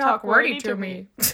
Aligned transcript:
talk 0.00 0.24
wordy 0.24 0.58
to 0.58 0.76
me. 0.76 1.06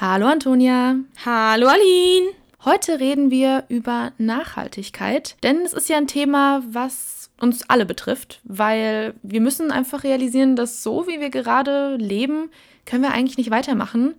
Hallo 0.00 0.26
Antonia. 0.26 0.96
Hallo 1.24 1.66
Aline. 1.66 2.32
Heute 2.64 3.00
reden 3.00 3.30
wir 3.30 3.64
über 3.68 4.12
Nachhaltigkeit, 4.18 5.36
denn 5.42 5.62
es 5.62 5.72
ist 5.72 5.88
ja 5.88 5.96
ein 5.96 6.06
Thema, 6.06 6.62
was 6.70 7.30
uns 7.40 7.68
alle 7.68 7.86
betrifft, 7.86 8.40
weil 8.44 9.14
wir 9.22 9.40
müssen 9.40 9.70
einfach 9.70 10.04
realisieren, 10.04 10.56
dass 10.56 10.82
so 10.82 11.06
wie 11.06 11.20
wir 11.20 11.30
gerade 11.30 11.96
leben, 11.96 12.50
können 12.84 13.02
wir 13.02 13.12
eigentlich 13.12 13.38
nicht 13.38 13.50
weitermachen, 13.50 14.14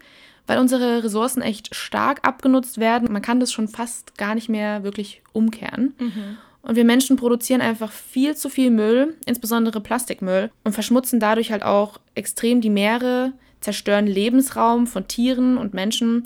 weil 0.47 0.57
unsere 0.57 1.03
Ressourcen 1.03 1.43
echt 1.43 1.75
stark 1.75 2.27
abgenutzt 2.27 2.79
werden. 2.79 3.11
Man 3.11 3.21
kann 3.21 3.39
das 3.39 3.51
schon 3.51 3.67
fast 3.67 4.17
gar 4.17 4.33
nicht 4.33 4.49
mehr 4.49 4.83
wirklich 4.83 5.21
umkehren. 5.33 5.93
Mhm. 5.99 6.37
Und 6.61 6.75
wir 6.75 6.85
Menschen 6.85 7.15
produzieren 7.15 7.61
einfach 7.61 7.91
viel 7.91 8.35
zu 8.35 8.49
viel 8.49 8.69
Müll, 8.69 9.15
insbesondere 9.25 9.81
Plastikmüll, 9.81 10.51
und 10.63 10.73
verschmutzen 10.73 11.19
dadurch 11.19 11.51
halt 11.51 11.63
auch 11.63 11.99
extrem 12.13 12.61
die 12.61 12.69
Meere, 12.69 13.33
zerstören 13.61 14.07
Lebensraum 14.07 14.87
von 14.87 15.07
Tieren 15.07 15.57
und 15.57 15.73
Menschen. 15.73 16.25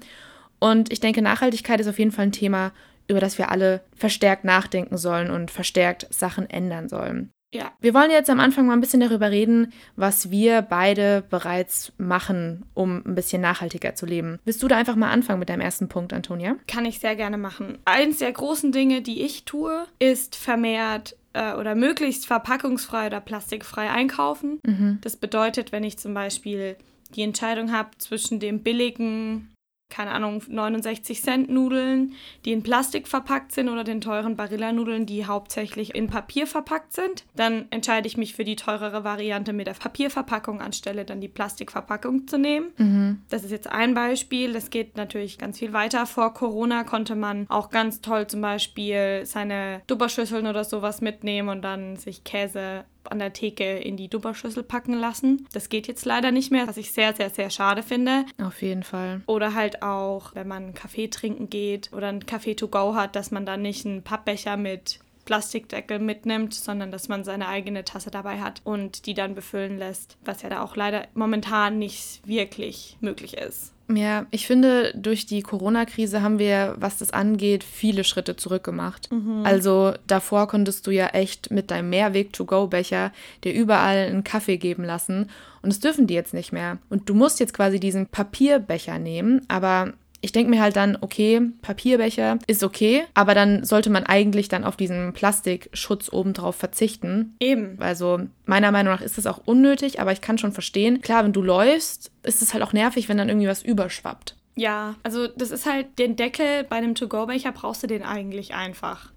Und 0.59 0.92
ich 0.92 1.00
denke, 1.00 1.22
Nachhaltigkeit 1.22 1.80
ist 1.80 1.88
auf 1.88 2.00
jeden 2.00 2.12
Fall 2.12 2.26
ein 2.26 2.32
Thema, 2.32 2.72
über 3.08 3.20
das 3.20 3.38
wir 3.38 3.52
alle 3.52 3.82
verstärkt 3.95 4.44
nachdenken 4.45 4.98
sollen 4.98 5.30
und 5.30 5.52
verstärkt 5.52 6.08
Sachen 6.09 6.50
ändern 6.50 6.90
sollen. 6.90 7.31
Ja. 7.55 7.72
Wir 7.80 7.94
wollen 7.94 8.12
jetzt 8.12 8.30
am 8.30 8.40
Anfang 8.40 8.66
mal 8.66 8.73
ein 8.73 8.82
bisschen 8.82 9.00
darüber 9.00 9.32
reden, 9.32 9.73
was 9.95 10.30
wir 10.32 10.62
beide 10.62 11.23
bereits 11.30 11.94
machen, 11.98 12.66
um 12.73 13.02
ein 13.05 13.16
bisschen 13.16 13.41
nachhaltiger 13.41 13.95
zu 13.95 14.05
leben. 14.05 14.40
Willst 14.45 14.62
du 14.62 14.68
da 14.68 14.78
einfach 14.78 14.95
mal 14.95 15.12
anfangen 15.12 15.40
mit 15.40 15.50
deinem 15.50 15.62
ersten 15.62 15.88
Punkt, 15.88 16.14
Antonia? 16.14 16.55
Kann 16.68 16.86
ich 16.86 17.00
sehr 17.00 17.16
gerne 17.16 17.38
machen. 17.38 17.78
Eins 17.86 18.20
der 18.20 18.31
großen 18.31 18.72
Dinge, 18.72 19.02
die 19.02 19.23
ich 19.23 19.45
tue, 19.45 19.86
ist 20.00 20.36
vermehrt 20.36 21.16
äh, 21.34 21.54
oder 21.54 21.76
möglichst 21.76 22.26
verpackungsfrei 22.26 23.08
oder 23.08 23.22
plastikfrei 23.22 23.90
einkaufen. 23.90 24.59
Das 25.02 25.16
bedeutet, 25.16 25.72
wenn 25.72 25.84
ich 25.84 25.98
zum 25.98 26.14
Beispiel 26.14 26.78
die 27.16 27.22
Entscheidung 27.22 27.72
habe 27.72 27.89
zwischen 27.98 28.39
dem 28.39 28.64
billigen, 28.64 29.52
keine 29.89 30.11
Ahnung, 30.11 30.41
69 30.47 31.22
Cent 31.22 31.50
Nudeln, 31.50 32.14
die 32.44 32.52
in 32.52 32.64
Plastik 32.64 33.08
verpackt 33.08 33.52
sind, 33.52 33.69
oder 33.69 33.83
den 33.83 34.02
teuren 34.02 34.36
Barilla-Nudeln, 34.36 35.05
die 35.05 35.25
hauptsächlich 35.25 35.95
in 35.95 36.08
Papier 36.08 36.47
verpackt 36.47 36.94
sind, 36.94 37.25
dann 37.36 37.67
entscheide 37.69 38.08
ich 38.08 38.17
mich 38.17 38.36
für 38.36 38.44
die 38.44 38.55
teurere 38.55 39.03
Variante 39.03 39.53
mit 39.53 39.67
der 39.67 39.73
Papierverpackung, 39.73 40.59
anstelle 40.59 41.05
dann 41.05 41.22
die 41.22 41.27
Plastikverpackung 41.27 42.27
zu 42.27 42.38
nehmen. 42.38 43.23
Das 43.30 43.44
ist 43.44 43.52
jetzt 43.52 43.67
ein 43.67 43.94
Beispiel. 43.94 44.53
Das 44.53 44.69
geht 44.69 44.97
natürlich 44.97 45.38
ganz 45.38 45.59
viel 45.59 45.73
weiter. 45.73 46.05
Vor 46.05 46.33
Corona 46.33 46.83
konnte 46.83 47.16
man 47.16 47.45
auch 47.49 47.70
ganz 47.70 48.02
toll 48.02 48.27
zum 48.27 48.42
Beispiel 48.42 49.22
seine 49.25 49.81
Dupperschüsseln 49.88 50.47
oder 50.47 50.64
sowas 50.64 51.02
mitnehmen 51.02 51.49
und 51.49 51.61
dann 51.61 51.95
sich 51.95 52.23
Käse 52.23 52.86
an 53.11 53.20
der 53.20 53.34
Theke 53.34 53.78
in 53.78 53.98
die 53.98 54.08
Dupperschüssel 54.08 54.64
packen 54.64 54.94
lassen. 54.94 55.48
Das 55.53 55.70
geht 55.70 55.88
jetzt 55.88 56.06
leider 56.06 56.31
nicht 56.31 56.52
mehr, 56.52 56.67
was 56.67 56.78
ich 56.78 56.92
sehr, 56.92 57.14
sehr, 57.14 57.30
sehr 57.30 57.50
schade 57.50 57.84
finde. 57.84 58.25
Auf 58.42 58.61
jeden 58.61 58.84
Fall. 58.84 59.22
Oder 59.28 59.53
halt 59.53 59.81
auch, 59.81 60.34
wenn 60.36 60.48
man 60.48 60.64
einen 60.64 60.73
Kaffee 60.73 61.08
trinken 61.08 61.50
geht 61.50 61.92
oder 61.94 62.08
einen 62.08 62.26
Kaffee 62.26 62.56
to 62.56 62.67
go 62.67 62.95
hat, 62.95 63.16
dass 63.16 63.31
man 63.31 63.45
dann 63.45 63.61
nicht 63.61 63.86
einen 63.86 64.03
Pappbecher 64.03 64.58
mit 64.58 65.00
Plastikdeckel 65.26 66.00
mitnimmt, 66.00 66.53
sondern 66.53 66.92
dass 66.92 67.09
man 67.09 67.23
seine 67.23 67.48
eigene 67.48 67.83
Tasse 67.83 68.11
dabei 68.11 68.39
hat 68.39 68.61
und 68.64 69.08
die 69.08 69.16
dann 69.16 69.36
befüllen 69.36 69.78
lässt, 69.78 70.17
was 70.23 70.44
ja 70.44 70.50
da 70.50 70.64
auch 70.64 70.76
leider 70.76 71.08
momentan 71.16 71.80
nicht 71.80 72.22
wirklich 72.26 72.98
möglich 73.02 73.36
ist. 73.36 73.75
Ja, 73.88 74.25
ich 74.31 74.47
finde, 74.47 74.94
durch 74.95 75.28
die 75.28 75.44
Corona-Krise 75.44 76.23
haben 76.23 76.39
wir, 76.39 76.75
was 76.80 76.97
das 76.97 77.11
angeht, 77.11 77.64
viele 77.64 78.03
Schritte 78.03 78.36
zurückgemacht. 78.36 79.09
Also 79.44 79.94
davor 80.08 80.47
konntest 80.47 80.88
du 80.88 80.92
ja 80.92 81.08
echt 81.08 81.52
mit 81.52 81.69
deinem 81.69 81.92
Mehrweg-to-go-Becher 81.92 83.11
dir 83.44 83.53
überall 83.53 84.08
einen 84.08 84.23
Kaffee 84.23 84.58
geben 84.58 84.83
lassen. 84.83 85.30
Und 85.61 85.72
das 85.72 85.80
dürfen 85.80 86.08
die 86.08 86.16
jetzt 86.16 86.33
nicht 86.33 86.52
mehr. 86.52 86.80
Und 86.89 87.09
du 87.09 87.14
musst 87.14 87.39
jetzt 87.39 87.53
quasi 87.53 87.80
diesen 87.80 88.08
Papierbecher 88.08 88.97
nehmen, 88.97 89.42
aber 89.50 89.94
ich 90.26 90.31
denke 90.31 90.50
mir 90.50 90.60
halt 90.60 90.76
dann, 90.76 90.98
okay, 90.99 91.39
Papierbecher 91.61 92.39
ist 92.48 92.64
okay, 92.64 93.04
aber 93.14 93.36
dann 93.36 93.64
sollte 93.64 93.92
man 93.92 94.08
eigentlich 94.08 94.49
dann 94.49 94.64
auf 94.64 94.76
diesen 94.76 95.14
Plastikschutz 95.14 96.11
obendrauf 96.11 96.55
verzichten. 96.55 97.36
Eben. 97.39 97.77
Also 97.80 98.22
meiner 98.48 98.72
Meinung 98.72 98.92
nach 98.92 99.02
ist 99.02 99.20
das 99.20 99.27
auch 99.27 99.42
unnötig, 99.45 100.02
aber 100.02 100.14
ich 100.14 100.22
kann 100.22 100.39
schon 100.39 100.52
verstehen. 100.52 101.02
Klar, 101.02 101.26
wenn 101.26 101.32
du 101.32 101.44
läufst, 101.44 102.11
ist 102.23 102.42
es 102.42 102.55
halt 102.55 102.64
auch 102.64 102.73
nervig, 102.73 103.08
wenn 103.08 103.20
dann 103.20 103.30
irgendwie 103.30 103.48
was 103.48 103.61
überschwappt. 103.61 104.36
Ja, 104.58 104.95
also 105.04 105.27
das 105.27 105.52
ist 105.52 105.66
halt 105.66 105.99
den 105.99 106.16
Deckel 106.16 106.64
bei 106.64 106.77
einem 106.77 106.95
To-Go-Becher 106.95 107.52
brauchst 107.52 107.83
du 107.83 107.88
den 107.88 108.04
eigentlich 108.04 108.54
einfach. 108.54 109.11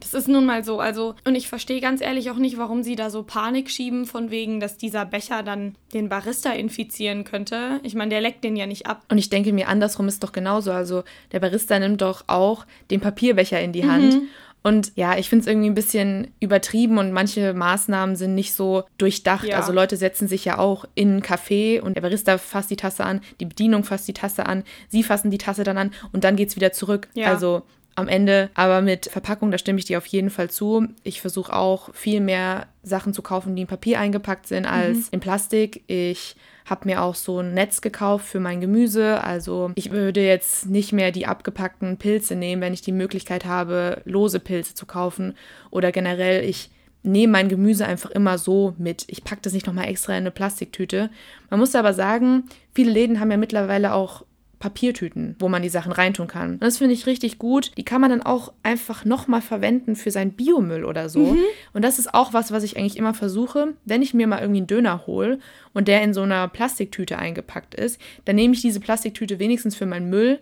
Das 0.00 0.12
ist 0.12 0.28
nun 0.28 0.44
mal 0.44 0.62
so. 0.62 0.78
Also, 0.78 1.14
und 1.24 1.34
ich 1.34 1.48
verstehe 1.48 1.80
ganz 1.80 2.02
ehrlich 2.02 2.30
auch 2.30 2.36
nicht, 2.36 2.58
warum 2.58 2.82
sie 2.82 2.94
da 2.94 3.08
so 3.08 3.22
Panik 3.22 3.70
schieben, 3.70 4.04
von 4.04 4.30
wegen, 4.30 4.60
dass 4.60 4.76
dieser 4.76 5.06
Becher 5.06 5.42
dann 5.42 5.74
den 5.94 6.10
Barista 6.10 6.52
infizieren 6.52 7.24
könnte. 7.24 7.80
Ich 7.82 7.94
meine, 7.94 8.10
der 8.10 8.20
leckt 8.20 8.44
den 8.44 8.56
ja 8.56 8.66
nicht 8.66 8.86
ab. 8.86 9.04
Und 9.10 9.16
ich 9.16 9.30
denke 9.30 9.54
mir, 9.54 9.68
andersrum 9.68 10.06
ist 10.06 10.22
doch 10.22 10.32
genauso. 10.32 10.72
Also 10.72 11.02
der 11.32 11.40
Barista 11.40 11.78
nimmt 11.78 12.02
doch 12.02 12.24
auch 12.26 12.66
den 12.90 13.00
Papierbecher 13.00 13.60
in 13.60 13.72
die 13.72 13.88
Hand. 13.88 14.20
Und 14.66 14.92
ja, 14.96 15.18
ich 15.18 15.28
finde 15.28 15.42
es 15.42 15.46
irgendwie 15.46 15.68
ein 15.68 15.74
bisschen 15.74 16.32
übertrieben 16.40 16.96
und 16.96 17.12
manche 17.12 17.52
Maßnahmen 17.52 18.16
sind 18.16 18.34
nicht 18.34 18.54
so 18.54 18.84
durchdacht. 18.96 19.44
Ja. 19.44 19.58
Also 19.58 19.72
Leute 19.72 19.98
setzen 19.98 20.26
sich 20.26 20.46
ja 20.46 20.58
auch 20.58 20.86
in 20.94 21.10
einen 21.10 21.22
Café 21.22 21.82
und 21.82 21.94
der 21.94 22.00
Barista 22.00 22.38
fasst 22.38 22.70
die 22.70 22.76
Tasse 22.76 23.04
an, 23.04 23.20
die 23.40 23.44
Bedienung 23.44 23.84
fasst 23.84 24.08
die 24.08 24.14
Tasse 24.14 24.46
an, 24.46 24.64
sie 24.88 25.02
fassen 25.02 25.30
die 25.30 25.36
Tasse 25.36 25.64
dann 25.64 25.76
an 25.76 25.92
und 26.12 26.24
dann 26.24 26.36
geht's 26.36 26.56
wieder 26.56 26.72
zurück. 26.72 27.08
Ja. 27.12 27.28
Also 27.28 27.62
am 27.94 28.08
Ende, 28.08 28.48
aber 28.54 28.80
mit 28.80 29.06
Verpackung, 29.06 29.50
da 29.50 29.58
stimme 29.58 29.78
ich 29.78 29.84
dir 29.84 29.98
auf 29.98 30.06
jeden 30.06 30.30
Fall 30.30 30.48
zu. 30.48 30.88
Ich 31.02 31.20
versuche 31.20 31.54
auch 31.54 31.94
viel 31.94 32.20
mehr 32.20 32.66
Sachen 32.82 33.12
zu 33.12 33.20
kaufen, 33.20 33.54
die 33.54 33.62
in 33.62 33.68
Papier 33.68 34.00
eingepackt 34.00 34.46
sind, 34.46 34.64
als 34.64 35.10
in 35.10 35.20
Plastik. 35.20 35.84
Ich 35.88 36.36
habe 36.64 36.86
mir 36.86 37.02
auch 37.02 37.14
so 37.14 37.40
ein 37.40 37.52
Netz 37.52 37.80
gekauft 37.80 38.26
für 38.26 38.40
mein 38.40 38.60
Gemüse. 38.60 39.22
Also 39.22 39.72
ich 39.74 39.90
würde 39.90 40.24
jetzt 40.24 40.66
nicht 40.66 40.92
mehr 40.92 41.12
die 41.12 41.26
abgepackten 41.26 41.98
Pilze 41.98 42.36
nehmen, 42.36 42.62
wenn 42.62 42.72
ich 42.72 42.80
die 42.80 42.92
Möglichkeit 42.92 43.44
habe, 43.44 44.00
lose 44.04 44.40
Pilze 44.40 44.74
zu 44.74 44.86
kaufen. 44.86 45.34
Oder 45.70 45.92
generell, 45.92 46.42
ich 46.44 46.70
nehme 47.02 47.32
mein 47.32 47.50
Gemüse 47.50 47.86
einfach 47.86 48.10
immer 48.10 48.38
so 48.38 48.74
mit. 48.78 49.04
Ich 49.08 49.24
packe 49.24 49.42
das 49.42 49.52
nicht 49.52 49.66
nochmal 49.66 49.88
extra 49.88 50.12
in 50.12 50.18
eine 50.18 50.30
Plastiktüte. 50.30 51.10
Man 51.50 51.60
muss 51.60 51.74
aber 51.74 51.92
sagen, 51.92 52.44
viele 52.74 52.90
Läden 52.90 53.20
haben 53.20 53.30
ja 53.30 53.36
mittlerweile 53.36 53.92
auch 53.92 54.24
Papiertüten, 54.64 55.36
wo 55.40 55.50
man 55.50 55.60
die 55.60 55.68
Sachen 55.68 55.92
reintun 55.92 56.26
kann. 56.26 56.52
Und 56.52 56.62
das 56.62 56.78
finde 56.78 56.94
ich 56.94 57.04
richtig 57.04 57.36
gut. 57.36 57.72
Die 57.76 57.84
kann 57.84 58.00
man 58.00 58.08
dann 58.08 58.22
auch 58.22 58.50
einfach 58.62 59.04
nochmal 59.04 59.42
verwenden 59.42 59.94
für 59.94 60.10
seinen 60.10 60.32
Biomüll 60.32 60.86
oder 60.86 61.10
so. 61.10 61.36
Und 61.74 61.84
das 61.84 61.98
ist 61.98 62.14
auch 62.14 62.32
was, 62.32 62.50
was 62.50 62.62
ich 62.62 62.78
eigentlich 62.78 62.96
immer 62.96 63.12
versuche, 63.12 63.74
wenn 63.84 64.00
ich 64.00 64.14
mir 64.14 64.26
mal 64.26 64.38
irgendwie 64.40 64.60
einen 64.60 64.66
Döner 64.66 65.06
hole 65.06 65.38
und 65.74 65.86
der 65.86 66.02
in 66.02 66.14
so 66.14 66.22
einer 66.22 66.48
Plastiktüte 66.48 67.18
eingepackt 67.18 67.74
ist, 67.74 68.00
dann 68.24 68.36
nehme 68.36 68.54
ich 68.54 68.62
diese 68.62 68.80
Plastiktüte 68.80 69.38
wenigstens 69.38 69.76
für 69.76 69.84
meinen 69.84 70.08
Müll, 70.08 70.40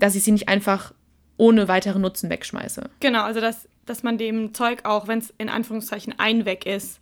dass 0.00 0.16
ich 0.16 0.24
sie 0.24 0.32
nicht 0.32 0.48
einfach 0.48 0.92
ohne 1.36 1.68
weiteren 1.68 2.02
Nutzen 2.02 2.28
wegschmeiße. 2.28 2.90
Genau, 2.98 3.22
also 3.22 3.40
dass, 3.40 3.68
dass 3.86 4.02
man 4.02 4.18
dem 4.18 4.52
Zeug 4.52 4.80
auch, 4.82 5.06
wenn 5.06 5.20
es 5.20 5.32
in 5.38 5.48
Anführungszeichen 5.48 6.18
einweg 6.18 6.66
ist, 6.66 6.98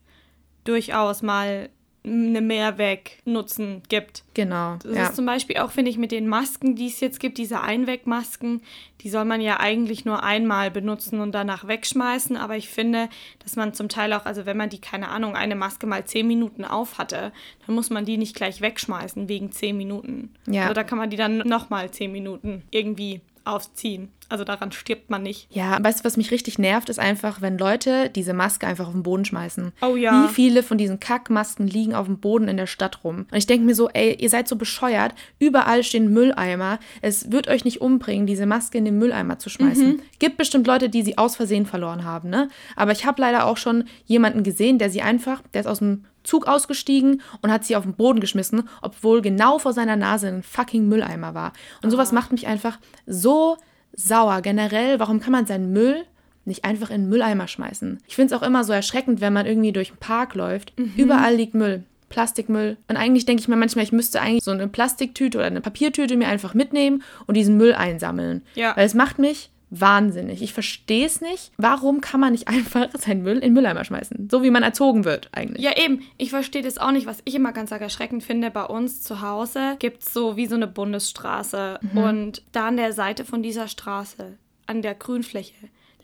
durchaus 0.64 1.22
mal 1.22 1.70
eine 2.04 2.40
Mehrweg-Nutzen 2.40 3.82
gibt. 3.88 4.24
Genau. 4.34 4.76
Das 4.82 4.96
ja. 4.96 5.02
ist 5.04 5.16
zum 5.16 5.26
Beispiel 5.26 5.58
auch, 5.58 5.70
finde 5.70 5.90
ich, 5.90 5.98
mit 5.98 6.12
den 6.12 6.28
Masken, 6.28 6.76
die 6.76 6.86
es 6.86 7.00
jetzt 7.00 7.20
gibt, 7.20 7.38
diese 7.38 7.60
Einwegmasken, 7.60 8.62
die 9.00 9.10
soll 9.10 9.24
man 9.24 9.40
ja 9.40 9.60
eigentlich 9.60 10.04
nur 10.04 10.22
einmal 10.22 10.70
benutzen 10.70 11.20
und 11.20 11.32
danach 11.32 11.66
wegschmeißen. 11.66 12.36
Aber 12.36 12.56
ich 12.56 12.68
finde, 12.68 13.08
dass 13.40 13.56
man 13.56 13.74
zum 13.74 13.88
Teil 13.88 14.12
auch, 14.12 14.26
also 14.26 14.46
wenn 14.46 14.56
man 14.56 14.70
die, 14.70 14.80
keine 14.80 15.08
Ahnung, 15.08 15.36
eine 15.36 15.54
Maske 15.54 15.86
mal 15.86 16.04
zehn 16.04 16.26
Minuten 16.26 16.64
auf 16.64 16.98
hatte, 16.98 17.32
dann 17.66 17.74
muss 17.74 17.90
man 17.90 18.04
die 18.04 18.16
nicht 18.16 18.34
gleich 18.34 18.60
wegschmeißen 18.60 19.28
wegen 19.28 19.52
zehn 19.52 19.76
Minuten. 19.76 20.34
Ja. 20.46 20.62
Also 20.62 20.74
da 20.74 20.84
kann 20.84 20.98
man 20.98 21.10
die 21.10 21.16
dann 21.16 21.38
nochmal 21.38 21.90
zehn 21.90 22.12
Minuten 22.12 22.62
irgendwie 22.70 23.20
aufziehen. 23.48 24.10
Also 24.30 24.44
daran 24.44 24.72
stirbt 24.72 25.08
man 25.08 25.22
nicht. 25.22 25.48
Ja, 25.50 25.82
weißt 25.82 26.00
du, 26.00 26.04
was 26.04 26.18
mich 26.18 26.30
richtig 26.30 26.58
nervt, 26.58 26.90
ist 26.90 26.98
einfach, 26.98 27.40
wenn 27.40 27.56
Leute 27.56 28.10
diese 28.10 28.34
Maske 28.34 28.66
einfach 28.66 28.86
auf 28.86 28.92
den 28.92 29.02
Boden 29.02 29.24
schmeißen. 29.24 29.72
Oh 29.80 29.96
ja. 29.96 30.24
Wie 30.24 30.34
viele 30.34 30.62
von 30.62 30.76
diesen 30.76 31.00
Kackmasken 31.00 31.66
liegen 31.66 31.94
auf 31.94 32.06
dem 32.06 32.18
Boden 32.18 32.46
in 32.46 32.58
der 32.58 32.66
Stadt 32.66 33.04
rum? 33.04 33.26
Und 33.30 33.36
ich 33.38 33.46
denke 33.46 33.64
mir 33.64 33.74
so, 33.74 33.88
ey, 33.88 34.14
ihr 34.14 34.28
seid 34.28 34.46
so 34.46 34.56
bescheuert. 34.56 35.14
Überall 35.38 35.82
stehen 35.82 36.12
Mülleimer. 36.12 36.78
Es 37.00 37.32
wird 37.32 37.48
euch 37.48 37.64
nicht 37.64 37.80
umbringen, 37.80 38.26
diese 38.26 38.44
Maske 38.44 38.76
in 38.76 38.84
den 38.84 38.98
Mülleimer 38.98 39.38
zu 39.38 39.48
schmeißen. 39.48 40.02
Gibt 40.18 40.36
bestimmt 40.36 40.66
Leute, 40.66 40.90
die 40.90 41.02
sie 41.02 41.16
aus 41.16 41.36
Versehen 41.36 41.64
verloren 41.64 42.04
haben, 42.04 42.28
ne? 42.28 42.48
Aber 42.76 42.92
ich 42.92 43.06
habe 43.06 43.22
leider 43.22 43.46
auch 43.46 43.56
schon 43.56 43.84
jemanden 44.04 44.42
gesehen, 44.42 44.78
der 44.78 44.90
sie 44.90 45.00
einfach, 45.00 45.42
der 45.54 45.62
ist 45.62 45.66
aus 45.66 45.78
dem 45.78 46.04
Zug 46.28 46.46
ausgestiegen 46.46 47.22
und 47.40 47.50
hat 47.50 47.64
sie 47.64 47.74
auf 47.74 47.84
den 47.84 47.94
Boden 47.94 48.20
geschmissen, 48.20 48.68
obwohl 48.82 49.22
genau 49.22 49.58
vor 49.58 49.72
seiner 49.72 49.96
Nase 49.96 50.28
ein 50.28 50.42
fucking 50.42 50.86
Mülleimer 50.86 51.34
war. 51.34 51.54
Und 51.82 51.90
sowas 51.90 52.12
macht 52.12 52.32
mich 52.32 52.46
einfach 52.46 52.78
so 53.06 53.56
sauer. 53.94 54.42
Generell, 54.42 55.00
warum 55.00 55.20
kann 55.20 55.32
man 55.32 55.46
seinen 55.46 55.72
Müll 55.72 56.04
nicht 56.44 56.64
einfach 56.64 56.90
in 56.90 57.02
den 57.02 57.08
Mülleimer 57.08 57.48
schmeißen? 57.48 57.98
Ich 58.06 58.14
finde 58.14 58.34
es 58.34 58.40
auch 58.40 58.46
immer 58.46 58.62
so 58.62 58.74
erschreckend, 58.74 59.22
wenn 59.22 59.32
man 59.32 59.46
irgendwie 59.46 59.72
durch 59.72 59.88
den 59.88 59.96
Park 59.96 60.34
läuft. 60.34 60.74
Überall 60.96 61.34
liegt 61.34 61.54
Müll. 61.54 61.84
Plastikmüll. 62.10 62.76
Und 62.88 62.96
eigentlich 62.96 63.26
denke 63.26 63.40
ich 63.40 63.48
mir 63.48 63.56
manchmal, 63.56 63.84
ich 63.84 63.92
müsste 63.92 64.20
eigentlich 64.20 64.44
so 64.44 64.50
eine 64.50 64.68
Plastiktüte 64.68 65.38
oder 65.38 65.46
eine 65.46 65.60
Papiertüte 65.60 66.16
mir 66.16 66.28
einfach 66.28 66.54
mitnehmen 66.54 67.02
und 67.26 67.36
diesen 67.36 67.56
Müll 67.56 67.74
einsammeln. 67.74 68.42
Ja. 68.54 68.76
Weil 68.76 68.86
es 68.86 68.94
macht 68.94 69.18
mich 69.18 69.50
wahnsinnig. 69.70 70.42
Ich 70.42 70.52
verstehe 70.52 71.06
es 71.06 71.20
nicht. 71.20 71.52
Warum 71.56 72.00
kann 72.00 72.20
man 72.20 72.32
nicht 72.32 72.48
einfach 72.48 72.88
seinen 72.98 73.22
Müll 73.22 73.36
in 73.36 73.40
den 73.40 73.52
Mülleimer 73.54 73.84
schmeißen? 73.84 74.28
So 74.30 74.42
wie 74.42 74.50
man 74.50 74.62
erzogen 74.62 75.04
wird 75.04 75.28
eigentlich. 75.32 75.64
Ja, 75.64 75.76
eben. 75.76 76.02
Ich 76.16 76.30
verstehe 76.30 76.62
das 76.62 76.78
auch 76.78 76.92
nicht. 76.92 77.06
Was 77.06 77.20
ich 77.24 77.34
immer 77.34 77.52
ganz 77.52 77.70
erschreckend 77.70 78.22
finde, 78.22 78.50
bei 78.50 78.64
uns 78.64 79.02
zu 79.02 79.20
Hause 79.20 79.76
gibt 79.78 80.02
es 80.02 80.12
so 80.12 80.36
wie 80.36 80.46
so 80.46 80.56
eine 80.56 80.66
Bundesstraße. 80.66 81.80
Mhm. 81.80 81.98
Und 81.98 82.42
da 82.52 82.68
an 82.68 82.76
der 82.76 82.92
Seite 82.92 83.24
von 83.24 83.42
dieser 83.42 83.68
Straße, 83.68 84.38
an 84.66 84.82
der 84.82 84.94
Grünfläche, 84.94 85.54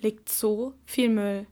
liegt 0.01 0.29
so 0.29 0.75
viel 0.85 1.09
Müll. 1.09 1.47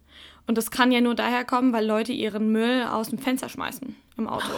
Und 0.46 0.58
das 0.58 0.70
kann 0.70 0.92
ja 0.92 1.00
nur 1.00 1.14
daher 1.14 1.44
kommen, 1.44 1.72
weil 1.72 1.86
Leute 1.86 2.12
ihren 2.12 2.50
Müll 2.52 2.84
aus 2.84 3.08
dem 3.08 3.18
Fenster 3.18 3.48
schmeißen 3.48 3.94
im 4.16 4.28
Auto. 4.28 4.52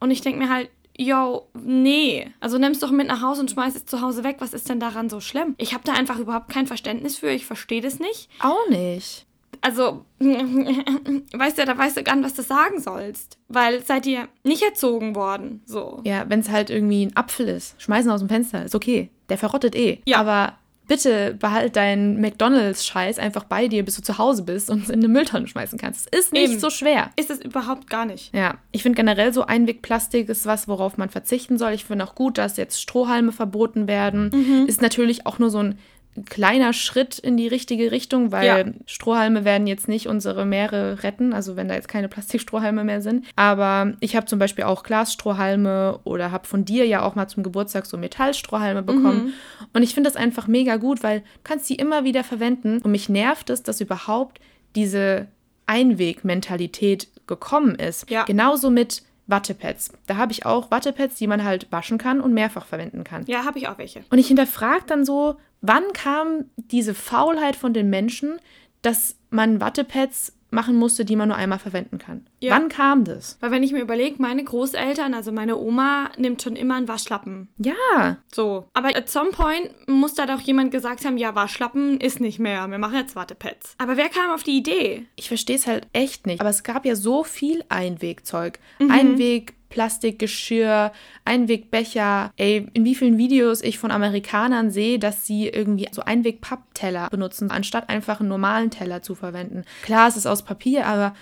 Und 0.00 0.10
ich 0.10 0.20
denke 0.20 0.38
mir 0.38 0.50
halt, 0.50 0.70
yo, 0.96 1.48
nee. 1.54 2.30
Also 2.40 2.58
nimm's 2.58 2.80
doch 2.80 2.90
mit 2.90 3.06
nach 3.06 3.22
Hause 3.22 3.40
und 3.40 3.50
schmeiß 3.50 3.74
es 3.74 3.86
zu 3.86 4.00
Hause 4.00 4.24
weg. 4.24 4.36
Was 4.38 4.54
ist 4.54 4.68
denn 4.68 4.80
daran 4.80 5.08
so 5.08 5.20
schlimm? 5.20 5.54
Ich 5.58 5.74
habe 5.74 5.84
da 5.84 5.92
einfach 5.92 6.18
überhaupt 6.18 6.48
kein 6.50 6.66
Verständnis 6.66 7.18
für. 7.18 7.30
Ich 7.30 7.46
verstehe 7.46 7.80
das 7.80 7.98
nicht. 7.98 8.28
Auch 8.40 8.68
nicht. 8.68 9.26
Also, 9.60 10.04
weißt 10.18 11.58
du, 11.58 11.64
da 11.64 11.78
weißt 11.78 11.96
du 11.96 12.02
gar 12.02 12.16
nicht, 12.16 12.24
was 12.24 12.34
du 12.34 12.42
sagen 12.42 12.80
sollst. 12.80 13.38
Weil 13.48 13.82
seid 13.84 14.06
ihr 14.06 14.28
nicht 14.42 14.62
erzogen 14.62 15.14
worden, 15.14 15.62
so. 15.64 16.00
Ja, 16.04 16.28
wenn 16.28 16.40
es 16.40 16.50
halt 16.50 16.70
irgendwie 16.70 17.06
ein 17.06 17.16
Apfel 17.16 17.48
ist, 17.48 17.80
schmeißen 17.80 18.10
aus 18.10 18.20
dem 18.20 18.28
Fenster, 18.28 18.64
ist 18.64 18.74
okay. 18.74 19.10
Der 19.30 19.38
verrottet 19.38 19.74
eh. 19.74 20.00
Ja. 20.04 20.18
Aber 20.18 20.54
bitte 20.86 21.34
behalt 21.38 21.76
deinen 21.76 22.20
McDonalds-Scheiß 22.20 23.18
einfach 23.18 23.44
bei 23.44 23.68
dir, 23.68 23.84
bis 23.84 23.96
du 23.96 24.02
zu 24.02 24.18
Hause 24.18 24.42
bist 24.42 24.70
und 24.70 24.82
es 24.82 24.90
in 24.90 25.00
eine 25.00 25.08
Mülltonne 25.08 25.46
schmeißen 25.46 25.78
kannst. 25.78 26.08
Es 26.10 26.26
ist 26.26 26.32
nicht 26.32 26.52
Eben. 26.52 26.60
so 26.60 26.70
schwer. 26.70 27.10
Ist 27.16 27.30
es 27.30 27.40
überhaupt 27.40 27.88
gar 27.88 28.04
nicht. 28.04 28.34
Ja, 28.34 28.58
ich 28.72 28.82
finde 28.82 28.96
generell 28.96 29.32
so 29.32 29.44
Einwegplastik 29.44 30.28
ist 30.28 30.46
was, 30.46 30.68
worauf 30.68 30.96
man 30.96 31.08
verzichten 31.08 31.58
soll. 31.58 31.72
Ich 31.72 31.84
finde 31.84 32.04
auch 32.04 32.14
gut, 32.14 32.38
dass 32.38 32.56
jetzt 32.56 32.80
Strohhalme 32.80 33.32
verboten 33.32 33.88
werden. 33.88 34.30
Mhm. 34.32 34.66
Ist 34.66 34.82
natürlich 34.82 35.26
auch 35.26 35.38
nur 35.38 35.50
so 35.50 35.58
ein 35.58 35.78
ein 36.16 36.24
kleiner 36.24 36.72
Schritt 36.72 37.18
in 37.18 37.36
die 37.36 37.48
richtige 37.48 37.90
Richtung, 37.90 38.30
weil 38.30 38.46
ja. 38.46 38.64
Strohhalme 38.86 39.44
werden 39.44 39.66
jetzt 39.66 39.88
nicht 39.88 40.06
unsere 40.06 40.46
Meere 40.46 41.02
retten, 41.02 41.32
also 41.32 41.56
wenn 41.56 41.68
da 41.68 41.74
jetzt 41.74 41.88
keine 41.88 42.08
Plastikstrohhalme 42.08 42.84
mehr 42.84 43.00
sind. 43.00 43.26
Aber 43.36 43.94
ich 44.00 44.14
habe 44.14 44.26
zum 44.26 44.38
Beispiel 44.38 44.64
auch 44.64 44.84
Glasstrohhalme 44.84 45.98
oder 46.04 46.30
habe 46.30 46.46
von 46.46 46.64
dir 46.64 46.86
ja 46.86 47.02
auch 47.02 47.14
mal 47.14 47.26
zum 47.26 47.42
Geburtstag 47.42 47.86
so 47.86 47.96
Metallstrohhalme 47.96 48.82
bekommen. 48.82 49.24
Mhm. 49.24 49.32
Und 49.72 49.82
ich 49.82 49.94
finde 49.94 50.08
das 50.08 50.16
einfach 50.16 50.46
mega 50.46 50.76
gut, 50.76 51.02
weil 51.02 51.20
du 51.20 51.26
kannst 51.42 51.68
die 51.68 51.76
immer 51.76 52.04
wieder 52.04 52.22
verwenden. 52.22 52.80
Und 52.82 52.92
mich 52.92 53.08
nervt 53.08 53.50
es, 53.50 53.62
dass 53.62 53.80
überhaupt 53.80 54.40
diese 54.76 55.26
Einwegmentalität 55.66 57.08
gekommen 57.26 57.74
ist. 57.74 58.10
Ja. 58.10 58.24
Genauso 58.24 58.70
mit 58.70 59.02
Wattepads. 59.26 59.92
Da 60.06 60.16
habe 60.16 60.32
ich 60.32 60.44
auch 60.44 60.70
Wattepads, 60.70 61.16
die 61.16 61.26
man 61.26 61.44
halt 61.44 61.70
waschen 61.70 61.98
kann 61.98 62.20
und 62.20 62.34
mehrfach 62.34 62.66
verwenden 62.66 63.04
kann. 63.04 63.24
Ja, 63.26 63.44
habe 63.44 63.58
ich 63.58 63.68
auch 63.68 63.78
welche. 63.78 64.04
Und 64.10 64.18
ich 64.18 64.28
hinterfrage 64.28 64.84
dann 64.86 65.04
so, 65.04 65.36
wann 65.60 65.84
kam 65.92 66.44
diese 66.56 66.94
Faulheit 66.94 67.56
von 67.56 67.72
den 67.72 67.90
Menschen, 67.90 68.38
dass 68.82 69.16
man 69.30 69.60
Wattepads 69.60 70.34
machen 70.50 70.76
musste, 70.76 71.04
die 71.04 71.16
man 71.16 71.28
nur 71.28 71.36
einmal 71.36 71.58
verwenden 71.58 71.98
kann. 71.98 72.26
Ja. 72.44 72.54
Wann 72.54 72.68
kam 72.68 73.04
das? 73.04 73.38
Weil 73.40 73.50
wenn 73.50 73.62
ich 73.62 73.72
mir 73.72 73.80
überlege, 73.80 74.16
meine 74.20 74.44
Großeltern, 74.44 75.14
also 75.14 75.32
meine 75.32 75.56
Oma, 75.56 76.10
nimmt 76.18 76.42
schon 76.42 76.56
immer 76.56 76.74
einen 76.74 76.88
Waschlappen. 76.88 77.48
Ja. 77.56 78.18
So. 78.32 78.66
Aber 78.74 78.94
at 78.94 79.08
some 79.08 79.30
point 79.30 79.70
muss 79.88 80.12
da 80.12 80.26
doch 80.26 80.40
jemand 80.40 80.70
gesagt 80.70 81.06
haben, 81.06 81.16
ja, 81.16 81.34
Waschlappen 81.34 81.98
ist 82.00 82.20
nicht 82.20 82.38
mehr. 82.38 82.66
Wir 82.68 82.78
machen 82.78 82.98
jetzt 82.98 83.16
Wattepads. 83.16 83.76
Aber 83.78 83.96
wer 83.96 84.10
kam 84.10 84.30
auf 84.30 84.42
die 84.42 84.58
Idee? 84.58 85.06
Ich 85.16 85.28
verstehe 85.28 85.56
es 85.56 85.66
halt 85.66 85.86
echt 85.94 86.26
nicht. 86.26 86.40
Aber 86.40 86.50
es 86.50 86.62
gab 86.62 86.84
ja 86.84 86.96
so 86.96 87.24
viel 87.24 87.64
Einwegzeug. 87.70 88.58
Mhm. 88.78 88.90
Einweg 88.90 89.54
Plastikgeschirr, 89.74 90.92
Einwegbecher. 91.24 92.32
Ey, 92.36 92.68
in 92.74 92.84
wie 92.84 92.94
vielen 92.94 93.18
Videos 93.18 93.60
ich 93.60 93.76
von 93.76 93.90
Amerikanern 93.90 94.70
sehe, 94.70 95.00
dass 95.00 95.26
sie 95.26 95.48
irgendwie 95.48 95.88
so 95.90 96.02
Einweg-Pappteller 96.02 97.10
benutzen, 97.10 97.50
anstatt 97.50 97.88
einfach 97.88 98.20
einen 98.20 98.28
normalen 98.28 98.70
Teller 98.70 99.02
zu 99.02 99.16
verwenden. 99.16 99.64
Klar, 99.82 100.06
es 100.06 100.16
ist 100.16 100.26
aus 100.26 100.44
Papier, 100.44 100.86
aber 100.86 101.14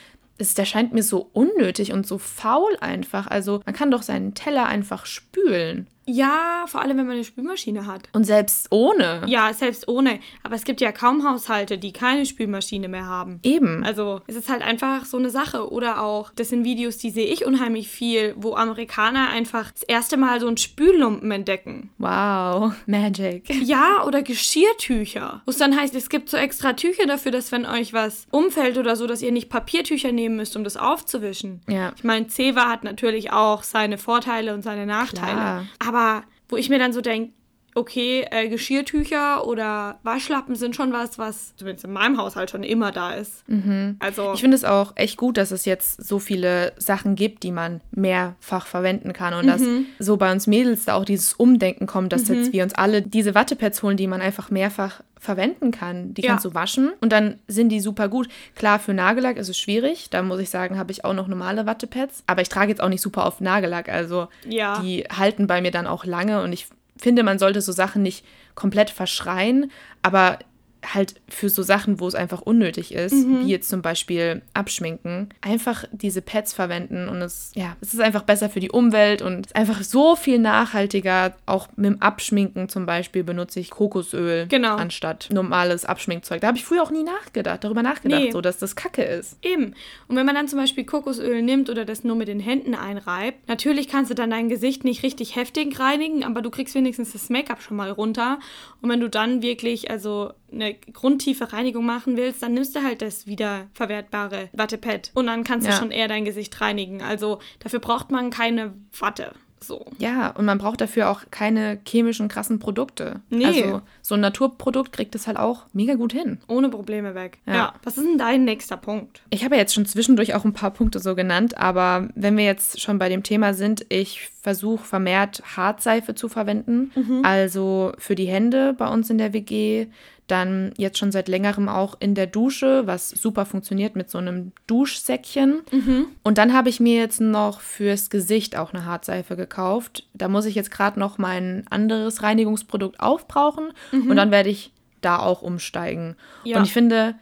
es, 0.43 0.55
der 0.55 0.65
scheint 0.65 0.93
mir 0.93 1.03
so 1.03 1.31
unnötig 1.33 1.93
und 1.93 2.07
so 2.07 2.19
faul 2.19 2.77
einfach. 2.81 3.27
Also 3.27 3.63
man 3.65 3.75
kann 3.75 3.91
doch 3.91 4.03
seinen 4.03 4.35
Teller 4.35 4.67
einfach 4.67 5.07
spülen. 5.07 5.87
Ja, 6.07 6.65
vor 6.67 6.81
allem 6.81 6.99
wenn 6.99 7.07
man 7.07 7.17
eine 7.17 7.25
Spülmaschine 7.25 7.87
hat. 7.87 8.09
Und 8.13 8.25
selbst 8.25 8.69
ohne. 8.71 9.23
Ja, 9.27 9.53
selbst 9.53 9.89
ohne. 9.89 10.19
Aber 10.43 10.55
es 10.55 10.65
gibt 10.65 10.81
ja 10.81 10.93
kaum 10.93 11.29
Haushalte, 11.29 11.79
die 11.79 11.93
keine 11.93 12.27
Spülmaschine 12.27 12.89
mehr 12.89 13.07
haben. 13.07 13.39
Eben. 13.43 13.85
Also 13.85 14.21
es 14.27 14.37
ist 14.37 14.49
halt 14.49 14.63
einfach 14.63 15.05
so 15.05 15.17
eine 15.17 15.31
Sache. 15.31 15.71
Oder 15.71 16.03
auch, 16.03 16.31
das 16.35 16.49
sind 16.49 16.65
Videos, 16.65 16.99
die 16.99 17.11
sehe 17.11 17.27
ich 17.27 17.47
unheimlich 17.47 17.89
viel, 17.89 18.35
wo 18.37 18.55
Amerikaner 18.55 19.29
einfach 19.29 19.71
das 19.71 19.83
erste 19.83 20.17
Mal 20.17 20.41
so 20.41 20.47
einen 20.49 20.57
Spüllumpen 20.57 21.31
entdecken. 21.31 21.91
Wow, 21.99 22.73
Magic. 22.87 23.49
Ja, 23.63 24.05
oder 24.05 24.23
Geschirrtücher. 24.23 25.43
Wo 25.45 25.51
es 25.51 25.59
dann 25.59 25.79
heißt, 25.79 25.95
es 25.95 26.09
gibt 26.09 26.29
so 26.29 26.37
extra 26.37 26.73
Tücher 26.73 27.07
dafür, 27.07 27.33
dass 27.33 27.53
wenn 27.53 27.67
euch 27.67 27.93
was 27.93 28.27
umfällt 28.31 28.79
oder 28.79 28.97
so, 28.97 29.07
dass 29.07 29.23
ihr 29.23 29.33
nicht 29.33 29.49
Papiertücher 29.49 30.13
nehmen 30.13 30.37
müsst, 30.37 30.57
um 30.57 30.65
das 30.65 30.77
aufzuwischen. 30.77 31.61
Ja. 31.69 31.93
Ich 31.97 32.05
meine, 32.05 32.27
Ceva 32.29 32.69
hat 32.69 32.85
natürlich 32.85 33.33
auch 33.33 33.63
seine 33.63 33.99
Vorteile 33.99 34.55
und 34.55 34.63
seine 34.63 34.87
Nachteile. 34.87 35.33
Klar. 35.33 35.67
Aber 35.93 36.25
wo 36.49 36.57
ich 36.57 36.71
mir 36.71 36.79
dann 36.79 36.95
so 36.95 37.03
denke, 37.03 37.35
okay, 37.75 38.27
äh, 38.31 38.49
Geschirrtücher 38.49 39.47
oder 39.47 39.99
Waschlappen 40.03 40.55
sind 40.55 40.77
schon 40.77 40.93
was, 40.93 41.19
was 41.19 41.57
zumindest 41.57 41.85
in 41.85 41.93
meinem 41.93 42.19
Haushalt 42.19 42.51
schon 42.51 42.63
immer 42.63 42.93
da 42.93 43.13
ist. 43.13 43.49
Mhm. 43.49 43.97
Also 43.99 44.33
ich 44.35 44.41
finde 44.41 44.57
es 44.57 44.65
auch 44.65 44.93
echt 44.97 45.17
gut, 45.17 45.37
dass 45.37 45.51
es 45.51 45.65
jetzt 45.65 46.07
so 46.07 46.19
viele 46.19 46.73
Sachen 46.77 47.15
gibt, 47.15 47.43
die 47.43 47.53
man 47.53 47.81
mehrfach 47.91 48.67
verwenden 48.67 49.13
kann 49.13 49.35
und 49.35 49.47
mhm. 49.47 49.49
dass 49.49 49.63
so 49.99 50.17
bei 50.17 50.31
uns 50.31 50.47
Mädels 50.47 50.85
da 50.85 50.95
auch 50.95 51.05
dieses 51.05 51.33
Umdenken 51.35 51.87
kommt, 51.87 52.13
dass 52.13 52.29
mhm. 52.29 52.37
jetzt 52.37 52.53
wir 52.53 52.63
uns 52.63 52.75
alle 52.75 53.03
diese 53.03 53.35
Wattepads 53.35 53.83
holen, 53.83 53.97
die 53.97 54.07
man 54.07 54.21
einfach 54.21 54.51
mehrfach 54.51 55.03
verwenden 55.23 55.71
kann. 55.71 56.15
Die 56.15 56.23
ja. 56.23 56.31
kannst 56.31 56.45
du 56.45 56.53
waschen 56.53 56.93
und 57.01 57.13
dann 57.13 57.39
sind 57.47 57.69
die 57.69 57.81
super 57.81 58.09
gut. 58.09 58.29
Klar, 58.57 58.81
für 58.81 58.93
Nagellack 58.93 59.37
ist 59.37 59.49
es 59.49 59.57
schwierig. 59.57 60.11
Da 60.11 60.21
muss 60.21 60.41
ich 60.41 60.51
sagen, 60.51 60.79
habe 60.79 60.91
ich 60.91 61.05
auch 61.05 61.15
noch 61.15 61.29
normale 61.29 61.65
Wattepads. 61.65 62.25
Aber 62.27 62.43
ich 62.43 62.49
trage 62.49 62.71
jetzt 62.71 62.83
auch 62.83 62.89
nicht 62.89 63.03
super 63.03 63.25
oft 63.25 63.41
Nagellack. 63.41 63.89
Also 63.89 64.27
ja. 64.49 64.81
die 64.81 65.05
halten 65.05 65.47
bei 65.47 65.63
mir 65.63 65.71
dann 65.71 65.87
auch 65.87 66.05
lange 66.05 66.43
und 66.43 66.53
ich 66.53 66.67
finde, 67.03 67.23
man 67.23 67.39
sollte 67.39 67.61
so 67.61 67.73
Sachen 67.73 68.03
nicht 68.03 68.25
komplett 68.55 68.91
verschreien, 68.91 69.71
aber 70.03 70.39
halt 70.85 71.21
für 71.29 71.49
so 71.49 71.63
Sachen, 71.63 72.01
wo 72.01 72.09
es 72.09 72.15
einfach 72.15 72.43
unnötig 72.43 72.93
ist, 72.93 73.13
mhm. 73.13 73.41
wie 73.41 73.51
jetzt 73.51 73.69
zum 73.69 73.83
Beispiel 73.83 74.43
Abschminken, 74.55 75.29
einfach 75.41 75.85
diese 75.93 76.23
Pads 76.23 76.53
verwenden 76.53 77.09
und 77.09 77.23
es, 77.23 77.53
ja, 77.55 77.77
es 77.81 77.95
ist 77.95 78.01
einfach 78.01 78.23
besser 78.23 78.51
für 78.51 78.61
die 78.61 78.71
Umwelt 78.71 79.23
und 79.23 79.47
es 79.47 79.53
ist 79.53 79.57
einfach 79.57 79.83
so 79.83 80.17
viel 80.17 80.39
nachhaltiger. 80.39 81.35
Auch 81.47 81.69
mit 81.77 81.87
dem 81.87 82.03
Abschminken 82.03 82.69
zum 82.69 82.87
Beispiel 82.87 83.25
benutze 83.25 83.61
ich 83.61 83.71
Kokosöl 83.71 84.47
genau. 84.49 84.77
anstatt 84.77 85.29
normales 85.33 85.85
Abschminkzeug. 85.85 86.41
Da 86.41 86.49
habe 86.49 86.59
ich 86.59 86.65
früher 86.65 86.83
auch 86.83 86.91
nie 86.91 87.05
nachgedacht, 87.05 87.65
darüber 87.65 87.83
nachgedacht, 87.83 88.23
nee. 88.23 88.31
so 88.33 88.41
dass 88.41 88.59
das 88.59 88.77
Kacke 88.77 89.03
ist. 89.03 89.37
Eben. 89.43 89.75
Und 90.09 90.17
wenn 90.17 90.27
man 90.27 90.35
dann 90.35 90.49
zum 90.49 90.59
Beispiel 90.59 90.85
Kokosöl 90.85 91.43
nimmt 91.43 91.71
oder 91.71 91.85
das 91.85 92.05
nur 92.05 92.17
mit 92.17 92.29
den 92.29 92.41
Händen 92.41 92.75
einreibt, 92.75 93.49
natürlich 93.49 93.89
kannst 93.89 94.11
du 94.11 94.15
dann 94.15 94.31
dein 94.31 94.49
Gesicht 94.49 94.85
nicht 94.85 95.03
richtig 95.03 95.37
heftig 95.37 95.79
reinigen, 95.79 96.25
aber 96.25 96.43
du 96.43 96.51
kriegst 96.51 96.75
wenigstens 96.75 97.13
das 97.13 97.31
Make-up 97.31 97.63
schon 97.63 97.77
mal 97.77 97.91
runter. 97.91 98.39
Und 98.81 98.91
wenn 98.91 99.01
du 99.01 99.09
dann 99.09 99.43
wirklich, 99.43 99.91
also 99.91 100.33
eine 100.53 100.75
grundtiefe 100.75 101.53
Reinigung 101.53 101.87
machen 101.87 102.17
willst, 102.17 102.43
dann 102.43 102.55
nimmst 102.55 102.77
du 102.77 102.83
halt 102.83 103.03
das 103.03 103.27
wiederverwertbare 103.27 104.49
Wattepad 104.53 105.11
und 105.15 105.27
dann 105.27 105.45
kannst 105.45 105.67
ja. 105.67 105.73
du 105.73 105.79
schon 105.79 105.91
eher 105.91 106.09
dein 106.09 106.25
Gesicht 106.25 106.61
reinigen. 106.61 107.03
Also 107.03 107.39
dafür 107.61 107.81
braucht 107.81 108.11
man 108.11 108.31
keine 108.31 108.75
Watte. 108.99 109.33
So. 109.63 109.87
Ja, 109.99 110.31
und 110.31 110.45
man 110.45 110.59
braucht 110.59 110.81
dafür 110.81 111.11
auch 111.11 111.23
keine 111.31 111.79
chemischen, 111.87 112.29
krassen 112.29 112.59
Produkte. 112.59 113.21
Nee. 113.31 113.47
Also 113.47 113.83
so 114.03 114.15
ein 114.15 114.21
Naturprodukt 114.21 114.93
kriegt 114.93 115.15
es 115.15 115.27
halt 115.27 115.37
auch 115.37 115.67
mega 115.73 115.95
gut 115.95 116.13
hin. 116.13 116.39
Ohne 116.49 116.69
Probleme 116.69 117.15
weg. 117.15 117.39
Ja. 117.47 117.55
ja. 117.55 117.75
Was 117.83 117.97
ist 117.97 118.07
denn 118.07 118.19
dein 118.19 118.45
nächster 118.45 118.77
Punkt? 118.77 119.23
Ich 119.31 119.45
habe 119.45 119.55
ja 119.55 119.61
jetzt 119.61 119.75
schon 119.75 119.87
zwischendurch 119.87 120.35
auch 120.35 120.45
ein 120.45 120.53
paar 120.53 120.73
Punkte 120.73 120.99
so 120.99 121.15
genannt, 121.15 121.57
aber 121.59 122.09
wenn 122.15 122.37
wir 122.37 122.45
jetzt 122.45 122.81
schon 122.81 122.99
bei 122.99 123.09
dem 123.09 123.23
Thema 123.23 123.55
sind, 123.55 123.87
ich 123.89 124.29
versuche 124.41 124.85
vermehrt 124.85 125.43
Hartseife 125.57 126.15
zu 126.15 126.29
verwenden. 126.29 126.91
Mhm. 126.95 127.21
Also 127.25 127.93
für 127.99 128.15
die 128.15 128.27
Hände 128.27 128.75
bei 128.77 128.89
uns 128.89 129.11
in 129.11 129.19
der 129.19 129.33
WG 129.33 129.87
dann 130.27 130.73
jetzt 130.77 130.99
schon 130.99 131.13
seit 131.13 131.29
längerem 131.29 131.69
auch 131.69 131.97
in 132.01 132.15
der 132.15 132.27
Dusche, 132.27 132.87
was 132.87 133.11
super 133.11 133.45
funktioniert 133.45 133.97
mit 133.97 134.09
so 134.09 134.19
einem 134.19 134.53
Duschsäckchen. 134.67 135.63
Mhm. 135.71 136.07
Und 136.23 136.39
dann 136.39 136.53
habe 136.53 136.69
ich 136.69 136.81
mir 136.81 136.97
jetzt 136.97 137.21
noch 137.21 137.61
fürs 137.61 138.09
Gesicht 138.09 138.57
auch 138.57 138.73
eine 138.73 138.85
Hartseife 138.85 139.37
gekauft. 139.37 140.07
Da 140.15 140.29
muss 140.29 140.47
ich 140.47 140.55
jetzt 140.55 140.71
gerade 140.71 140.99
noch 140.99 141.19
mein 141.19 141.65
anderes 141.69 142.23
Reinigungsprodukt 142.23 143.01
aufbrauchen 143.01 143.73
mhm. 143.91 144.11
und 144.11 144.17
dann 144.17 144.31
werde 144.31 144.49
ich 144.49 144.73
da 145.01 145.19
auch 145.19 145.43
umsteigen. 145.43 146.17
Ja. 146.45 146.59
Und 146.59 146.65
ich 146.65 146.73
finde, 146.73 147.15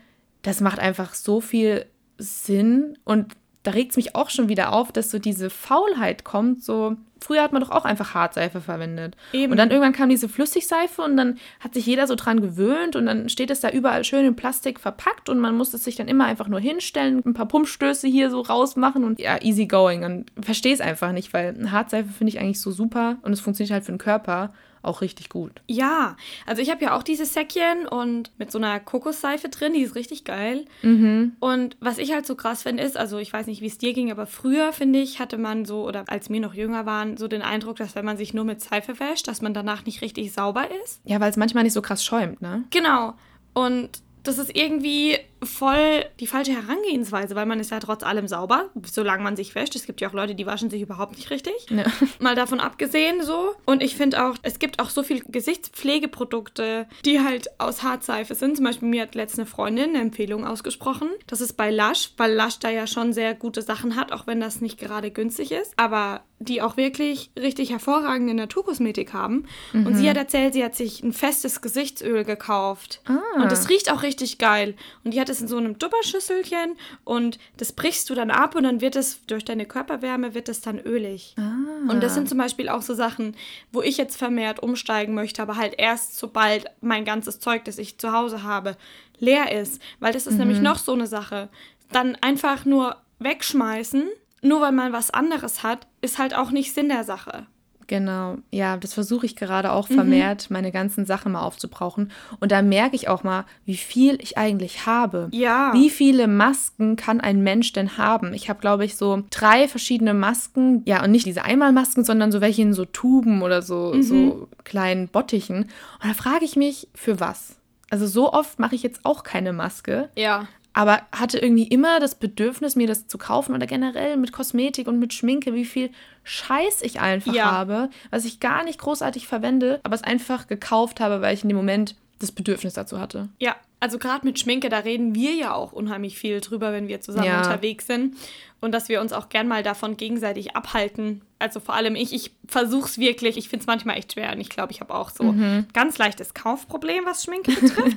das 0.42 0.60
macht 0.60 0.78
einfach 0.78 1.14
so 1.14 1.40
viel 1.40 1.86
Sinn 2.18 2.98
und 3.04 3.34
da 3.62 3.72
regt 3.72 3.90
es 3.90 3.96
mich 3.96 4.14
auch 4.14 4.30
schon 4.30 4.48
wieder 4.48 4.72
auf, 4.72 4.90
dass 4.92 5.10
so 5.10 5.18
diese 5.18 5.50
Faulheit 5.50 6.24
kommt, 6.24 6.64
so 6.64 6.96
früher 7.20 7.42
hat 7.42 7.52
man 7.52 7.60
doch 7.60 7.70
auch 7.70 7.84
einfach 7.84 8.14
Hartseife 8.14 8.62
verwendet. 8.62 9.16
Eben. 9.32 9.52
Und 9.52 9.58
dann 9.58 9.70
irgendwann 9.70 9.92
kam 9.92 10.08
diese 10.08 10.28
Flüssigseife 10.28 11.02
und 11.02 11.16
dann 11.16 11.38
hat 11.60 11.74
sich 11.74 11.84
jeder 11.84 12.06
so 12.06 12.14
dran 12.14 12.40
gewöhnt 12.40 12.96
und 12.96 13.04
dann 13.04 13.28
steht 13.28 13.50
es 13.50 13.60
da 13.60 13.70
überall 13.70 14.04
schön 14.04 14.24
in 14.24 14.36
Plastik 14.36 14.80
verpackt 14.80 15.28
und 15.28 15.38
man 15.38 15.54
muss 15.54 15.74
es 15.74 15.84
sich 15.84 15.96
dann 15.96 16.08
immer 16.08 16.24
einfach 16.24 16.48
nur 16.48 16.60
hinstellen, 16.60 17.22
ein 17.24 17.34
paar 17.34 17.48
Pumpstöße 17.48 18.08
hier 18.08 18.30
so 18.30 18.40
rausmachen 18.40 19.04
und 19.04 19.20
ja, 19.20 19.42
easy 19.42 19.66
going. 19.66 20.04
Und 20.04 20.32
verstehe 20.40 20.72
es 20.72 20.80
einfach 20.80 21.12
nicht, 21.12 21.34
weil 21.34 21.70
Hartseife 21.70 22.08
finde 22.08 22.30
ich 22.30 22.40
eigentlich 22.40 22.60
so 22.60 22.70
super 22.70 23.18
und 23.22 23.32
es 23.32 23.40
funktioniert 23.40 23.72
halt 23.72 23.84
für 23.84 23.92
den 23.92 23.98
Körper. 23.98 24.54
Auch 24.82 25.00
richtig 25.00 25.28
gut. 25.28 25.62
Ja, 25.66 26.16
also 26.46 26.62
ich 26.62 26.70
habe 26.70 26.84
ja 26.84 26.96
auch 26.96 27.02
dieses 27.02 27.34
Säckchen 27.34 27.86
und 27.86 28.30
mit 28.38 28.50
so 28.50 28.58
einer 28.58 28.80
Kokosseife 28.80 29.48
drin, 29.48 29.74
die 29.74 29.82
ist 29.82 29.94
richtig 29.94 30.24
geil. 30.24 30.64
Mhm. 30.82 31.32
Und 31.40 31.76
was 31.80 31.98
ich 31.98 32.12
halt 32.12 32.26
so 32.26 32.34
krass 32.34 32.62
finde, 32.62 32.82
ist, 32.82 32.96
also 32.96 33.18
ich 33.18 33.32
weiß 33.32 33.46
nicht, 33.46 33.60
wie 33.60 33.66
es 33.66 33.78
dir 33.78 33.92
ging, 33.92 34.10
aber 34.10 34.26
früher, 34.26 34.72
finde 34.72 35.00
ich, 35.00 35.18
hatte 35.18 35.38
man 35.38 35.64
so, 35.64 35.86
oder 35.86 36.04
als 36.08 36.30
wir 36.30 36.40
noch 36.40 36.54
jünger 36.54 36.86
waren, 36.86 37.16
so 37.16 37.28
den 37.28 37.42
Eindruck, 37.42 37.76
dass 37.76 37.94
wenn 37.94 38.04
man 38.04 38.16
sich 38.16 38.34
nur 38.34 38.44
mit 38.44 38.60
Seife 38.60 38.98
wäscht, 39.00 39.28
dass 39.28 39.42
man 39.42 39.54
danach 39.54 39.84
nicht 39.84 40.02
richtig 40.02 40.32
sauber 40.32 40.68
ist. 40.84 41.00
Ja, 41.04 41.20
weil 41.20 41.30
es 41.30 41.36
manchmal 41.36 41.64
nicht 41.64 41.74
so 41.74 41.82
krass 41.82 42.04
schäumt, 42.04 42.40
ne? 42.40 42.64
Genau. 42.70 43.14
Und 43.52 43.90
das 44.22 44.38
ist 44.38 44.54
irgendwie 44.54 45.18
voll 45.42 46.04
die 46.20 46.26
falsche 46.26 46.52
Herangehensweise, 46.52 47.34
weil 47.34 47.46
man 47.46 47.60
ist 47.60 47.70
ja 47.70 47.80
trotz 47.80 48.02
allem 48.02 48.28
sauber, 48.28 48.70
solange 48.84 49.22
man 49.22 49.36
sich 49.36 49.54
wäscht. 49.54 49.74
Es 49.76 49.86
gibt 49.86 50.00
ja 50.00 50.08
auch 50.08 50.12
Leute, 50.12 50.34
die 50.34 50.46
waschen 50.46 50.70
sich 50.70 50.82
überhaupt 50.82 51.16
nicht 51.16 51.30
richtig. 51.30 51.54
Ja. 51.70 51.84
Mal 52.18 52.34
davon 52.34 52.60
abgesehen 52.60 53.22
so. 53.22 53.54
Und 53.64 53.82
ich 53.82 53.96
finde 53.96 54.24
auch, 54.24 54.36
es 54.42 54.58
gibt 54.58 54.80
auch 54.80 54.90
so 54.90 55.02
viele 55.02 55.20
Gesichtspflegeprodukte, 55.20 56.86
die 57.04 57.20
halt 57.20 57.48
aus 57.58 57.82
Hartseife 57.82 58.34
sind. 58.34 58.56
Zum 58.56 58.64
Beispiel 58.64 58.88
mir 58.88 59.02
hat 59.02 59.14
letzte 59.14 59.46
Freundin 59.46 59.90
eine 59.90 60.00
Empfehlung 60.00 60.46
ausgesprochen. 60.46 61.08
Das 61.26 61.40
ist 61.40 61.54
bei 61.54 61.70
Lush, 61.70 62.10
weil 62.16 62.34
Lush 62.34 62.58
da 62.58 62.70
ja 62.70 62.86
schon 62.86 63.12
sehr 63.12 63.34
gute 63.34 63.62
Sachen 63.62 63.96
hat, 63.96 64.12
auch 64.12 64.26
wenn 64.26 64.40
das 64.40 64.60
nicht 64.60 64.78
gerade 64.78 65.10
günstig 65.10 65.52
ist. 65.52 65.72
Aber 65.76 66.22
die 66.42 66.62
auch 66.62 66.78
wirklich 66.78 67.30
richtig 67.38 67.70
hervorragende 67.70 68.32
Naturkosmetik 68.32 69.12
haben. 69.12 69.44
Und 69.74 69.94
sie 69.96 70.08
hat 70.08 70.16
erzählt, 70.16 70.54
sie 70.54 70.64
hat 70.64 70.74
sich 70.74 71.02
ein 71.02 71.12
festes 71.12 71.60
Gesichtsöl 71.60 72.24
gekauft. 72.24 73.02
Ah. 73.04 73.42
Und 73.42 73.52
das 73.52 73.68
riecht 73.68 73.92
auch 73.92 74.02
richtig 74.02 74.38
geil. 74.38 74.74
Und 75.04 75.12
die 75.12 75.20
hat 75.20 75.28
es 75.30 75.40
in 75.40 75.48
so 75.48 75.56
einem 75.56 75.78
Dupperschüsselchen 75.78 76.76
und 77.04 77.38
das 77.56 77.72
brichst 77.72 78.10
du 78.10 78.14
dann 78.14 78.30
ab 78.30 78.54
und 78.54 78.64
dann 78.64 78.80
wird 78.80 78.96
es 78.96 79.24
durch 79.26 79.44
deine 79.44 79.66
Körperwärme 79.66 80.34
wird 80.34 80.48
es 80.48 80.60
dann 80.60 80.78
ölig. 80.78 81.34
Ah. 81.38 81.90
Und 81.90 82.02
das 82.02 82.14
sind 82.14 82.28
zum 82.28 82.38
Beispiel 82.38 82.68
auch 82.68 82.82
so 82.82 82.94
Sachen, 82.94 83.36
wo 83.72 83.82
ich 83.82 83.96
jetzt 83.96 84.16
vermehrt 84.16 84.62
umsteigen 84.62 85.14
möchte, 85.14 85.42
aber 85.42 85.56
halt 85.56 85.74
erst 85.78 86.18
sobald 86.18 86.66
mein 86.80 87.04
ganzes 87.04 87.40
Zeug, 87.40 87.64
das 87.64 87.78
ich 87.78 87.98
zu 87.98 88.12
Hause 88.12 88.42
habe, 88.42 88.76
leer 89.18 89.52
ist. 89.58 89.80
Weil 90.00 90.12
das 90.12 90.26
ist 90.26 90.38
nämlich 90.38 90.60
noch 90.60 90.78
so 90.78 90.92
eine 90.92 91.06
Sache. 91.06 91.48
Dann 91.92 92.16
einfach 92.16 92.64
nur 92.64 92.96
wegschmeißen, 93.18 94.08
nur 94.42 94.60
weil 94.60 94.72
man 94.72 94.92
was 94.92 95.10
anderes 95.10 95.62
hat, 95.62 95.86
ist 96.00 96.18
halt 96.18 96.34
auch 96.34 96.50
nicht 96.50 96.74
Sinn 96.74 96.88
der 96.88 97.04
Sache. 97.04 97.46
Genau, 97.90 98.36
ja, 98.52 98.76
das 98.76 98.94
versuche 98.94 99.26
ich 99.26 99.34
gerade 99.34 99.66
Mhm. 99.66 99.74
auch 99.74 99.88
vermehrt, 99.88 100.48
meine 100.48 100.70
ganzen 100.70 101.06
Sachen 101.06 101.32
mal 101.32 101.40
aufzubrauchen. 101.42 102.12
Und 102.38 102.52
da 102.52 102.62
merke 102.62 102.94
ich 102.94 103.08
auch 103.08 103.24
mal, 103.24 103.46
wie 103.64 103.76
viel 103.76 104.16
ich 104.22 104.38
eigentlich 104.38 104.86
habe. 104.86 105.26
Ja. 105.32 105.72
Wie 105.74 105.90
viele 105.90 106.28
Masken 106.28 106.94
kann 106.94 107.20
ein 107.20 107.40
Mensch 107.42 107.72
denn 107.72 107.98
haben? 107.98 108.32
Ich 108.32 108.48
habe, 108.48 108.60
glaube 108.60 108.84
ich, 108.84 108.96
so 108.96 109.24
drei 109.30 109.66
verschiedene 109.66 110.14
Masken. 110.14 110.82
Ja, 110.86 111.02
und 111.02 111.10
nicht 111.10 111.26
diese 111.26 111.42
Einmalmasken, 111.42 112.04
sondern 112.04 112.30
so 112.30 112.40
welche 112.40 112.62
in 112.62 112.74
so 112.74 112.84
Tuben 112.84 113.42
oder 113.42 113.60
so, 113.60 113.92
Mhm. 113.92 114.02
so 114.04 114.48
kleinen 114.62 115.08
Bottichen. 115.08 115.64
Und 115.64 115.70
da 116.08 116.14
frage 116.14 116.44
ich 116.44 116.54
mich, 116.54 116.86
für 116.94 117.18
was? 117.18 117.56
Also 117.90 118.06
so 118.06 118.32
oft 118.32 118.60
mache 118.60 118.76
ich 118.76 118.84
jetzt 118.84 119.00
auch 119.04 119.24
keine 119.24 119.52
Maske. 119.52 120.10
Ja. 120.16 120.46
Aber 120.72 121.02
hatte 121.12 121.38
irgendwie 121.38 121.66
immer 121.66 121.98
das 122.00 122.14
Bedürfnis, 122.14 122.76
mir 122.76 122.86
das 122.86 123.06
zu 123.08 123.18
kaufen 123.18 123.54
oder 123.54 123.66
generell 123.66 124.16
mit 124.16 124.32
Kosmetik 124.32 124.86
und 124.86 124.98
mit 124.98 125.12
Schminke, 125.12 125.52
wie 125.54 125.64
viel 125.64 125.90
Scheiß 126.24 126.82
ich 126.82 127.00
einfach 127.00 127.32
Ja. 127.34 127.50
habe, 127.50 127.90
was 128.10 128.24
ich 128.24 128.40
gar 128.40 128.62
nicht 128.64 128.78
großartig 128.78 129.26
verwende, 129.26 129.80
aber 129.82 129.94
es 129.94 130.04
einfach 130.04 130.46
gekauft 130.46 131.00
habe, 131.00 131.20
weil 131.22 131.34
ich 131.34 131.42
in 131.42 131.48
dem 131.48 131.56
Moment 131.56 131.96
das 132.20 132.30
Bedürfnis 132.32 132.74
dazu 132.74 133.00
hatte. 133.00 133.30
Ja, 133.40 133.56
also 133.80 133.98
gerade 133.98 134.26
mit 134.26 134.38
Schminke, 134.38 134.68
da 134.68 134.78
reden 134.80 135.14
wir 135.14 135.32
ja 135.34 135.54
auch 135.54 135.72
unheimlich 135.72 136.18
viel 136.18 136.40
drüber, 136.42 136.70
wenn 136.72 136.86
wir 136.86 137.00
zusammen 137.00 137.26
Ja. 137.26 137.38
unterwegs 137.38 137.86
sind. 137.86 138.14
Und 138.60 138.72
dass 138.72 138.90
wir 138.90 139.00
uns 139.00 139.14
auch 139.14 139.30
gern 139.30 139.48
mal 139.48 139.62
davon 139.62 139.96
gegenseitig 139.96 140.54
abhalten. 140.54 141.22
Also 141.38 141.60
vor 141.60 141.74
allem 141.74 141.96
ich, 141.96 142.12
ich 142.12 142.32
versuche 142.46 142.86
es 142.90 142.98
wirklich. 142.98 143.38
Ich 143.38 143.48
finde 143.48 143.62
es 143.62 143.66
manchmal 143.66 143.96
echt 143.96 144.12
schwer. 144.12 144.32
Und 144.34 144.40
ich 144.42 144.50
glaube, 144.50 144.70
ich 144.72 144.82
habe 144.82 144.94
auch 144.94 145.08
so 145.08 145.34
ganz 145.72 145.96
leichtes 145.96 146.34
Kaufproblem, 146.34 147.06
was 147.06 147.24
Schminke 147.24 147.52
betrifft. 147.52 147.96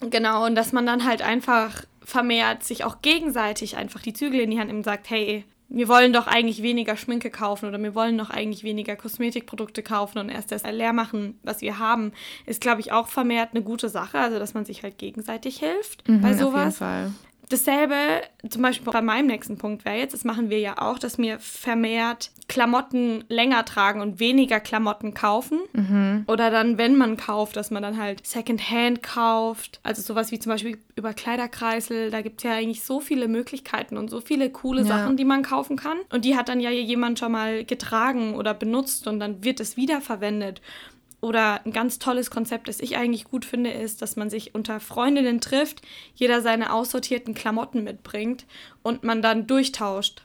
genau, 0.08 0.46
und 0.46 0.54
dass 0.54 0.72
man 0.72 0.86
dann 0.86 1.04
halt 1.04 1.20
einfach 1.20 1.82
vermehrt 2.08 2.64
sich 2.64 2.84
auch 2.84 3.02
gegenseitig 3.02 3.76
einfach 3.76 4.00
die 4.00 4.14
Zügel 4.14 4.40
in 4.40 4.50
die 4.50 4.58
Hand 4.58 4.68
nimmt 4.68 4.78
und 4.78 4.84
sagt, 4.84 5.10
hey, 5.10 5.44
wir 5.68 5.86
wollen 5.88 6.14
doch 6.14 6.26
eigentlich 6.26 6.62
weniger 6.62 6.96
Schminke 6.96 7.28
kaufen 7.30 7.68
oder 7.68 7.78
wir 7.82 7.94
wollen 7.94 8.16
doch 8.16 8.30
eigentlich 8.30 8.64
weniger 8.64 8.96
Kosmetikprodukte 8.96 9.82
kaufen 9.82 10.18
und 10.18 10.30
erst 10.30 10.50
das 10.50 10.62
leer 10.62 10.94
machen, 10.94 11.38
was 11.42 11.60
wir 11.60 11.78
haben, 11.78 12.12
ist, 12.46 12.62
glaube 12.62 12.80
ich, 12.80 12.90
auch 12.92 13.08
vermehrt 13.08 13.50
eine 13.52 13.62
gute 13.62 13.90
Sache. 13.90 14.18
Also, 14.18 14.38
dass 14.38 14.54
man 14.54 14.64
sich 14.64 14.82
halt 14.82 14.96
gegenseitig 14.96 15.58
hilft 15.58 16.04
bei 16.04 16.12
Mhm, 16.12 16.24
Auf 16.24 16.30
jeden 16.30 16.38
sowas. 16.38 16.78
Fall. 16.78 17.12
Dasselbe, 17.50 17.94
zum 18.48 18.62
Beispiel 18.62 18.92
bei 18.92 19.00
meinem 19.00 19.26
nächsten 19.26 19.56
Punkt 19.56 19.84
wäre 19.84 19.96
jetzt, 19.96 20.12
das 20.12 20.24
machen 20.24 20.50
wir 20.50 20.58
ja 20.58 20.78
auch, 20.78 20.98
dass 20.98 21.16
wir 21.18 21.38
vermehrt 21.38 22.30
Klamotten 22.46 23.24
länger 23.28 23.64
tragen 23.64 24.00
und 24.00 24.20
weniger 24.20 24.60
Klamotten 24.60 25.14
kaufen. 25.14 25.60
Mhm. 25.72 26.24
Oder 26.26 26.50
dann, 26.50 26.78
wenn 26.78 26.96
man 26.96 27.16
kauft, 27.16 27.56
dass 27.56 27.70
man 27.70 27.82
dann 27.82 27.98
halt 27.98 28.26
Secondhand 28.26 29.02
kauft. 29.02 29.80
Also 29.82 30.02
sowas 30.02 30.30
wie 30.30 30.38
zum 30.38 30.50
Beispiel 30.52 30.78
über 30.96 31.14
Kleiderkreisel. 31.14 32.10
Da 32.10 32.20
gibt 32.20 32.40
es 32.40 32.44
ja 32.44 32.52
eigentlich 32.52 32.82
so 32.82 33.00
viele 33.00 33.28
Möglichkeiten 33.28 33.96
und 33.96 34.10
so 34.10 34.20
viele 34.20 34.50
coole 34.50 34.82
Ja. 34.82 34.88
Sachen, 34.88 35.16
die 35.16 35.24
man 35.24 35.42
kaufen 35.42 35.76
kann. 35.76 35.98
Und 36.12 36.24
die 36.24 36.36
hat 36.36 36.48
dann 36.48 36.60
ja 36.60 36.70
jemand 36.70 37.18
schon 37.18 37.32
mal 37.32 37.64
getragen 37.64 38.34
oder 38.34 38.54
benutzt 38.54 39.06
und 39.06 39.20
dann 39.20 39.42
wird 39.44 39.60
es 39.60 39.76
wiederverwendet. 39.76 40.60
Oder 41.20 41.64
ein 41.66 41.72
ganz 41.72 41.98
tolles 41.98 42.30
Konzept, 42.30 42.68
das 42.68 42.78
ich 42.78 42.96
eigentlich 42.96 43.24
gut 43.24 43.44
finde, 43.44 43.70
ist, 43.70 44.02
dass 44.02 44.14
man 44.14 44.30
sich 44.30 44.54
unter 44.54 44.78
Freundinnen 44.78 45.40
trifft, 45.40 45.82
jeder 46.14 46.42
seine 46.42 46.72
aussortierten 46.72 47.34
Klamotten 47.34 47.82
mitbringt 47.82 48.46
und 48.82 49.04
man 49.04 49.20
dann 49.22 49.46
durchtauscht. 49.46 50.22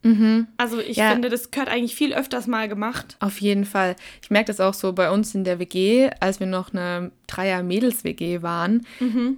Also 0.58 0.80
ich 0.80 0.98
Ja. 0.98 1.12
finde, 1.12 1.30
das 1.30 1.52
gehört 1.52 1.70
eigentlich 1.70 1.96
viel 1.96 2.14
öfters 2.14 2.48
mal 2.48 2.68
gemacht. 2.70 3.18
Auf 3.20 3.42
jeden 3.42 3.66
Fall. 3.66 3.96
Ich 4.22 4.30
merke 4.32 4.48
das 4.48 4.60
auch 4.60 4.74
so 4.74 4.94
bei 4.94 5.10
uns 5.12 5.36
in 5.36 5.44
der 5.44 5.60
WG, 5.60 6.10
als 6.20 6.40
wir 6.40 6.48
noch 6.48 6.72
eine 6.74 7.12
Dreier-Mädels-WG 7.28 8.42
waren, 8.42 8.86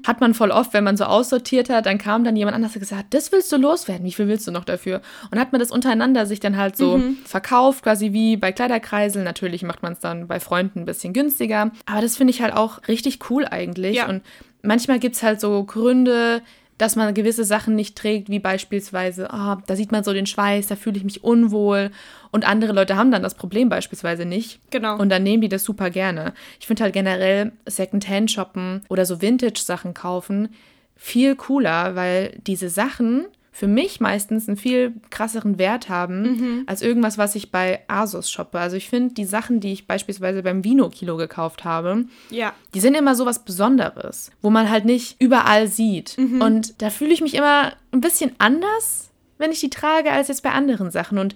hat 0.06 0.22
man 0.22 0.34
voll 0.34 0.52
oft, 0.52 0.74
wenn 0.74 0.84
man 0.84 0.98
so 0.98 1.06
aussortiert 1.06 1.70
hat, 1.70 1.86
dann 1.86 1.98
kam 1.98 2.24
dann 2.24 2.36
jemand 2.36 2.56
anders 2.56 2.76
und 2.76 2.80
gesagt, 2.82 3.14
das 3.14 3.32
willst 3.32 3.52
du 3.52 3.58
loswerden, 3.58 4.06
wie 4.06 4.12
viel 4.12 4.28
willst 4.28 4.48
du 4.48 4.52
noch 4.52 4.66
dafür? 4.66 5.02
Und 5.32 5.40
hat 5.40 5.52
man 5.52 5.60
das 5.60 5.72
untereinander 5.72 6.26
sich 6.26 6.40
dann 6.40 6.58
halt 6.58 6.76
so 6.78 7.02
verkauft, 7.26 7.84
quasi 7.84 8.12
wie 8.14 8.38
bei 8.38 8.52
Kleiderkreisel. 8.52 9.24
Natürlich 9.24 9.64
macht 9.64 9.82
man 9.84 9.94
es 9.94 10.00
dann 10.00 10.28
bei 10.28 10.40
Freunden 10.40 10.80
ein 10.82 10.86
bisschen 10.86 11.14
günstiger. 11.14 11.72
Aber 11.86 12.02
das 12.02 12.18
finde 12.18 12.32
ich 12.32 12.42
halt 12.42 12.54
auch 12.54 12.88
richtig 12.88 13.30
cool 13.30 13.46
eigentlich. 13.46 13.96
Ja. 13.98 14.08
Und 14.10 14.24
manchmal 14.62 15.00
gibt 15.00 15.16
es 15.16 15.24
halt 15.24 15.40
so 15.40 15.64
Gründe, 15.64 16.42
dass 16.78 16.96
man 16.96 17.14
gewisse 17.14 17.46
Sachen 17.46 17.76
nicht 17.76 17.98
trägt, 17.98 18.30
wie 18.30 18.40
beispielsweise, 18.40 19.32
ah, 19.32 19.62
da 19.66 19.76
sieht 19.76 19.92
man 19.92 20.04
so 20.04 20.14
den 20.14 20.26
Schweiß, 20.26 20.68
da 20.68 20.76
fühle 20.76 20.98
ich 20.98 21.04
mich 21.04 21.24
unwohl. 21.24 21.92
Und 22.32 22.48
andere 22.48 22.74
Leute 22.74 22.98
haben 22.98 23.12
dann 23.12 23.24
das 23.24 23.36
Problem 23.36 23.70
beispielsweise 23.70 24.26
nicht. 24.26 24.60
Genau. 24.72 24.98
Und 24.98 25.10
dann 25.10 25.24
nehmen 25.24 25.42
die 25.42 25.50
das 25.50 25.64
super 25.64 25.90
gerne. 25.90 26.34
Ich 26.60 26.68
finde 26.68 26.84
halt 26.84 26.94
generell 26.94 27.54
Secondhand 27.66 28.30
shoppen 28.30 28.82
oder 28.90 29.06
so 29.06 29.22
Vintage-Sachen 29.22 29.94
kaufen 29.94 30.50
viel 30.98 31.36
cooler, 31.36 31.96
weil 31.96 32.38
diese 32.48 32.70
Sachen 32.70 33.26
für 33.56 33.68
mich 33.68 34.02
meistens 34.02 34.50
einen 34.50 34.58
viel 34.58 34.96
krasseren 35.12 35.58
Wert 35.58 35.88
haben 35.88 36.66
als 36.68 36.82
irgendwas, 36.82 37.18
was 37.18 37.36
ich 37.36 37.52
bei 37.52 37.80
Asos 37.88 38.30
shoppe. 38.30 38.60
Also 38.60 38.76
ich 38.76 38.90
finde 38.90 39.14
die 39.14 39.24
Sachen, 39.24 39.62
die 39.62 39.72
ich 39.72 39.88
beispielsweise 39.88 40.44
beim 40.44 40.66
Vino-Kilo 40.66 41.16
gekauft 41.16 41.64
habe, 41.64 42.04
ja. 42.30 42.52
die 42.74 42.82
sind 42.82 42.96
immer 42.96 43.16
so 43.16 43.26
was 43.26 43.46
Besonderes, 43.46 44.30
wo 44.42 44.50
man 44.50 44.70
halt 44.70 44.84
nicht 44.84 45.16
überall 45.20 45.70
sieht. 45.70 46.18
Und 46.42 46.82
da 46.82 46.90
fühle 46.90 47.14
ich 47.14 47.22
mich 47.22 47.34
immer 47.34 47.72
ein 47.94 48.02
bisschen 48.02 48.36
anders, 48.40 49.12
wenn 49.38 49.54
ich 49.54 49.62
die 49.62 49.70
trage, 49.70 50.12
als 50.12 50.28
jetzt 50.28 50.44
bei 50.44 50.52
anderen 50.52 50.92
Sachen. 50.92 51.18
Und 51.18 51.34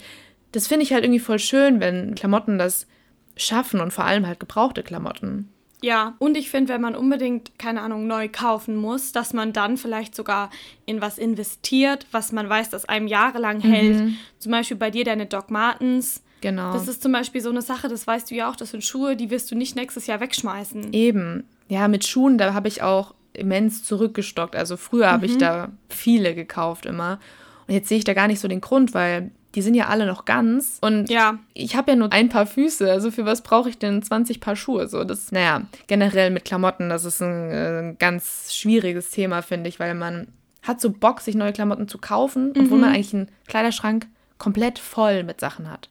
das 0.51 0.67
finde 0.67 0.83
ich 0.83 0.91
halt 0.91 1.05
irgendwie 1.05 1.21
voll 1.21 1.39
schön, 1.39 1.79
wenn 1.79 2.15
Klamotten 2.15 2.57
das 2.57 2.85
schaffen 3.38 3.79
und 3.79 3.93
vor 3.93 4.03
allem 4.03 4.27
halt 4.27 4.41
gebrauchte 4.41 4.83
Klamotten. 4.83 5.47
Ja, 5.81 6.15
und 6.19 6.36
ich 6.36 6.50
finde, 6.50 6.74
wenn 6.74 6.81
man 6.81 6.95
unbedingt, 6.95 7.57
keine 7.57 7.81
Ahnung, 7.81 8.05
neu 8.05 8.27
kaufen 8.29 8.75
muss, 8.75 9.12
dass 9.12 9.33
man 9.33 9.53
dann 9.53 9.77
vielleicht 9.77 10.13
sogar 10.13 10.50
in 10.86 11.00
was 11.00 11.17
investiert, 11.17 12.05
was 12.12 12.31
man 12.31 12.50
weiß, 12.50 12.69
das 12.69 12.86
einem 12.86 13.07
jahrelang 13.07 13.62
hält. 13.62 14.13
Zum 14.39 14.51
Beispiel 14.51 14.77
bei 14.77 14.91
dir 14.91 15.05
deine 15.05 15.25
Doc 15.25 15.51
Martens. 15.51 16.21
Genau. 16.41 16.74
Das 16.74 16.88
ist 16.88 17.01
zum 17.01 17.12
Beispiel 17.12 17.41
so 17.41 17.50
eine 17.50 17.62
Sache, 17.62 17.88
das 17.88 18.05
weißt 18.07 18.31
du 18.31 18.36
ja 18.36 18.50
auch, 18.50 18.55
das 18.55 18.71
sind 18.71 18.83
Schuhe, 18.83 19.15
die 19.15 19.29
wirst 19.29 19.51
du 19.51 19.55
nicht 19.55 19.75
nächstes 19.75 20.07
Jahr 20.07 20.19
wegschmeißen. 20.19 20.93
Eben. 20.93 21.45
Ja, 21.67 21.88
mit 21.88 22.05
Schuhen, 22.05 22.38
da 22.38 22.53
habe 22.53 22.67
ich 22.67 22.81
auch 22.81 23.13
immens 23.33 23.83
zurückgestockt. 23.83 24.55
Also 24.55 24.75
früher 24.75 25.12
habe 25.12 25.25
ich 25.25 25.38
da 25.38 25.69
viele 25.88 26.36
gekauft 26.36 26.86
immer. 26.86 27.19
Und 27.67 27.74
jetzt 27.74 27.88
sehe 27.88 28.00
ich 28.00 28.03
da 28.03 28.13
gar 28.13 28.27
nicht 28.27 28.39
so 28.39 28.48
den 28.48 28.62
Grund, 28.62 28.93
weil 28.93 29.31
die 29.55 29.61
sind 29.61 29.73
ja 29.73 29.87
alle 29.87 30.05
noch 30.05 30.25
ganz. 30.25 30.77
Und 30.81 31.09
Ja. 31.09 31.39
ich 31.53 31.75
habe 31.75 31.91
ja 31.91 31.95
nur 31.97 32.11
ein 32.13 32.29
paar 32.29 32.45
Füße. 32.45 32.89
Also 32.91 33.09
für 33.11 33.25
was 33.25 33.41
brauche 33.41 33.69
ich 33.69 33.77
denn 33.79 34.01
20 34.03 34.39
Paar 34.39 34.55
Schuhe? 34.55 34.87
So, 34.87 35.03
das, 35.03 35.31
naja, 35.31 35.63
generell 35.87 36.29
mit 36.29 36.45
Klamotten, 36.45 36.89
das 36.89 37.03
ist 37.05 37.21
ein, 37.21 37.49
äh, 37.51 37.95
ganz 37.97 38.53
schwieriges 38.53 39.09
Thema, 39.09 39.41
finde 39.41 39.69
ich, 39.69 39.79
weil 39.79 39.95
man 39.95 40.27
hat 40.61 40.81
so 40.81 40.91
Bock, 40.91 41.21
sich 41.21 41.35
neue 41.35 41.53
Klamotten 41.53 41.87
zu 41.87 41.97
kaufen, 41.97 42.53
obwohl 42.57 42.77
man 42.79 42.93
eigentlich 42.93 43.13
einen 43.13 43.29
Kleiderschrank 43.47 44.07
komplett 44.37 44.77
voll 44.77 45.23
mit 45.23 45.39
Sachen 45.39 45.69
hat. 45.71 45.89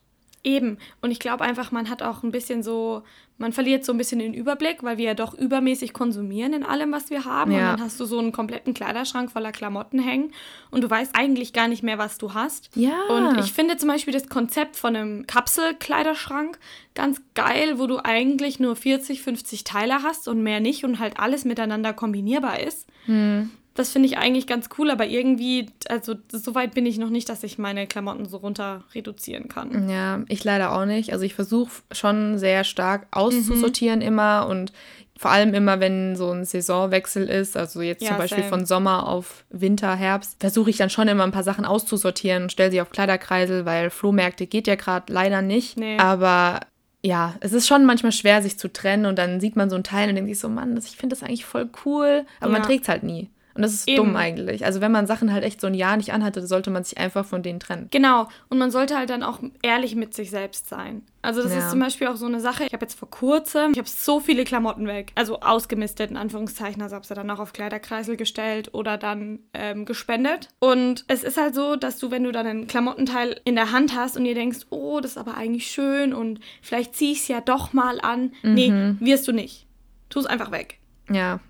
Eben. 0.48 0.78
Und 1.02 1.10
ich 1.10 1.18
glaube 1.18 1.44
einfach, 1.44 1.72
man 1.72 1.90
hat 1.90 2.02
auch 2.02 2.22
ein 2.22 2.30
bisschen 2.30 2.62
so, 2.62 3.02
man 3.36 3.52
verliert 3.52 3.84
so 3.84 3.92
ein 3.92 3.98
bisschen 3.98 4.18
den 4.18 4.32
Überblick, 4.32 4.82
weil 4.82 4.96
wir 4.96 5.04
ja 5.04 5.14
doch 5.14 5.34
übermäßig 5.34 5.92
konsumieren 5.92 6.54
in 6.54 6.64
allem, 6.64 6.90
was 6.90 7.10
wir 7.10 7.26
haben. 7.26 7.52
Ja. 7.52 7.58
Und 7.72 7.78
dann 7.78 7.86
hast 7.86 8.00
du 8.00 8.06
so 8.06 8.18
einen 8.18 8.32
kompletten 8.32 8.72
Kleiderschrank 8.72 9.30
voller 9.30 9.52
Klamotten 9.52 9.98
hängen 9.98 10.32
und 10.70 10.82
du 10.82 10.88
weißt 10.88 11.14
eigentlich 11.14 11.52
gar 11.52 11.68
nicht 11.68 11.82
mehr, 11.82 11.98
was 11.98 12.16
du 12.16 12.32
hast. 12.32 12.70
Ja. 12.74 12.98
Und 13.10 13.38
ich 13.38 13.52
finde 13.52 13.76
zum 13.76 13.90
Beispiel 13.90 14.14
das 14.14 14.30
Konzept 14.30 14.76
von 14.76 14.96
einem 14.96 15.26
Kapselkleiderschrank 15.26 16.58
ganz 16.94 17.20
geil, 17.34 17.78
wo 17.78 17.86
du 17.86 17.98
eigentlich 18.02 18.58
nur 18.58 18.74
40, 18.74 19.20
50 19.20 19.64
Teile 19.64 20.02
hast 20.02 20.28
und 20.28 20.42
mehr 20.42 20.60
nicht 20.60 20.82
und 20.84 20.98
halt 20.98 21.20
alles 21.20 21.44
miteinander 21.44 21.92
kombinierbar 21.92 22.60
ist. 22.60 22.88
Hm. 23.04 23.50
Das 23.78 23.90
finde 23.90 24.08
ich 24.08 24.18
eigentlich 24.18 24.48
ganz 24.48 24.68
cool, 24.76 24.90
aber 24.90 25.06
irgendwie, 25.06 25.66
also 25.88 26.16
so 26.32 26.56
weit 26.56 26.74
bin 26.74 26.84
ich 26.84 26.98
noch 26.98 27.10
nicht, 27.10 27.28
dass 27.28 27.44
ich 27.44 27.58
meine 27.58 27.86
Klamotten 27.86 28.26
so 28.26 28.38
runter 28.38 28.82
reduzieren 28.92 29.46
kann. 29.46 29.88
Ja, 29.88 30.24
ich 30.26 30.42
leider 30.42 30.72
auch 30.72 30.84
nicht. 30.84 31.12
Also 31.12 31.24
ich 31.24 31.34
versuche 31.34 31.70
schon 31.92 32.38
sehr 32.38 32.64
stark 32.64 33.06
auszusortieren 33.12 34.00
mhm. 34.00 34.06
immer 34.06 34.48
und 34.50 34.72
vor 35.16 35.30
allem 35.30 35.54
immer, 35.54 35.78
wenn 35.78 36.16
so 36.16 36.32
ein 36.32 36.44
Saisonwechsel 36.44 37.28
ist, 37.28 37.56
also 37.56 37.80
jetzt 37.80 38.02
ja, 38.02 38.08
zum 38.08 38.18
Beispiel 38.18 38.42
same. 38.42 38.48
von 38.48 38.66
Sommer 38.66 39.06
auf 39.06 39.44
Winter, 39.48 39.94
Herbst, 39.94 40.38
versuche 40.40 40.70
ich 40.70 40.76
dann 40.76 40.90
schon 40.90 41.06
immer 41.06 41.22
ein 41.22 41.30
paar 41.30 41.44
Sachen 41.44 41.64
auszusortieren 41.64 42.42
und 42.44 42.52
stelle 42.52 42.72
sie 42.72 42.80
auf 42.80 42.90
Kleiderkreisel, 42.90 43.64
weil 43.64 43.90
Flohmärkte 43.90 44.48
geht 44.48 44.66
ja 44.66 44.74
gerade 44.74 45.12
leider 45.12 45.40
nicht. 45.40 45.78
Nee. 45.78 45.98
Aber 45.98 46.58
ja, 47.04 47.36
es 47.38 47.52
ist 47.52 47.68
schon 47.68 47.84
manchmal 47.84 48.10
schwer, 48.10 48.42
sich 48.42 48.58
zu 48.58 48.72
trennen 48.72 49.06
und 49.06 49.20
dann 49.20 49.38
sieht 49.38 49.54
man 49.54 49.70
so 49.70 49.76
ein 49.76 49.84
Teil 49.84 50.08
und 50.08 50.16
denkt 50.16 50.30
sich 50.30 50.40
so, 50.40 50.48
Mann, 50.48 50.74
das, 50.74 50.86
ich 50.86 50.96
finde 50.96 51.14
das 51.14 51.22
eigentlich 51.22 51.44
voll 51.44 51.70
cool, 51.84 52.26
aber 52.40 52.52
ja. 52.52 52.58
man 52.58 52.66
trägt 52.66 52.82
es 52.82 52.88
halt 52.88 53.04
nie. 53.04 53.30
Und 53.58 53.62
das 53.62 53.74
ist 53.74 53.88
Eben. 53.88 53.96
dumm 53.96 54.14
eigentlich. 54.14 54.64
Also 54.64 54.80
wenn 54.80 54.92
man 54.92 55.08
Sachen 55.08 55.32
halt 55.32 55.42
echt 55.42 55.60
so 55.60 55.66
ein 55.66 55.74
Jahr 55.74 55.96
nicht 55.96 56.12
anhatte, 56.12 56.46
sollte 56.46 56.70
man 56.70 56.84
sich 56.84 56.96
einfach 56.96 57.24
von 57.24 57.42
denen 57.42 57.58
trennen. 57.58 57.88
Genau. 57.90 58.28
Und 58.48 58.58
man 58.58 58.70
sollte 58.70 58.96
halt 58.96 59.10
dann 59.10 59.24
auch 59.24 59.40
ehrlich 59.62 59.96
mit 59.96 60.14
sich 60.14 60.30
selbst 60.30 60.68
sein. 60.68 61.02
Also 61.22 61.42
das 61.42 61.52
ja. 61.52 61.58
ist 61.58 61.70
zum 61.70 61.80
Beispiel 61.80 62.06
auch 62.06 62.14
so 62.14 62.26
eine 62.26 62.38
Sache. 62.38 62.66
Ich 62.66 62.72
habe 62.72 62.84
jetzt 62.84 62.96
vor 62.96 63.10
kurzem, 63.10 63.72
ich 63.72 63.78
habe 63.78 63.88
so 63.88 64.20
viele 64.20 64.44
Klamotten 64.44 64.86
weg. 64.86 65.10
Also 65.16 65.40
ausgemistet 65.40 66.08
in 66.08 66.16
Anführungszeichen. 66.16 66.80
Also 66.80 66.94
habe 66.94 67.04
sie 67.04 67.14
dann 67.14 67.28
auch 67.32 67.40
auf 67.40 67.52
Kleiderkreisel 67.52 68.16
gestellt 68.16 68.74
oder 68.74 68.96
dann 68.96 69.40
ähm, 69.54 69.86
gespendet. 69.86 70.50
Und 70.60 71.04
es 71.08 71.24
ist 71.24 71.36
halt 71.36 71.56
so, 71.56 71.74
dass 71.74 71.98
du, 71.98 72.12
wenn 72.12 72.22
du 72.22 72.30
dann 72.30 72.46
ein 72.46 72.66
Klamottenteil 72.68 73.40
in 73.42 73.56
der 73.56 73.72
Hand 73.72 73.92
hast 73.96 74.16
und 74.16 74.22
dir 74.22 74.36
denkst, 74.36 74.66
oh, 74.70 75.00
das 75.00 75.12
ist 75.12 75.18
aber 75.18 75.36
eigentlich 75.36 75.66
schön 75.66 76.14
und 76.14 76.38
vielleicht 76.62 76.94
ziehe 76.94 77.10
ich 77.10 77.22
es 77.22 77.28
ja 77.28 77.40
doch 77.40 77.72
mal 77.72 78.00
an. 78.00 78.34
Mhm. 78.44 78.54
Nee, 78.54 78.94
wirst 79.00 79.26
du 79.26 79.32
nicht. 79.32 79.66
Tu 80.10 80.20
es 80.20 80.26
einfach 80.26 80.52
weg. 80.52 80.77
Ja. 81.10 81.40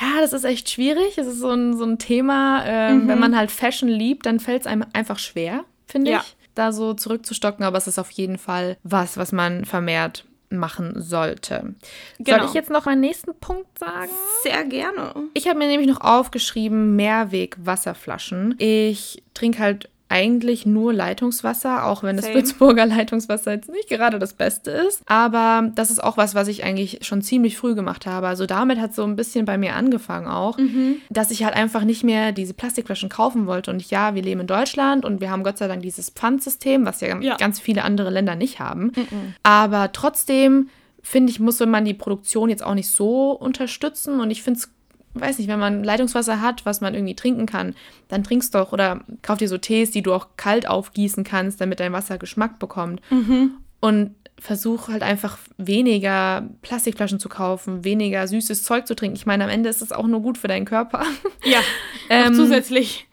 Ja, 0.00 0.20
das 0.20 0.32
ist 0.32 0.44
echt 0.44 0.70
schwierig. 0.70 1.18
Es 1.18 1.26
ist 1.26 1.40
so 1.40 1.50
ein, 1.50 1.76
so 1.76 1.84
ein 1.84 1.98
Thema, 1.98 2.64
äh, 2.64 2.92
mhm. 2.92 3.08
wenn 3.08 3.18
man 3.18 3.36
halt 3.36 3.50
Fashion 3.50 3.88
liebt, 3.88 4.26
dann 4.26 4.40
fällt 4.40 4.62
es 4.62 4.66
einem 4.66 4.84
einfach 4.92 5.18
schwer, 5.18 5.64
finde 5.86 6.12
ja. 6.12 6.18
ich, 6.20 6.36
da 6.54 6.72
so 6.72 6.94
zurückzustocken. 6.94 7.64
Aber 7.64 7.78
es 7.78 7.86
ist 7.86 7.98
auf 7.98 8.10
jeden 8.10 8.38
Fall 8.38 8.76
was, 8.82 9.16
was 9.16 9.32
man 9.32 9.64
vermehrt 9.64 10.24
machen 10.50 10.94
sollte. 10.96 11.74
Genau. 12.18 12.38
Soll 12.38 12.46
ich 12.46 12.54
jetzt 12.54 12.70
noch 12.70 12.86
einen 12.86 13.00
nächsten 13.00 13.34
Punkt 13.38 13.78
sagen? 13.78 14.10
Sehr 14.42 14.64
gerne. 14.64 15.12
Ich 15.34 15.46
habe 15.46 15.58
mir 15.58 15.68
nämlich 15.68 15.88
noch 15.88 16.00
aufgeschrieben, 16.00 16.96
Mehrweg-Wasserflaschen. 16.96 18.54
Ich 18.58 19.22
trinke 19.34 19.58
halt 19.58 19.90
eigentlich 20.08 20.64
nur 20.64 20.92
Leitungswasser, 20.92 21.84
auch 21.84 22.02
wenn 22.02 22.16
das 22.16 22.32
Würzburger 22.32 22.86
Leitungswasser 22.86 23.52
jetzt 23.52 23.70
nicht 23.70 23.88
gerade 23.88 24.18
das 24.18 24.32
Beste 24.32 24.70
ist. 24.70 25.02
Aber 25.06 25.70
das 25.74 25.90
ist 25.90 26.02
auch 26.02 26.16
was, 26.16 26.34
was 26.34 26.48
ich 26.48 26.64
eigentlich 26.64 27.00
schon 27.02 27.22
ziemlich 27.22 27.56
früh 27.56 27.74
gemacht 27.74 28.06
habe. 28.06 28.26
Also 28.26 28.46
damit 28.46 28.80
hat 28.80 28.94
so 28.94 29.04
ein 29.04 29.16
bisschen 29.16 29.44
bei 29.44 29.58
mir 29.58 29.74
angefangen 29.74 30.26
auch, 30.26 30.56
mhm. 30.58 30.96
dass 31.10 31.30
ich 31.30 31.44
halt 31.44 31.54
einfach 31.54 31.84
nicht 31.84 32.04
mehr 32.04 32.32
diese 32.32 32.54
Plastikflaschen 32.54 33.08
kaufen 33.08 33.46
wollte. 33.46 33.70
Und 33.70 33.82
ja, 33.90 34.14
wir 34.14 34.22
leben 34.22 34.40
in 34.40 34.46
Deutschland 34.46 35.04
und 35.04 35.20
wir 35.20 35.30
haben 35.30 35.44
Gott 35.44 35.58
sei 35.58 35.68
Dank 35.68 35.82
dieses 35.82 36.10
Pfandsystem, 36.10 36.86
was 36.86 37.00
ja, 37.00 37.18
ja. 37.20 37.36
ganz 37.36 37.60
viele 37.60 37.84
andere 37.84 38.10
Länder 38.10 38.34
nicht 38.34 38.60
haben. 38.60 38.92
Mhm. 38.96 39.34
Aber 39.42 39.92
trotzdem 39.92 40.68
finde 41.02 41.30
ich, 41.30 41.40
muss 41.40 41.60
man 41.60 41.84
die 41.84 41.94
Produktion 41.94 42.50
jetzt 42.50 42.64
auch 42.64 42.74
nicht 42.74 42.90
so 42.90 43.32
unterstützen. 43.32 44.20
Und 44.20 44.30
ich 44.30 44.42
finde 44.42 44.60
es 44.60 44.70
weiß 45.20 45.38
nicht, 45.38 45.48
wenn 45.48 45.58
man 45.58 45.84
Leitungswasser 45.84 46.40
hat, 46.40 46.66
was 46.66 46.80
man 46.80 46.94
irgendwie 46.94 47.14
trinken 47.14 47.46
kann, 47.46 47.74
dann 48.08 48.24
trinkst 48.24 48.54
doch 48.54 48.72
oder 48.72 49.00
kauf 49.22 49.38
dir 49.38 49.48
so 49.48 49.58
Tees, 49.58 49.90
die 49.90 50.02
du 50.02 50.12
auch 50.12 50.28
kalt 50.36 50.68
aufgießen 50.68 51.24
kannst, 51.24 51.60
damit 51.60 51.80
dein 51.80 51.92
Wasser 51.92 52.18
Geschmack 52.18 52.58
bekommt. 52.58 53.00
Mhm. 53.10 53.52
Und 53.80 54.14
versuch 54.40 54.88
halt 54.88 55.02
einfach 55.02 55.38
weniger 55.56 56.48
Plastikflaschen 56.62 57.18
zu 57.18 57.28
kaufen, 57.28 57.84
weniger 57.84 58.26
süßes 58.26 58.62
Zeug 58.62 58.86
zu 58.86 58.94
trinken. 58.94 59.16
Ich 59.16 59.26
meine, 59.26 59.44
am 59.44 59.50
Ende 59.50 59.68
ist 59.68 59.82
es 59.82 59.92
auch 59.92 60.06
nur 60.06 60.20
gut 60.20 60.38
für 60.38 60.48
deinen 60.48 60.64
Körper. 60.64 61.04
Ja, 61.44 61.60
ähm, 62.10 62.34
zusätzlich. 62.34 63.06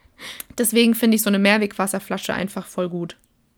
Deswegen 0.57 0.95
finde 0.95 1.15
ich 1.15 1.21
so 1.21 1.29
eine 1.29 1.39
Mehrwegwasserflasche 1.39 2.33
einfach 2.33 2.65
voll 2.65 2.89
gut. 2.89 3.17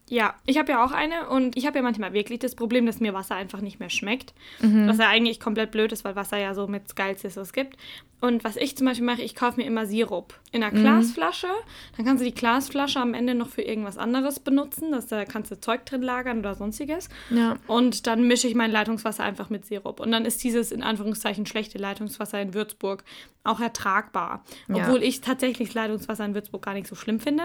Ja, 0.09 0.35
ich 0.45 0.57
habe 0.57 0.71
ja 0.71 0.85
auch 0.85 0.91
eine 0.91 1.27
und 1.29 1.57
ich 1.57 1.65
habe 1.65 1.77
ja 1.77 1.83
manchmal 1.83 2.13
wirklich 2.13 2.39
das 2.39 2.55
Problem, 2.55 2.85
dass 2.85 3.01
mir 3.01 3.13
Wasser 3.13 3.35
einfach 3.35 3.59
nicht 3.59 3.79
mehr 3.79 3.89
schmeckt. 3.89 4.33
Mhm. 4.61 4.87
Was 4.87 4.99
ja 4.99 5.09
eigentlich 5.09 5.39
komplett 5.39 5.71
blöd 5.71 5.91
ist, 5.91 6.05
weil 6.05 6.15
Wasser 6.15 6.37
ja 6.37 6.53
so 6.53 6.67
mit 6.67 6.85
das 6.85 6.95
Geilste 6.95 7.27
ist, 7.27 7.35
was 7.35 7.47
es 7.47 7.53
gibt. 7.53 7.77
Und 8.19 8.43
was 8.43 8.55
ich 8.55 8.75
zum 8.75 8.87
Beispiel 8.87 9.05
mache, 9.05 9.21
ich 9.21 9.35
kaufe 9.35 9.59
mir 9.59 9.67
immer 9.67 9.85
Sirup 9.85 10.33
in 10.51 10.63
einer 10.63 10.75
mhm. 10.75 10.81
Glasflasche. 10.81 11.47
Dann 11.95 12.05
kannst 12.05 12.21
du 12.21 12.25
die 12.25 12.33
Glasflasche 12.33 12.99
am 12.99 13.13
Ende 13.13 13.35
noch 13.35 13.49
für 13.49 13.61
irgendwas 13.61 13.97
anderes 13.97 14.39
benutzen. 14.39 14.91
Das, 14.91 15.07
da 15.07 15.25
kannst 15.25 15.51
du 15.51 15.59
Zeug 15.59 15.85
drin 15.85 16.01
lagern 16.01 16.39
oder 16.39 16.55
sonstiges. 16.55 17.09
Ja. 17.29 17.57
Und 17.67 18.07
dann 18.07 18.25
mische 18.27 18.47
ich 18.47 18.55
mein 18.55 18.71
Leitungswasser 18.71 19.23
einfach 19.23 19.49
mit 19.49 19.65
Sirup. 19.65 19.99
Und 19.99 20.11
dann 20.11 20.25
ist 20.25 20.43
dieses 20.43 20.71
in 20.71 20.83
Anführungszeichen 20.83 21.45
schlechte 21.45 21.77
Leitungswasser 21.77 22.41
in 22.41 22.53
Würzburg 22.53 23.03
auch 23.43 23.59
ertragbar. 23.59 24.43
Obwohl 24.69 25.01
ja. 25.01 25.09
ich 25.09 25.21
tatsächlich 25.21 25.73
Leitungswasser 25.73 26.25
in 26.25 26.33
Würzburg 26.33 26.63
gar 26.63 26.73
nicht 26.73 26.87
so 26.87 26.95
schlimm 26.95 27.19
finde. 27.19 27.43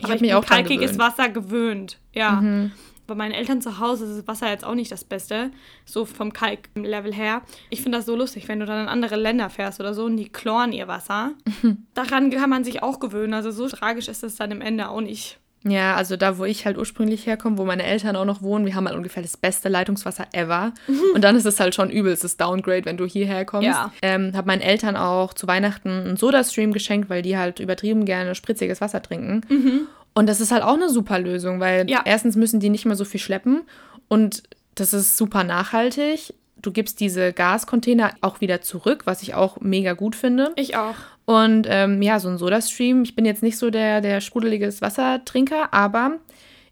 Ich 0.00 0.10
habe 0.10 0.20
mich 0.20 0.34
auch 0.34 0.44
kalkiges 0.44 0.98
Wasser 0.98 1.28
gewöhnt. 1.28 1.98
Ja. 2.12 2.40
Mhm. 2.40 2.72
Bei 3.06 3.16
meinen 3.16 3.32
Eltern 3.32 3.60
zu 3.60 3.80
Hause 3.80 4.04
ist 4.04 4.18
das 4.18 4.28
Wasser 4.28 4.48
jetzt 4.50 4.64
auch 4.64 4.76
nicht 4.76 4.92
das 4.92 5.02
Beste, 5.02 5.50
so 5.84 6.04
vom 6.04 6.32
Kalklevel 6.32 7.12
her. 7.12 7.42
Ich 7.68 7.82
finde 7.82 7.98
das 7.98 8.06
so 8.06 8.14
lustig, 8.14 8.46
wenn 8.46 8.60
du 8.60 8.66
dann 8.66 8.82
in 8.82 8.88
andere 8.88 9.16
Länder 9.16 9.50
fährst 9.50 9.80
oder 9.80 9.94
so 9.94 10.04
und 10.04 10.16
die 10.16 10.28
chloren 10.28 10.72
ihr 10.72 10.86
Wasser. 10.86 11.32
Mhm. 11.62 11.86
Daran 11.94 12.30
kann 12.30 12.48
man 12.48 12.62
sich 12.62 12.84
auch 12.84 13.00
gewöhnen. 13.00 13.34
Also 13.34 13.50
so 13.50 13.68
tragisch 13.68 14.06
ist 14.06 14.22
es 14.22 14.36
dann 14.36 14.52
im 14.52 14.60
Ende 14.60 14.88
auch 14.88 15.00
nicht. 15.00 15.39
Ja, 15.62 15.94
also 15.94 16.16
da, 16.16 16.38
wo 16.38 16.44
ich 16.44 16.64
halt 16.64 16.78
ursprünglich 16.78 17.26
herkomme, 17.26 17.58
wo 17.58 17.64
meine 17.64 17.82
Eltern 17.82 18.16
auch 18.16 18.24
noch 18.24 18.40
wohnen, 18.40 18.64
wir 18.64 18.74
haben 18.74 18.86
halt 18.86 18.96
ungefähr 18.96 19.22
das 19.22 19.36
beste 19.36 19.68
Leitungswasser 19.68 20.26
ever. 20.32 20.72
Mhm. 20.86 21.00
Und 21.14 21.22
dann 21.22 21.36
ist 21.36 21.44
es 21.44 21.60
halt 21.60 21.74
schon 21.74 21.90
übelstes 21.90 22.38
Downgrade, 22.38 22.86
wenn 22.86 22.96
du 22.96 23.04
hierher 23.04 23.44
kommst. 23.44 23.66
Ja. 23.66 23.92
Ähm, 24.00 24.32
habe 24.34 24.46
meinen 24.46 24.62
Eltern 24.62 24.96
auch 24.96 25.34
zu 25.34 25.46
Weihnachten 25.46 25.88
einen 25.88 26.16
Soda-Stream 26.16 26.72
geschenkt, 26.72 27.10
weil 27.10 27.20
die 27.20 27.36
halt 27.36 27.60
übertrieben 27.60 28.06
gerne 28.06 28.34
spritziges 28.34 28.80
Wasser 28.80 29.02
trinken. 29.02 29.42
Mhm. 29.48 29.80
Und 30.14 30.28
das 30.28 30.40
ist 30.40 30.50
halt 30.50 30.62
auch 30.62 30.74
eine 30.74 30.88
super 30.88 31.18
Lösung, 31.18 31.60
weil 31.60 31.88
ja. 31.90 32.02
erstens 32.04 32.36
müssen 32.36 32.58
die 32.58 32.70
nicht 32.70 32.86
mehr 32.86 32.96
so 32.96 33.04
viel 33.04 33.20
schleppen 33.20 33.62
und 34.08 34.42
das 34.74 34.92
ist 34.92 35.16
super 35.16 35.44
nachhaltig. 35.44 36.34
Du 36.56 36.72
gibst 36.72 37.00
diese 37.00 37.32
Gascontainer 37.32 38.12
auch 38.20 38.40
wieder 38.40 38.60
zurück, 38.60 39.02
was 39.04 39.22
ich 39.22 39.34
auch 39.34 39.60
mega 39.60 39.92
gut 39.92 40.16
finde. 40.16 40.52
Ich 40.56 40.76
auch. 40.76 40.96
Und 41.30 41.68
ähm, 41.70 42.02
ja, 42.02 42.18
so 42.18 42.28
ein 42.28 42.38
Soda-Stream. 42.38 43.04
Ich 43.04 43.14
bin 43.14 43.24
jetzt 43.24 43.44
nicht 43.44 43.56
so 43.56 43.70
der, 43.70 44.00
der 44.00 44.20
sprudeliges 44.20 44.82
Wassertrinker, 44.82 45.72
aber 45.72 46.18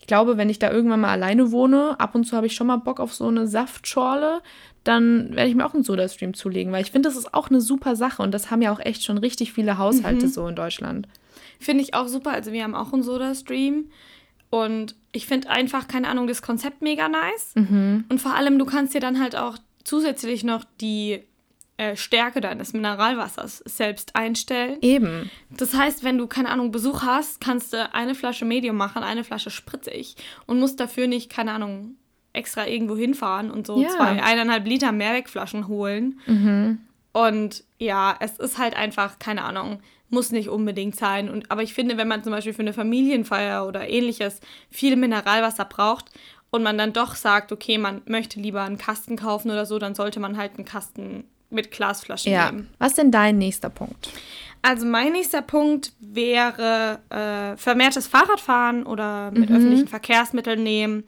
ich 0.01 0.09
glaube, 0.09 0.37
wenn 0.37 0.51
ich 0.51 0.59
da 0.59 0.73
irgendwann 0.73 0.99
mal 0.99 1.11
alleine 1.11 1.53
wohne, 1.53 1.95
ab 2.01 2.17
und 2.17 2.25
zu 2.25 2.37
habe 2.37 2.49
ich 2.49 2.57
schon 2.57 2.67
mal 2.67 2.79
Bock 2.79 2.99
auf 2.99 3.15
so 3.15 3.29
eine 3.29 3.47
Saftschorle, 3.47 4.43
dann 4.83 5.37
werde 5.37 5.49
ich 5.49 5.55
mir 5.55 5.65
auch 5.65 5.75
einen 5.75 5.85
Soda-Stream 5.85 6.35
zulegen, 6.35 6.73
weil 6.73 6.83
ich 6.83 6.91
finde, 6.91 7.09
das 7.09 7.17
ist 7.17 7.35
auch 7.35 7.51
eine 7.51 7.61
super 7.61 7.95
Sache 7.95 8.21
und 8.21 8.35
das 8.35 8.51
haben 8.51 8.61
ja 8.61 8.73
auch 8.73 8.81
echt 8.81 9.05
schon 9.05 9.19
richtig 9.19 9.53
viele 9.53 9.79
Haushalte 9.79 10.27
mhm. 10.27 10.31
so 10.31 10.49
in 10.49 10.57
Deutschland. 10.57 11.07
Finde 11.61 11.85
ich 11.85 11.95
auch 11.95 12.09
super. 12.09 12.33
Also 12.33 12.51
wir 12.51 12.65
haben 12.65 12.75
auch 12.75 12.93
einen 12.93 13.05
Soda-Stream 13.05 13.85
und 14.51 14.97
ich 15.13 15.29
finde 15.29 15.51
einfach, 15.51 15.87
keine 15.87 16.09
Ahnung, 16.09 16.27
das 16.27 16.43
Konzept 16.43 16.83
mega 16.83 17.09
nice. 17.09 17.53
Mhm. 17.55 18.07
Und 18.09 18.21
vor 18.21 18.35
allem, 18.35 18.59
du 18.59 18.65
kannst 18.65 18.93
dir 18.93 19.01
dann 19.01 19.21
halt 19.21 19.37
auch 19.37 19.57
zusätzlich 19.85 20.43
noch 20.43 20.65
die 20.81 21.21
äh, 21.79 21.97
Stärke 21.97 22.41
deines 22.41 22.73
Mineralwassers 22.73 23.59
selbst 23.65 24.17
einstellen. 24.17 24.79
Eben. 24.83 25.31
Das 25.49 25.75
heißt, 25.75 26.03
wenn 26.03 26.19
du, 26.19 26.27
keine 26.27 26.51
Ahnung, 26.51 26.73
Besuch 26.73 27.03
hast, 27.03 27.41
kannst 27.41 27.73
du 27.73 27.95
eine 27.95 28.17
Flasche 28.17 28.45
Medium 28.45 28.77
machen, 28.77 29.05
eine 29.05 29.23
Flasche 29.23 29.51
spritzig 29.51 30.17
und 30.47 30.59
musst 30.59 30.81
dafür 30.81 31.07
nicht, 31.07 31.31
keine 31.31 31.53
Ahnung, 31.53 31.95
extra 32.33 32.67
irgendwo 32.67 32.97
hinfahren 32.97 33.51
und 33.53 33.67
so 33.67 33.81
ja. 33.81 33.91
zwei, 33.91 34.23
eineinhalb 34.23 34.67
Liter 34.67 34.91
Mehrwegflaschen 34.91 35.69
holen. 35.69 36.19
Mhm. 36.27 36.81
Und 37.13 37.63
ja, 37.79 38.17
es 38.19 38.39
ist 38.39 38.59
halt 38.59 38.77
einfach, 38.77 39.21
keine 39.21 39.45
Ahnung, 39.45 39.81
muss 40.11 40.33
nicht 40.33 40.49
unbedingt 40.49 40.97
sein. 40.97 41.29
Und, 41.29 41.51
aber 41.51 41.63
ich 41.63 41.75
finde, 41.75 41.97
wenn 41.97 42.09
man 42.09 42.25
zum 42.25 42.33
Beispiel 42.33 42.55
für 42.55 42.63
eine 42.63 42.73
Familienfeier 42.73 43.67
oder 43.67 43.89
ähnliches 43.89 44.41
viel 44.69 44.97
Mineralwasser 44.97 45.65
braucht 45.65 46.11
und 46.51 46.65
man 46.65 46.77
dann 46.77 46.93
doch 46.93 47.15
sagt, 47.15 47.53
okay, 47.53 47.79
man 47.79 48.03
möchte 48.07 48.41
lieber 48.41 48.63
einen 48.63 48.79
Kasten 48.79 49.17
kaufen 49.17 49.51
oder 49.51 49.65
so, 49.65 49.79
dann 49.79 49.95
sollte 49.95 50.19
man 50.19 50.37
halt 50.37 50.57
einen 50.57 50.65
Kasten 50.65 51.25
mit 51.51 51.71
Glasflaschen 51.71 52.33
ja. 52.33 52.51
nehmen. 52.51 52.71
Was 52.79 52.91
ist 52.91 52.99
denn 52.99 53.11
dein 53.11 53.39
nächster 53.39 53.71
Punkt? 53.71 54.11
Also 54.63 54.87
mein 54.87 55.13
nächster 55.13 55.43
Punkt 55.43 55.93
wäre 56.01 56.99
äh, 57.11 57.57
vermehrtes 57.57 58.07
Fahrradfahren 58.07 58.85
oder 58.85 59.31
mit 59.31 59.51
mhm. 59.51 59.57
öffentlichen 59.57 59.89
Verkehrsmitteln 59.89 60.63
nehmen 60.63 61.05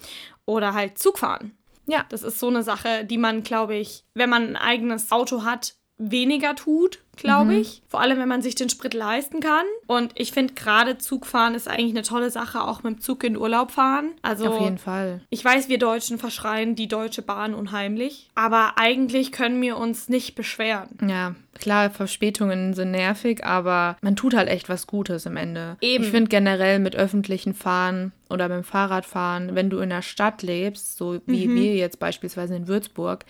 oder 0.47 0.75
halt 0.75 0.99
Zug 0.99 1.19
fahren. 1.19 1.53
Ja. 1.87 2.05
Das 2.09 2.23
ist 2.23 2.39
so 2.39 2.49
eine 2.49 2.63
Sache, 2.63 3.05
die 3.05 3.19
man, 3.19 3.43
glaube 3.43 3.75
ich, 3.75 4.05
wenn 4.15 4.31
man 4.31 4.51
ein 4.51 4.57
eigenes 4.57 5.11
Auto 5.11 5.45
hat, 5.45 5.75
weniger 6.01 6.57
tut, 6.57 6.99
glaube 7.17 7.53
mhm. 7.53 7.61
ich. 7.61 7.83
Vor 7.87 8.01
allem, 8.01 8.19
wenn 8.19 8.29
man 8.29 8.41
sich 8.41 8.55
den 8.55 8.71
Sprit 8.71 8.95
leisten 8.95 9.41
kann. 9.41 9.67
Und 9.87 10.13
ich 10.15 10.33
finde 10.33 10.55
gerade 10.55 10.97
Zugfahren 10.97 11.55
ist 11.55 11.69
eigentlich 11.69 11.91
eine 11.91 12.03
tolle 12.03 12.31
Sache, 12.31 12.63
auch 12.63 12.83
mit 12.83 12.97
dem 12.97 13.01
Zug 13.01 13.23
in 13.23 13.37
Urlaub 13.37 13.71
fahren. 13.71 14.13
Also 14.23 14.47
auf 14.47 14.61
jeden 14.61 14.79
Fall. 14.79 15.21
Ich 15.29 15.45
weiß, 15.45 15.69
wir 15.69 15.79
Deutschen 15.79 16.19
verschreien 16.19 16.75
die 16.75 16.89
Deutsche 16.89 17.23
Bahn 17.23 17.55
unheimlich, 17.55 18.31
aber 18.35 18.73
eigentlich 18.77 19.31
können 19.31 19.61
wir 19.61 19.77
uns 19.77 20.09
nicht 20.09 20.35
beschweren. 20.35 20.89
Ja, 21.07 21.35
klar, 21.59 21.91
Verspätungen 21.91 22.73
sind 22.73 22.93
nervig, 22.93 23.45
aber 23.45 23.97
man 24.01 24.17
tut 24.17 24.35
halt 24.35 24.49
echt 24.49 24.71
was 24.71 24.87
Gutes 24.87 25.27
am 25.27 25.37
Ende. 25.37 25.77
Eben. 25.83 26.05
Ich 26.05 26.11
finde 26.11 26.29
generell 26.29 26.79
mit 26.79 26.97
öffentlichen 26.97 27.53
Fahren 27.53 28.13
oder 28.31 28.49
mit 28.49 28.57
dem 28.57 28.65
Fahrradfahren, 28.65 29.55
wenn 29.55 29.69
du 29.69 29.81
in 29.81 29.91
der 29.91 30.03
Stadt 30.03 30.43
lebst, 30.43 30.97
so 30.97 31.21
wie 31.27 31.47
mhm. 31.47 31.55
wir 31.57 31.75
jetzt 31.75 31.99
beispielsweise 31.99 32.57
in 32.57 32.69
Würzburg, 32.69 33.27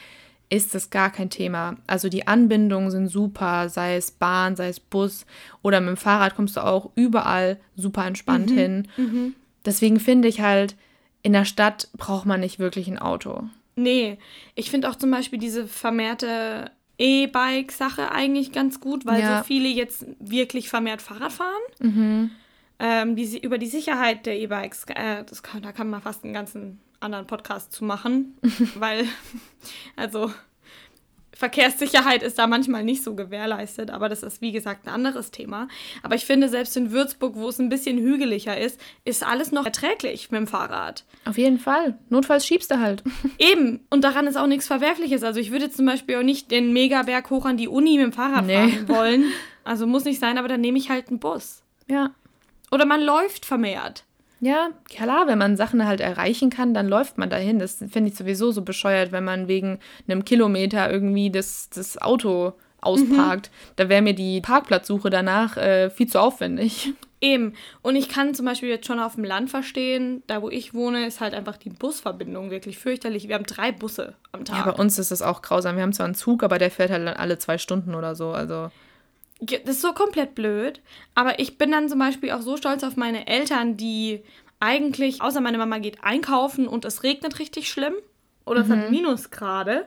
ist 0.50 0.74
das 0.74 0.90
gar 0.90 1.10
kein 1.10 1.30
Thema. 1.30 1.76
Also 1.86 2.08
die 2.08 2.26
Anbindungen 2.26 2.90
sind 2.90 3.08
super, 3.08 3.68
sei 3.68 3.96
es 3.96 4.10
Bahn, 4.10 4.56
sei 4.56 4.68
es 4.68 4.80
Bus 4.80 5.24
oder 5.62 5.80
mit 5.80 5.90
dem 5.90 5.96
Fahrrad 5.96 6.34
kommst 6.34 6.56
du 6.56 6.64
auch 6.64 6.90
überall 6.96 7.58
super 7.76 8.04
entspannt 8.04 8.50
mhm. 8.50 8.54
hin. 8.54 8.88
Mhm. 8.96 9.34
Deswegen 9.64 10.00
finde 10.00 10.28
ich 10.28 10.40
halt, 10.40 10.76
in 11.22 11.32
der 11.32 11.44
Stadt 11.44 11.88
braucht 11.96 12.26
man 12.26 12.40
nicht 12.40 12.58
wirklich 12.58 12.88
ein 12.88 12.98
Auto. 12.98 13.44
Nee, 13.76 14.18
ich 14.54 14.70
finde 14.70 14.90
auch 14.90 14.96
zum 14.96 15.10
Beispiel 15.10 15.38
diese 15.38 15.66
vermehrte 15.66 16.70
E-Bike-Sache 16.98 18.10
eigentlich 18.10 18.52
ganz 18.52 18.80
gut, 18.80 19.06
weil 19.06 19.22
ja. 19.22 19.38
so 19.38 19.44
viele 19.44 19.68
jetzt 19.68 20.04
wirklich 20.18 20.68
vermehrt 20.68 21.00
Fahrrad 21.00 21.32
fahren. 21.32 21.62
Mhm. 21.78 22.30
Ähm, 22.80 23.14
die, 23.14 23.38
über 23.38 23.58
die 23.58 23.66
Sicherheit 23.66 24.26
der 24.26 24.38
E-Bikes, 24.38 24.84
äh, 24.88 25.24
da 25.62 25.72
kann 25.72 25.90
man 25.90 26.00
fast 26.00 26.24
einen 26.24 26.32
ganzen 26.32 26.80
anderen 26.98 27.26
Podcast 27.26 27.72
zu 27.72 27.84
machen, 27.84 28.38
weil, 28.74 29.06
also 29.96 30.30
Verkehrssicherheit 31.40 32.22
ist 32.22 32.38
da 32.38 32.46
manchmal 32.46 32.84
nicht 32.84 33.02
so 33.02 33.14
gewährleistet, 33.14 33.90
aber 33.90 34.10
das 34.10 34.22
ist 34.22 34.42
wie 34.42 34.52
gesagt 34.52 34.86
ein 34.86 34.92
anderes 34.92 35.30
Thema. 35.30 35.68
Aber 36.02 36.14
ich 36.14 36.26
finde, 36.26 36.50
selbst 36.50 36.76
in 36.76 36.90
Würzburg, 36.90 37.34
wo 37.34 37.48
es 37.48 37.58
ein 37.58 37.70
bisschen 37.70 37.96
hügeliger 37.96 38.58
ist, 38.58 38.78
ist 39.06 39.26
alles 39.26 39.50
noch 39.50 39.64
erträglich 39.64 40.30
mit 40.30 40.38
dem 40.38 40.46
Fahrrad. 40.46 41.06
Auf 41.24 41.38
jeden 41.38 41.58
Fall. 41.58 41.98
Notfalls 42.10 42.46
schiebst 42.46 42.70
du 42.70 42.78
halt. 42.78 43.02
Eben. 43.38 43.80
Und 43.88 44.04
daran 44.04 44.26
ist 44.26 44.36
auch 44.36 44.46
nichts 44.46 44.66
Verwerfliches. 44.66 45.22
Also 45.22 45.40
ich 45.40 45.50
würde 45.50 45.70
zum 45.70 45.86
Beispiel 45.86 46.16
auch 46.16 46.22
nicht 46.22 46.50
den 46.50 46.74
Megaberg 46.74 47.30
hoch 47.30 47.46
an 47.46 47.56
die 47.56 47.68
Uni 47.68 47.96
mit 47.96 48.04
dem 48.04 48.12
Fahrrad 48.12 48.44
nee. 48.46 48.54
fahren 48.56 48.88
wollen. 48.88 49.24
Also 49.62 49.86
muss 49.86 50.04
nicht 50.04 50.18
sein, 50.18 50.38
aber 50.38 50.48
dann 50.48 50.62
nehme 50.62 50.78
ich 50.78 50.88
halt 50.88 51.10
einen 51.10 51.20
Bus. 51.20 51.62
Ja. 51.86 52.14
Oder 52.70 52.86
man 52.86 53.02
läuft 53.02 53.44
vermehrt. 53.46 54.04
Ja, 54.40 54.70
klar, 54.88 55.26
wenn 55.26 55.38
man 55.38 55.56
Sachen 55.56 55.86
halt 55.86 56.00
erreichen 56.00 56.48
kann, 56.48 56.72
dann 56.72 56.88
läuft 56.88 57.18
man 57.18 57.28
dahin. 57.28 57.58
Das 57.58 57.76
finde 57.90 58.10
ich 58.10 58.16
sowieso 58.16 58.52
so 58.52 58.62
bescheuert, 58.62 59.12
wenn 59.12 59.24
man 59.24 59.48
wegen 59.48 59.78
einem 60.08 60.24
Kilometer 60.24 60.90
irgendwie 60.90 61.30
das, 61.30 61.68
das 61.68 62.00
Auto 62.00 62.54
ausparkt. 62.80 63.50
Mhm. 63.50 63.72
Da 63.76 63.88
wäre 63.90 64.00
mir 64.00 64.14
die 64.14 64.40
Parkplatzsuche 64.40 65.10
danach 65.10 65.58
äh, 65.58 65.90
viel 65.90 66.08
zu 66.08 66.20
aufwendig. 66.20 66.94
Eben. 67.20 67.52
Und 67.82 67.96
ich 67.96 68.08
kann 68.08 68.34
zum 68.34 68.46
Beispiel 68.46 68.70
jetzt 68.70 68.86
schon 68.86 68.98
auf 68.98 69.16
dem 69.16 69.24
Land 69.24 69.50
verstehen, 69.50 70.22
da 70.26 70.40
wo 70.40 70.48
ich 70.48 70.72
wohne, 70.72 71.06
ist 71.06 71.20
halt 71.20 71.34
einfach 71.34 71.58
die 71.58 71.68
Busverbindung 71.68 72.50
wirklich 72.50 72.78
fürchterlich. 72.78 73.28
Wir 73.28 73.34
haben 73.34 73.44
drei 73.44 73.72
Busse 73.72 74.14
am 74.32 74.46
Tag. 74.46 74.56
Ja, 74.56 74.72
bei 74.72 74.78
uns 74.82 74.98
ist 74.98 75.10
das 75.10 75.20
auch 75.20 75.42
grausam. 75.42 75.76
Wir 75.76 75.82
haben 75.82 75.92
zwar 75.92 76.06
einen 76.06 76.14
Zug, 76.14 76.42
aber 76.42 76.58
der 76.58 76.70
fährt 76.70 76.90
halt 76.90 77.06
alle 77.06 77.38
zwei 77.38 77.58
Stunden 77.58 77.94
oder 77.94 78.14
so. 78.14 78.30
Also. 78.30 78.70
Das 79.40 79.76
ist 79.76 79.82
so 79.82 79.92
komplett 79.92 80.34
blöd. 80.34 80.80
Aber 81.14 81.38
ich 81.38 81.58
bin 81.58 81.70
dann 81.70 81.88
zum 81.88 81.98
Beispiel 81.98 82.30
auch 82.32 82.42
so 82.42 82.56
stolz 82.56 82.84
auf 82.84 82.96
meine 82.96 83.26
Eltern, 83.26 83.76
die 83.76 84.22
eigentlich, 84.60 85.22
außer 85.22 85.40
meine 85.40 85.58
Mama 85.58 85.78
geht 85.78 86.04
einkaufen 86.04 86.68
und 86.68 86.84
es 86.84 87.02
regnet 87.02 87.38
richtig 87.38 87.68
schlimm 87.70 87.94
oder 88.44 88.64
mhm. 88.64 88.70
es 88.70 88.78
hat 88.78 88.84
mhm. 88.86 88.90
Minusgrade. 88.90 89.86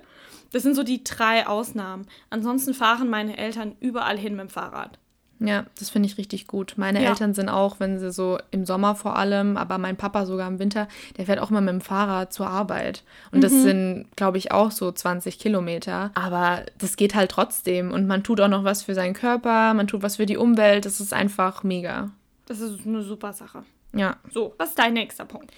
Das 0.51 0.63
sind 0.63 0.75
so 0.75 0.83
die 0.83 1.03
drei 1.03 1.47
Ausnahmen. 1.47 2.07
Ansonsten 2.29 2.73
fahren 2.73 3.09
meine 3.09 3.37
Eltern 3.37 3.75
überall 3.79 4.17
hin 4.17 4.35
mit 4.35 4.41
dem 4.41 4.49
Fahrrad. 4.49 4.99
Ja, 5.39 5.65
das 5.77 5.89
finde 5.89 6.07
ich 6.07 6.17
richtig 6.17 6.47
gut. 6.47 6.75
Meine 6.77 7.03
ja. 7.03 7.09
Eltern 7.09 7.33
sind 7.33 7.49
auch, 7.49 7.79
wenn 7.79 7.99
sie 7.99 8.11
so 8.11 8.37
im 8.51 8.65
Sommer 8.65 8.95
vor 8.95 9.17
allem, 9.17 9.57
aber 9.57 9.77
mein 9.77 9.97
Papa 9.97 10.25
sogar 10.25 10.47
im 10.47 10.59
Winter, 10.59 10.87
der 11.17 11.25
fährt 11.25 11.39
auch 11.39 11.49
immer 11.49 11.61
mit 11.61 11.73
dem 11.73 11.81
Fahrrad 11.81 12.31
zur 12.31 12.47
Arbeit. 12.47 13.03
Und 13.31 13.39
mhm. 13.39 13.41
das 13.41 13.51
sind, 13.51 14.05
glaube 14.15 14.37
ich, 14.37 14.51
auch 14.51 14.71
so 14.71 14.91
20 14.91 15.39
Kilometer. 15.39 16.11
Aber 16.13 16.63
das 16.77 16.95
geht 16.95 17.15
halt 17.15 17.31
trotzdem. 17.31 17.91
Und 17.91 18.07
man 18.07 18.23
tut 18.23 18.39
auch 18.39 18.47
noch 18.47 18.63
was 18.63 18.83
für 18.83 18.95
seinen 18.95 19.13
Körper, 19.13 19.73
man 19.73 19.87
tut 19.87 20.01
was 20.01 20.15
für 20.15 20.25
die 20.25 20.37
Umwelt. 20.37 20.85
Das 20.85 20.99
ist 20.99 21.13
einfach 21.13 21.63
mega. 21.63 22.11
Das 22.45 22.59
ist 22.59 22.85
eine 22.85 23.01
super 23.01 23.33
Sache. 23.33 23.63
Ja. 23.93 24.17
So, 24.31 24.53
was 24.57 24.69
ist 24.69 24.79
dein 24.79 24.93
nächster 24.93 25.25
Punkt? 25.25 25.51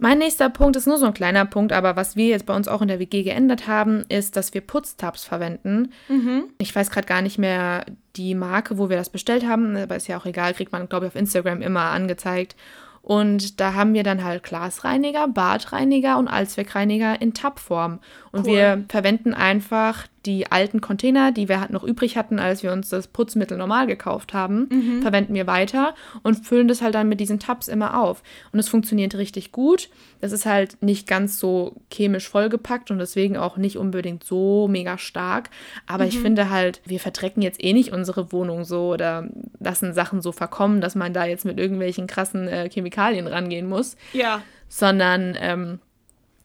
Mein 0.00 0.18
nächster 0.18 0.48
Punkt 0.48 0.76
ist 0.76 0.86
nur 0.86 0.96
so 0.96 1.04
ein 1.04 1.14
kleiner 1.14 1.44
Punkt, 1.44 1.72
aber 1.72 1.94
was 1.94 2.16
wir 2.16 2.28
jetzt 2.28 2.46
bei 2.46 2.56
uns 2.56 2.68
auch 2.68 2.80
in 2.80 2.88
der 2.88 2.98
WG 2.98 3.22
geändert 3.22 3.66
haben, 3.66 4.04
ist, 4.08 4.34
dass 4.34 4.54
wir 4.54 4.62
Putztabs 4.62 5.24
verwenden. 5.24 5.92
Mhm. 6.08 6.44
Ich 6.56 6.74
weiß 6.74 6.90
gerade 6.90 7.06
gar 7.06 7.20
nicht 7.20 7.36
mehr 7.36 7.84
die 8.16 8.34
Marke, 8.34 8.78
wo 8.78 8.88
wir 8.88 8.96
das 8.96 9.10
bestellt 9.10 9.46
haben, 9.46 9.76
aber 9.76 9.96
ist 9.96 10.08
ja 10.08 10.18
auch 10.18 10.24
egal, 10.24 10.54
kriegt 10.54 10.72
man, 10.72 10.88
glaube 10.88 11.06
ich, 11.06 11.12
auf 11.12 11.20
Instagram 11.20 11.60
immer 11.60 11.82
angezeigt. 11.82 12.56
Und 13.02 13.60
da 13.60 13.74
haben 13.74 13.92
wir 13.92 14.02
dann 14.02 14.24
halt 14.24 14.42
Glasreiniger, 14.42 15.28
Badreiniger 15.28 16.18
und 16.18 16.28
Allzweckreiniger 16.28 17.20
in 17.20 17.34
Tabform. 17.34 17.98
Und 18.32 18.46
cool. 18.46 18.52
wir 18.52 18.84
verwenden 18.88 19.34
einfach 19.34 20.06
die 20.26 20.50
alten 20.50 20.80
Container, 20.80 21.32
die 21.32 21.48
wir 21.48 21.60
halt 21.60 21.70
noch 21.70 21.82
übrig 21.82 22.16
hatten, 22.16 22.38
als 22.38 22.62
wir 22.62 22.72
uns 22.72 22.90
das 22.90 23.08
Putzmittel 23.08 23.56
normal 23.56 23.86
gekauft 23.86 24.34
haben, 24.34 24.68
mhm. 24.70 25.02
verwenden 25.02 25.34
wir 25.34 25.46
weiter 25.46 25.94
und 26.22 26.44
füllen 26.46 26.68
das 26.68 26.82
halt 26.82 26.94
dann 26.94 27.08
mit 27.08 27.20
diesen 27.20 27.38
Tabs 27.38 27.68
immer 27.68 27.98
auf. 27.98 28.22
Und 28.52 28.58
es 28.58 28.68
funktioniert 28.68 29.14
richtig 29.14 29.50
gut. 29.50 29.88
Das 30.20 30.32
ist 30.32 30.44
halt 30.44 30.82
nicht 30.82 31.06
ganz 31.06 31.38
so 31.38 31.76
chemisch 31.90 32.28
vollgepackt 32.28 32.90
und 32.90 32.98
deswegen 32.98 33.38
auch 33.38 33.56
nicht 33.56 33.78
unbedingt 33.78 34.22
so 34.22 34.68
mega 34.68 34.98
stark. 34.98 35.48
Aber 35.86 36.04
mhm. 36.04 36.10
ich 36.10 36.18
finde 36.18 36.50
halt, 36.50 36.82
wir 36.84 37.00
verdrecken 37.00 37.42
jetzt 37.42 37.62
eh 37.64 37.72
nicht 37.72 37.92
unsere 37.92 38.30
Wohnung 38.30 38.64
so 38.64 38.92
oder 38.92 39.26
lassen 39.58 39.94
Sachen 39.94 40.20
so 40.20 40.32
verkommen, 40.32 40.82
dass 40.82 40.94
man 40.94 41.14
da 41.14 41.24
jetzt 41.24 41.46
mit 41.46 41.58
irgendwelchen 41.58 42.06
krassen 42.06 42.46
äh, 42.46 42.68
Chemikalien 42.68 43.26
rangehen 43.26 43.68
muss. 43.68 43.96
Ja. 44.12 44.42
Sondern 44.68 45.36
ähm, 45.40 45.78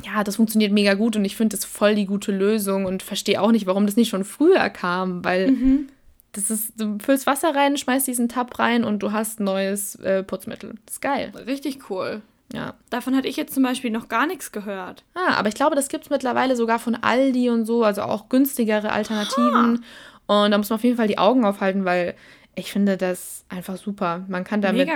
ja, 0.04 0.24
das 0.24 0.36
funktioniert 0.36 0.72
mega 0.72 0.94
gut 0.94 1.16
und 1.16 1.26
ich 1.26 1.36
finde 1.36 1.56
das 1.56 1.66
voll 1.66 1.96
die 1.96 2.06
gute 2.06 2.32
Lösung 2.32 2.86
und 2.86 3.04
verstehe 3.04 3.42
auch 3.42 3.52
nicht, 3.52 3.66
warum 3.66 3.86
das 3.86 3.96
nicht 3.96 4.10
schon 4.10 4.24
früher 4.24 4.70
kam, 4.70 5.24
weil 5.24 5.52
mhm. 5.52 5.88
das 6.34 6.50
ist, 6.50 6.74
du 6.80 6.98
füllst 7.00 7.28
Wasser 7.28 7.56
rein, 7.56 7.78
schmeißt 7.78 8.08
diesen 8.08 8.30
Tab 8.30 8.60
rein 8.60 8.84
und 8.84 9.00
du 9.00 9.12
hast 9.12 9.40
neues 9.40 9.96
äh, 9.96 10.24
Putzmittel. 10.24 10.76
Das 10.86 10.96
ist 10.96 11.02
geil. 11.02 11.32
Richtig 11.48 11.90
cool. 11.90 12.22
Ja. 12.54 12.76
Davon 12.90 13.16
hatte 13.16 13.28
ich 13.28 13.38
jetzt 13.38 13.54
zum 13.54 13.64
Beispiel 13.64 13.90
noch 13.90 14.08
gar 14.08 14.28
nichts 14.28 14.52
gehört. 14.52 15.04
Ah, 15.16 15.34
aber 15.36 15.50
ich 15.50 15.56
glaube, 15.56 15.76
das 15.76 15.88
gibt 15.88 16.06
es 16.06 16.10
mittlerweile 16.10 16.56
sogar 16.56 16.80
von 16.80 16.96
Aldi 16.96 17.50
und 17.50 17.66
so, 17.66 17.84
also 17.84 18.04
auch 18.04 18.30
günstigere 18.30 18.92
Alternativen. 18.92 19.84
Ha. 20.28 20.44
Und 20.44 20.52
da 20.52 20.58
muss 20.58 20.70
man 20.70 20.78
auf 20.78 20.84
jeden 20.84 20.98
Fall 20.98 21.08
die 21.08 21.18
Augen 21.18 21.46
aufhalten, 21.46 21.86
weil 21.86 22.16
ich 22.56 22.72
finde 22.72 22.98
das 22.98 23.46
einfach 23.50 23.78
super. 23.78 24.26
Man 24.28 24.44
kann 24.44 24.62
damit 24.62 24.90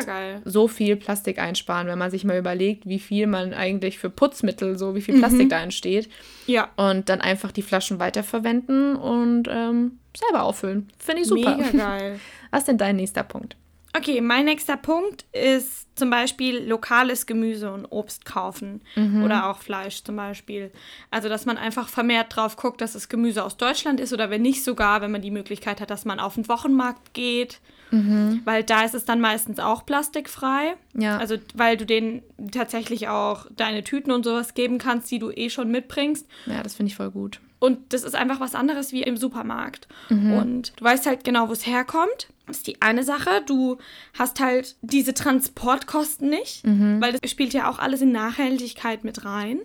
so 0.45 0.67
viel 0.67 0.95
Plastik 0.95 1.39
einsparen, 1.39 1.87
wenn 1.87 1.99
man 1.99 2.09
sich 2.09 2.23
mal 2.23 2.37
überlegt, 2.37 2.87
wie 2.87 2.99
viel 2.99 3.27
man 3.27 3.53
eigentlich 3.53 3.99
für 3.99 4.09
Putzmittel, 4.09 4.77
so 4.77 4.95
wie 4.95 5.01
viel 5.01 5.19
Plastik 5.19 5.45
mhm. 5.45 5.49
da 5.49 5.61
entsteht. 5.61 6.09
Ja. 6.47 6.69
Und 6.77 7.09
dann 7.09 7.21
einfach 7.21 7.51
die 7.51 7.61
Flaschen 7.61 7.99
weiterverwenden 7.99 8.95
und 8.95 9.49
ähm, 9.49 9.99
selber 10.17 10.43
auffüllen. 10.43 10.89
Finde 10.97 11.21
ich 11.23 11.27
super. 11.27 11.57
Mega 11.57 11.69
geil. 11.71 12.19
Was 12.51 12.61
ist 12.61 12.67
denn 12.69 12.77
dein 12.77 12.95
nächster 12.95 13.23
Punkt? 13.23 13.55
Okay, 13.95 14.21
mein 14.21 14.45
nächster 14.45 14.77
Punkt 14.77 15.25
ist 15.33 15.87
zum 15.95 16.09
Beispiel 16.09 16.59
lokales 16.59 17.25
Gemüse 17.25 17.71
und 17.71 17.85
Obst 17.85 18.23
kaufen 18.23 18.81
mhm. 18.95 19.23
oder 19.23 19.49
auch 19.49 19.59
Fleisch 19.59 20.03
zum 20.03 20.15
Beispiel. 20.15 20.71
Also, 21.11 21.27
dass 21.27 21.45
man 21.45 21.57
einfach 21.57 21.89
vermehrt 21.89 22.35
drauf 22.35 22.55
guckt, 22.55 22.81
dass 22.81 22.93
das 22.93 23.09
Gemüse 23.09 23.43
aus 23.43 23.57
Deutschland 23.57 23.99
ist 23.99 24.13
oder 24.13 24.29
wenn 24.29 24.41
nicht 24.41 24.63
sogar, 24.63 25.01
wenn 25.01 25.11
man 25.11 25.21
die 25.21 25.31
Möglichkeit 25.31 25.81
hat, 25.81 25.89
dass 25.89 26.05
man 26.05 26.19
auf 26.19 26.35
den 26.35 26.47
Wochenmarkt 26.47 27.13
geht. 27.13 27.59
Mhm. 27.91 28.41
Weil 28.45 28.63
da 28.63 28.83
ist 28.83 28.93
es 28.93 29.05
dann 29.05 29.19
meistens 29.19 29.59
auch 29.59 29.85
plastikfrei. 29.85 30.75
Ja. 30.93 31.17
Also, 31.17 31.37
weil 31.55 31.75
du 31.75 31.85
denen 31.85 32.21
tatsächlich 32.51 33.07
auch 33.07 33.47
deine 33.55 33.83
Tüten 33.83 34.11
und 34.11 34.23
sowas 34.23 34.53
geben 34.53 34.77
kannst, 34.77 35.09
die 35.09 35.19
du 35.19 35.31
eh 35.31 35.49
schon 35.49 35.71
mitbringst. 35.71 36.27
Ja, 36.45 36.61
das 36.61 36.75
finde 36.75 36.91
ich 36.91 36.95
voll 36.95 37.09
gut. 37.09 37.39
Und 37.59 37.91
das 37.93 38.03
ist 38.03 38.15
einfach 38.15 38.39
was 38.39 38.55
anderes 38.55 38.93
wie 38.93 39.03
im 39.03 39.17
Supermarkt. 39.17 39.87
Mhm. 40.09 40.33
Und 40.33 40.73
du 40.77 40.83
weißt 40.85 41.05
halt 41.05 41.23
genau, 41.23 41.49
wo 41.49 41.53
es 41.53 41.65
herkommt. 41.65 42.27
Das 42.49 42.57
ist 42.57 42.67
die 42.67 42.81
eine 42.81 43.03
Sache. 43.03 43.41
Du 43.45 43.77
hast 44.17 44.39
halt 44.39 44.75
diese 44.81 45.13
Transportkosten 45.13 46.29
nicht, 46.29 46.65
mhm. 46.65 46.99
weil 47.01 47.13
das 47.13 47.31
spielt 47.31 47.53
ja 47.53 47.69
auch 47.69 47.79
alles 47.79 48.01
in 48.01 48.11
Nachhaltigkeit 48.11 49.03
mit 49.03 49.25
rein. 49.25 49.59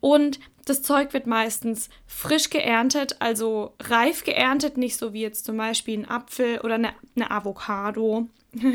Und 0.00 0.40
das 0.64 0.82
Zeug 0.82 1.12
wird 1.12 1.26
meistens 1.26 1.88
frisch 2.06 2.50
geerntet, 2.50 3.16
also 3.18 3.74
reif 3.80 4.24
geerntet, 4.24 4.76
nicht 4.76 4.96
so 4.96 5.12
wie 5.12 5.22
jetzt 5.22 5.44
zum 5.44 5.56
Beispiel 5.56 5.98
ein 5.98 6.08
Apfel 6.08 6.60
oder 6.60 6.74
eine, 6.74 6.90
eine 7.16 7.30
Avocado 7.30 8.28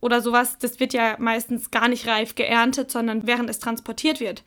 oder 0.00 0.20
sowas. 0.20 0.58
Das 0.58 0.80
wird 0.80 0.92
ja 0.92 1.16
meistens 1.18 1.70
gar 1.70 1.88
nicht 1.88 2.06
reif 2.06 2.34
geerntet, 2.34 2.90
sondern 2.90 3.26
während 3.26 3.50
es 3.50 3.58
transportiert 3.58 4.20
wird 4.20 4.42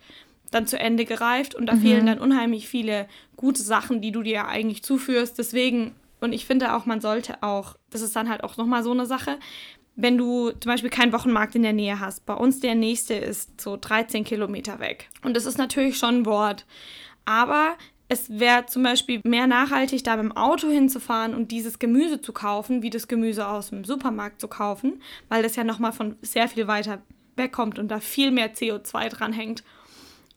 dann 0.50 0.66
zu 0.66 0.78
Ende 0.78 1.04
gereift 1.04 1.54
und 1.54 1.66
da 1.66 1.74
mhm. 1.74 1.80
fehlen 1.80 2.06
dann 2.06 2.18
unheimlich 2.18 2.68
viele 2.68 3.06
gute 3.36 3.62
Sachen, 3.62 4.00
die 4.00 4.12
du 4.12 4.22
dir 4.22 4.46
eigentlich 4.46 4.82
zuführst. 4.82 5.38
Deswegen, 5.38 5.94
und 6.20 6.32
ich 6.32 6.44
finde 6.44 6.74
auch, 6.74 6.86
man 6.86 7.00
sollte 7.00 7.42
auch, 7.42 7.76
das 7.90 8.02
ist 8.02 8.16
dann 8.16 8.28
halt 8.28 8.44
auch 8.44 8.56
nochmal 8.56 8.82
so 8.82 8.92
eine 8.92 9.06
Sache, 9.06 9.38
wenn 9.96 10.16
du 10.16 10.50
zum 10.50 10.70
Beispiel 10.70 10.90
keinen 10.90 11.12
Wochenmarkt 11.12 11.54
in 11.54 11.62
der 11.62 11.72
Nähe 11.72 12.00
hast. 12.00 12.24
Bei 12.26 12.34
uns 12.34 12.60
der 12.60 12.74
nächste 12.74 13.14
ist 13.14 13.60
so 13.60 13.76
13 13.78 14.24
Kilometer 14.24 14.78
weg. 14.78 15.08
Und 15.22 15.36
das 15.36 15.46
ist 15.46 15.58
natürlich 15.58 15.98
schon 15.98 16.20
ein 16.20 16.26
Wort. 16.26 16.64
Aber 17.24 17.76
es 18.08 18.40
wäre 18.40 18.66
zum 18.66 18.82
Beispiel 18.82 19.20
mehr 19.24 19.46
nachhaltig, 19.46 20.02
da 20.02 20.16
mit 20.16 20.24
dem 20.24 20.36
Auto 20.36 20.68
hinzufahren 20.68 21.34
und 21.34 21.52
dieses 21.52 21.78
Gemüse 21.78 22.20
zu 22.20 22.32
kaufen, 22.32 22.82
wie 22.82 22.90
das 22.90 23.08
Gemüse 23.08 23.46
aus 23.46 23.70
dem 23.70 23.84
Supermarkt 23.84 24.40
zu 24.40 24.48
kaufen, 24.48 25.00
weil 25.28 25.42
das 25.42 25.54
ja 25.54 25.64
nochmal 25.64 25.92
von 25.92 26.16
sehr 26.20 26.48
viel 26.48 26.66
weiter 26.66 27.02
wegkommt 27.36 27.78
und 27.78 27.88
da 27.88 28.00
viel 28.00 28.32
mehr 28.32 28.54
CO2 28.54 29.08
dran 29.10 29.32
hängt. 29.32 29.62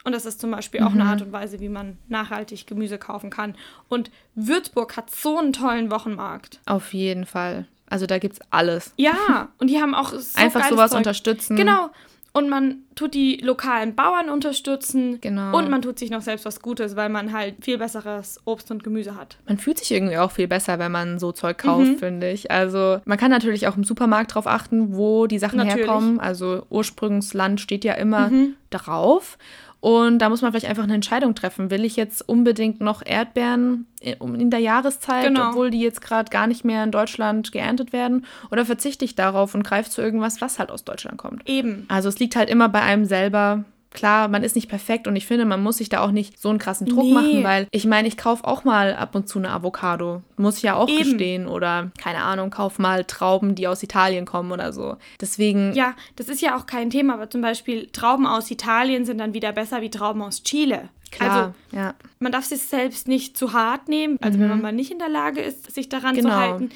Und 0.03 0.13
das 0.13 0.25
ist 0.25 0.41
zum 0.41 0.51
Beispiel 0.51 0.81
auch 0.81 0.91
eine 0.91 1.05
Art 1.05 1.21
und 1.21 1.31
Weise, 1.31 1.59
wie 1.61 1.69
man 1.69 1.97
nachhaltig 2.09 2.67
Gemüse 2.67 2.97
kaufen 2.97 3.29
kann. 3.29 3.55
Und 3.87 4.11
Würzburg 4.35 4.97
hat 4.97 5.09
so 5.09 5.37
einen 5.37 5.53
tollen 5.53 5.91
Wochenmarkt. 5.91 6.59
Auf 6.65 6.93
jeden 6.93 7.25
Fall. 7.25 7.67
Also 7.89 8.05
da 8.05 8.17
gibt's 8.17 8.39
alles. 8.49 8.93
Ja, 8.97 9.49
und 9.59 9.69
die 9.69 9.79
haben 9.79 9.95
auch 9.95 10.09
so 10.13 10.41
Einfach 10.41 10.67
sowas 10.69 10.91
Zeug. 10.91 10.97
unterstützen. 10.97 11.55
Genau. 11.55 11.89
Und 12.35 12.49
man 12.49 12.77
tut 12.95 13.13
die 13.13 13.37
lokalen 13.37 13.93
Bauern 13.93 14.27
unterstützen. 14.29 15.21
Genau. 15.21 15.55
Und 15.55 15.69
man 15.69 15.83
tut 15.83 15.99
sich 15.99 16.09
noch 16.09 16.23
selbst 16.23 16.45
was 16.45 16.61
Gutes, 16.61 16.95
weil 16.95 17.09
man 17.09 17.31
halt 17.31 17.63
viel 17.63 17.77
besseres 17.77 18.41
Obst 18.45 18.71
und 18.71 18.83
Gemüse 18.83 19.15
hat. 19.15 19.37
Man 19.47 19.59
fühlt 19.59 19.77
sich 19.77 19.91
irgendwie 19.91 20.17
auch 20.17 20.31
viel 20.31 20.47
besser, 20.47 20.79
wenn 20.79 20.91
man 20.91 21.19
so 21.19 21.31
Zeug 21.31 21.59
kauft, 21.59 21.85
mhm. 21.85 21.97
finde 21.97 22.31
ich. 22.31 22.49
Also 22.49 22.99
man 23.05 23.19
kann 23.19 23.29
natürlich 23.29 23.67
auch 23.67 23.77
im 23.77 23.83
Supermarkt 23.83 24.33
drauf 24.33 24.47
achten, 24.47 24.95
wo 24.95 25.27
die 25.27 25.37
Sachen 25.37 25.57
natürlich. 25.57 25.85
herkommen. 25.85 26.19
Also 26.19 26.65
Ursprungsland 26.71 27.61
steht 27.61 27.85
ja 27.85 27.93
immer 27.93 28.29
mhm. 28.29 28.55
drauf. 28.71 29.37
Und 29.83 30.19
da 30.19 30.29
muss 30.29 30.41
man 30.41 30.53
vielleicht 30.53 30.67
einfach 30.67 30.85
eine 30.85 30.93
Entscheidung 30.93 31.35
treffen. 31.35 31.69
Will 31.69 31.83
ich 31.83 31.97
jetzt 31.97 32.21
unbedingt 32.29 32.79
noch 32.79 33.05
Erdbeeren 33.05 33.85
in 33.99 34.49
der 34.49 34.61
Jahreszeit, 34.61 35.27
genau. 35.27 35.49
obwohl 35.49 35.71
die 35.71 35.81
jetzt 35.81 35.99
gerade 35.99 36.29
gar 36.29 36.47
nicht 36.47 36.63
mehr 36.63 36.85
in 36.85 36.91
Deutschland 36.91 37.51
geerntet 37.51 37.91
werden? 37.91 38.25
Oder 38.49 38.65
verzichte 38.65 39.03
ich 39.03 39.15
darauf 39.15 39.53
und 39.53 39.63
greife 39.63 39.89
zu 39.89 40.01
irgendwas, 40.01 40.39
was 40.39 40.57
halt 40.57 40.71
aus 40.71 40.85
Deutschland 40.85 41.17
kommt? 41.17 41.49
Eben. 41.49 41.85
Also 41.89 42.07
es 42.07 42.17
liegt 42.17 42.37
halt 42.37 42.49
immer 42.49 42.69
bei 42.69 42.81
einem 42.81 43.03
selber, 43.03 43.65
klar, 43.93 44.27
man 44.27 44.43
ist 44.43 44.55
nicht 44.55 44.69
perfekt 44.69 45.07
und 45.07 45.15
ich 45.15 45.25
finde, 45.25 45.45
man 45.45 45.61
muss 45.61 45.77
sich 45.77 45.89
da 45.89 46.01
auch 46.01 46.11
nicht 46.11 46.39
so 46.39 46.49
einen 46.49 46.59
krassen 46.59 46.87
Druck 46.87 47.05
nee. 47.05 47.13
machen, 47.13 47.43
weil 47.43 47.67
ich 47.71 47.85
meine, 47.85 48.07
ich 48.07 48.17
kaufe 48.17 48.45
auch 48.45 48.63
mal 48.63 48.93
ab 48.93 49.15
und 49.15 49.27
zu 49.27 49.39
eine 49.39 49.51
Avocado. 49.51 50.21
Muss 50.37 50.57
ich 50.57 50.63
ja 50.63 50.75
auch 50.75 50.89
Eben. 50.89 51.03
gestehen. 51.03 51.47
Oder, 51.47 51.91
keine 51.97 52.23
Ahnung, 52.23 52.49
kauf 52.49 52.79
mal 52.79 53.05
Trauben, 53.05 53.55
die 53.55 53.67
aus 53.67 53.83
Italien 53.83 54.25
kommen 54.25 54.51
oder 54.51 54.73
so. 54.73 54.97
Deswegen. 55.21 55.73
Ja, 55.73 55.93
das 56.15 56.29
ist 56.29 56.41
ja 56.41 56.57
auch 56.57 56.65
kein 56.65 56.89
Thema, 56.89 57.13
aber 57.13 57.29
zum 57.29 57.41
Beispiel 57.41 57.87
Trauben 57.91 58.25
aus 58.25 58.49
Italien 58.51 59.05
sind 59.05 59.19
dann 59.19 59.33
wieder 59.33 59.51
besser 59.51 59.81
wie 59.81 59.89
Trauben 59.89 60.21
aus 60.21 60.43
Chile. 60.43 60.89
Klar, 61.11 61.31
also, 61.31 61.77
ja. 61.77 61.93
man 62.19 62.31
darf 62.31 62.45
sich 62.45 62.61
selbst 62.61 63.07
nicht 63.07 63.37
zu 63.37 63.53
hart 63.53 63.87
nehmen, 63.87 64.17
also 64.21 64.37
mhm. 64.37 64.41
wenn 64.41 64.49
man 64.49 64.61
mal 64.61 64.73
nicht 64.73 64.91
in 64.91 64.97
der 64.97 65.09
Lage 65.09 65.41
ist, 65.41 65.71
sich 65.71 65.87
daran 65.87 66.15
genau. 66.15 66.29
zu 66.29 66.35
halten. 66.35 66.69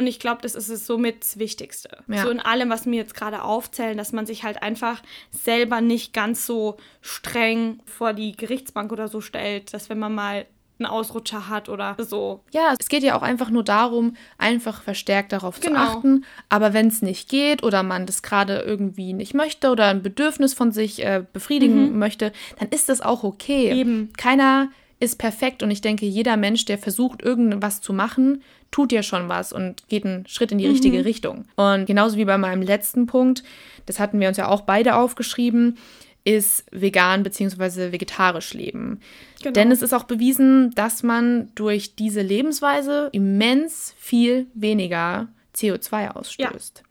Und 0.00 0.06
ich 0.06 0.18
glaube, 0.18 0.40
das 0.40 0.54
ist 0.54 0.70
es 0.70 0.86
somit 0.86 1.20
das 1.20 1.38
Wichtigste. 1.38 1.98
Ja. 2.08 2.22
So 2.22 2.30
in 2.30 2.40
allem, 2.40 2.70
was 2.70 2.86
mir 2.86 2.96
jetzt 2.96 3.14
gerade 3.14 3.42
aufzählen, 3.42 3.98
dass 3.98 4.12
man 4.12 4.24
sich 4.24 4.44
halt 4.44 4.62
einfach 4.62 5.02
selber 5.30 5.82
nicht 5.82 6.14
ganz 6.14 6.46
so 6.46 6.78
streng 7.02 7.80
vor 7.84 8.14
die 8.14 8.32
Gerichtsbank 8.32 8.92
oder 8.92 9.08
so 9.08 9.20
stellt, 9.20 9.74
dass 9.74 9.90
wenn 9.90 9.98
man 9.98 10.14
mal 10.14 10.46
einen 10.78 10.86
Ausrutscher 10.86 11.50
hat 11.50 11.68
oder 11.68 11.96
so. 11.98 12.40
Ja, 12.50 12.74
es 12.78 12.88
geht 12.88 13.02
ja 13.02 13.14
auch 13.14 13.20
einfach 13.20 13.50
nur 13.50 13.62
darum, 13.62 14.16
einfach 14.38 14.80
verstärkt 14.80 15.34
darauf 15.34 15.60
genau. 15.60 15.74
zu 15.74 15.98
achten. 15.98 16.24
Aber 16.48 16.72
wenn 16.72 16.86
es 16.86 17.02
nicht 17.02 17.28
geht 17.28 17.62
oder 17.62 17.82
man 17.82 18.06
das 18.06 18.22
gerade 18.22 18.60
irgendwie 18.60 19.12
nicht 19.12 19.34
möchte 19.34 19.68
oder 19.68 19.88
ein 19.88 20.02
Bedürfnis 20.02 20.54
von 20.54 20.72
sich 20.72 21.04
äh, 21.04 21.22
befriedigen 21.30 21.92
mhm. 21.92 21.98
möchte, 21.98 22.32
dann 22.58 22.70
ist 22.70 22.88
das 22.88 23.02
auch 23.02 23.22
okay. 23.22 23.70
Eben. 23.70 24.14
Keiner 24.16 24.70
ist 25.00 25.18
perfekt 25.18 25.62
und 25.62 25.70
ich 25.70 25.80
denke, 25.80 26.06
jeder 26.06 26.36
Mensch, 26.36 26.66
der 26.66 26.78
versucht, 26.78 27.22
irgendwas 27.22 27.80
zu 27.80 27.92
machen, 27.92 28.42
tut 28.70 28.92
ja 28.92 29.02
schon 29.02 29.28
was 29.28 29.52
und 29.52 29.88
geht 29.88 30.04
einen 30.04 30.26
Schritt 30.26 30.52
in 30.52 30.58
die 30.58 30.66
mhm. 30.66 30.72
richtige 30.72 31.04
Richtung. 31.04 31.46
Und 31.56 31.86
genauso 31.86 32.18
wie 32.18 32.26
bei 32.26 32.38
meinem 32.38 32.62
letzten 32.62 33.06
Punkt, 33.06 33.42
das 33.86 33.98
hatten 33.98 34.20
wir 34.20 34.28
uns 34.28 34.36
ja 34.36 34.48
auch 34.48 34.60
beide 34.60 34.96
aufgeschrieben, 34.96 35.78
ist 36.24 36.64
vegan 36.70 37.22
bzw. 37.22 37.92
vegetarisch 37.92 38.52
leben. 38.52 39.00
Genau. 39.42 39.52
Denn 39.52 39.72
es 39.72 39.80
ist 39.80 39.94
auch 39.94 40.04
bewiesen, 40.04 40.70
dass 40.72 41.02
man 41.02 41.48
durch 41.54 41.96
diese 41.96 42.20
Lebensweise 42.20 43.08
immens 43.12 43.94
viel 43.98 44.46
weniger 44.52 45.28
CO2 45.56 46.10
ausstößt. 46.10 46.78
Ja. 46.78 46.84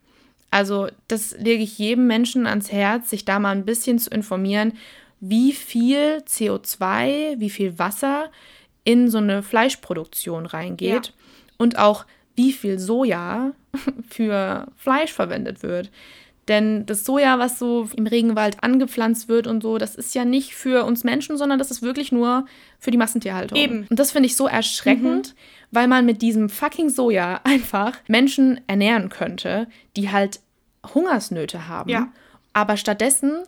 Also 0.51 0.87
das 1.07 1.37
lege 1.37 1.61
ich 1.61 1.77
jedem 1.77 2.07
Menschen 2.07 2.47
ans 2.47 2.71
Herz, 2.71 3.11
sich 3.11 3.23
da 3.23 3.37
mal 3.37 3.51
ein 3.51 3.65
bisschen 3.65 3.99
zu 3.99 4.09
informieren, 4.09 4.73
wie 5.19 5.53
viel 5.53 6.23
CO2, 6.25 7.39
wie 7.39 7.49
viel 7.49 7.77
Wasser 7.77 8.31
in 8.83 9.09
so 9.09 9.17
eine 9.17 9.43
Fleischproduktion 9.43 10.45
reingeht. 10.45 11.07
Ja 11.07 11.13
und 11.59 11.77
auch 11.77 12.05
wie 12.35 12.51
viel 12.51 12.79
Soja 12.79 13.51
für 14.09 14.67
Fleisch 14.77 15.13
verwendet 15.13 15.61
wird. 15.61 15.91
Denn 16.47 16.87
das 16.87 17.05
Soja, 17.05 17.37
was 17.37 17.59
so 17.59 17.87
im 17.95 18.07
Regenwald 18.07 18.63
angepflanzt 18.63 19.29
wird 19.29 19.45
und 19.45 19.61
so, 19.61 19.77
das 19.77 19.93
ist 19.93 20.15
ja 20.15 20.25
nicht 20.25 20.55
für 20.55 20.83
uns 20.83 21.03
Menschen, 21.03 21.37
sondern 21.37 21.59
das 21.59 21.69
ist 21.69 21.83
wirklich 21.83 22.11
nur 22.11 22.47
für 22.79 22.89
die 22.89 22.97
Massentierhaltung. 22.97 23.55
Eben. 23.55 23.85
Und 23.87 23.99
das 23.99 24.11
finde 24.11 24.25
ich 24.25 24.35
so 24.35 24.47
erschreckend, 24.47 25.35
mhm. 25.35 25.39
weil 25.69 25.87
man 25.87 26.07
mit 26.07 26.23
diesem 26.23 26.49
fucking 26.49 26.89
Soja 26.89 27.41
einfach 27.43 27.93
Menschen 28.07 28.61
ernähren 28.65 29.09
könnte, 29.09 29.67
die 29.95 30.11
halt 30.11 30.39
Hungersnöte 30.95 31.67
haben. 31.67 31.91
Ja. 31.91 32.11
Aber 32.53 32.77
stattdessen 32.77 33.43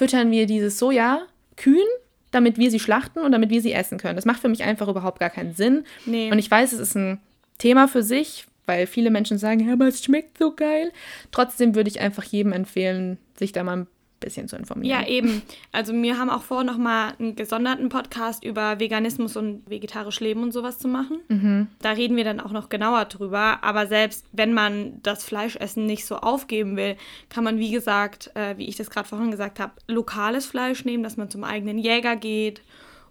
füttern 0.00 0.30
wir 0.30 0.46
dieses 0.46 0.78
Soja 0.78 1.26
Kühen 1.56 1.86
damit 2.30 2.58
wir 2.58 2.70
sie 2.70 2.80
schlachten 2.80 3.20
und 3.20 3.32
damit 3.32 3.50
wir 3.50 3.60
sie 3.60 3.72
essen 3.72 3.98
können. 3.98 4.16
Das 4.16 4.24
macht 4.24 4.40
für 4.40 4.48
mich 4.48 4.62
einfach 4.62 4.88
überhaupt 4.88 5.20
gar 5.20 5.30
keinen 5.30 5.54
Sinn. 5.54 5.84
Nee. 6.06 6.30
Und 6.30 6.38
ich 6.38 6.50
weiß, 6.50 6.72
es 6.72 6.78
ist 6.78 6.96
ein 6.96 7.20
Thema 7.58 7.88
für 7.88 8.02
sich, 8.02 8.46
weil 8.66 8.86
viele 8.86 9.10
Menschen 9.10 9.38
sagen, 9.38 9.66
ja, 9.66 9.72
aber 9.72 9.88
es 9.88 10.02
schmeckt 10.02 10.38
so 10.38 10.54
geil. 10.54 10.92
Trotzdem 11.32 11.74
würde 11.74 11.90
ich 11.90 12.00
einfach 12.00 12.22
jedem 12.24 12.52
empfehlen, 12.52 13.18
sich 13.36 13.52
da 13.52 13.64
mal 13.64 13.78
ein 13.78 13.86
bisschen 14.20 14.48
zu 14.48 14.56
informieren. 14.56 15.00
Ja, 15.00 15.06
eben. 15.06 15.42
Also 15.72 15.92
wir 15.92 16.18
haben 16.18 16.30
auch 16.30 16.42
vor, 16.42 16.64
nochmal 16.64 17.14
einen 17.18 17.36
gesonderten 17.36 17.88
Podcast 17.88 18.44
über 18.44 18.78
Veganismus 18.78 19.36
und 19.36 19.68
vegetarisch 19.68 20.20
Leben 20.20 20.42
und 20.42 20.52
sowas 20.52 20.78
zu 20.78 20.88
machen. 20.88 21.20
Mhm. 21.28 21.68
Da 21.80 21.92
reden 21.92 22.16
wir 22.16 22.24
dann 22.24 22.40
auch 22.40 22.52
noch 22.52 22.68
genauer 22.68 23.06
drüber. 23.06 23.62
Aber 23.62 23.86
selbst 23.86 24.26
wenn 24.32 24.54
man 24.54 25.02
das 25.02 25.24
Fleischessen 25.24 25.86
nicht 25.86 26.06
so 26.06 26.16
aufgeben 26.16 26.76
will, 26.76 26.96
kann 27.28 27.44
man, 27.44 27.58
wie 27.58 27.70
gesagt, 27.70 28.30
äh, 28.34 28.56
wie 28.56 28.68
ich 28.68 28.76
das 28.76 28.90
gerade 28.90 29.08
vorhin 29.08 29.30
gesagt 29.30 29.58
habe, 29.58 29.72
lokales 29.88 30.46
Fleisch 30.46 30.84
nehmen, 30.84 31.02
dass 31.02 31.16
man 31.16 31.30
zum 31.30 31.44
eigenen 31.44 31.78
Jäger 31.78 32.16
geht 32.16 32.62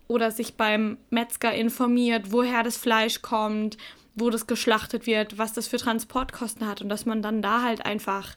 oder 0.07 0.31
sich 0.31 0.55
beim 0.55 0.97
Metzger 1.09 1.53
informiert, 1.53 2.31
woher 2.31 2.63
das 2.63 2.77
Fleisch 2.77 3.21
kommt, 3.21 3.77
wo 4.15 4.29
das 4.29 4.47
geschlachtet 4.47 5.05
wird, 5.07 5.37
was 5.37 5.53
das 5.53 5.67
für 5.67 5.77
Transportkosten 5.77 6.67
hat 6.67 6.81
und 6.81 6.89
dass 6.89 7.05
man 7.05 7.21
dann 7.21 7.41
da 7.41 7.61
halt 7.63 7.85
einfach 7.85 8.35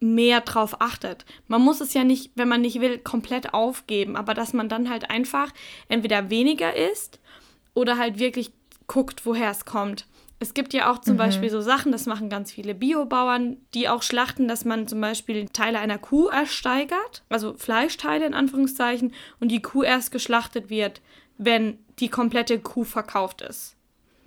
mehr 0.00 0.40
drauf 0.40 0.80
achtet. 0.80 1.24
Man 1.46 1.62
muss 1.62 1.80
es 1.80 1.94
ja 1.94 2.04
nicht, 2.04 2.32
wenn 2.34 2.48
man 2.48 2.60
nicht 2.60 2.80
will, 2.80 2.98
komplett 2.98 3.54
aufgeben, 3.54 4.16
aber 4.16 4.34
dass 4.34 4.52
man 4.52 4.68
dann 4.68 4.88
halt 4.88 5.10
einfach 5.10 5.52
entweder 5.88 6.30
weniger 6.30 6.76
isst 6.76 7.20
oder 7.74 7.98
halt 7.98 8.18
wirklich 8.18 8.52
guckt, 8.86 9.26
woher 9.26 9.50
es 9.50 9.64
kommt. 9.64 10.06
Es 10.40 10.54
gibt 10.54 10.72
ja 10.72 10.90
auch 10.90 10.98
zum 10.98 11.14
mhm. 11.14 11.18
Beispiel 11.18 11.50
so 11.50 11.60
Sachen, 11.60 11.90
das 11.90 12.06
machen 12.06 12.30
ganz 12.30 12.52
viele 12.52 12.74
Biobauern, 12.74 13.56
die 13.74 13.88
auch 13.88 14.02
schlachten, 14.02 14.46
dass 14.46 14.64
man 14.64 14.86
zum 14.86 15.00
Beispiel 15.00 15.48
Teile 15.48 15.80
einer 15.80 15.98
Kuh 15.98 16.28
ersteigert, 16.28 17.24
also 17.28 17.54
Fleischteile 17.54 18.24
in 18.24 18.34
Anführungszeichen, 18.34 19.12
und 19.40 19.50
die 19.50 19.62
Kuh 19.62 19.82
erst 19.82 20.12
geschlachtet 20.12 20.70
wird, 20.70 21.00
wenn 21.38 21.78
die 21.98 22.08
komplette 22.08 22.60
Kuh 22.60 22.84
verkauft 22.84 23.42
ist 23.42 23.77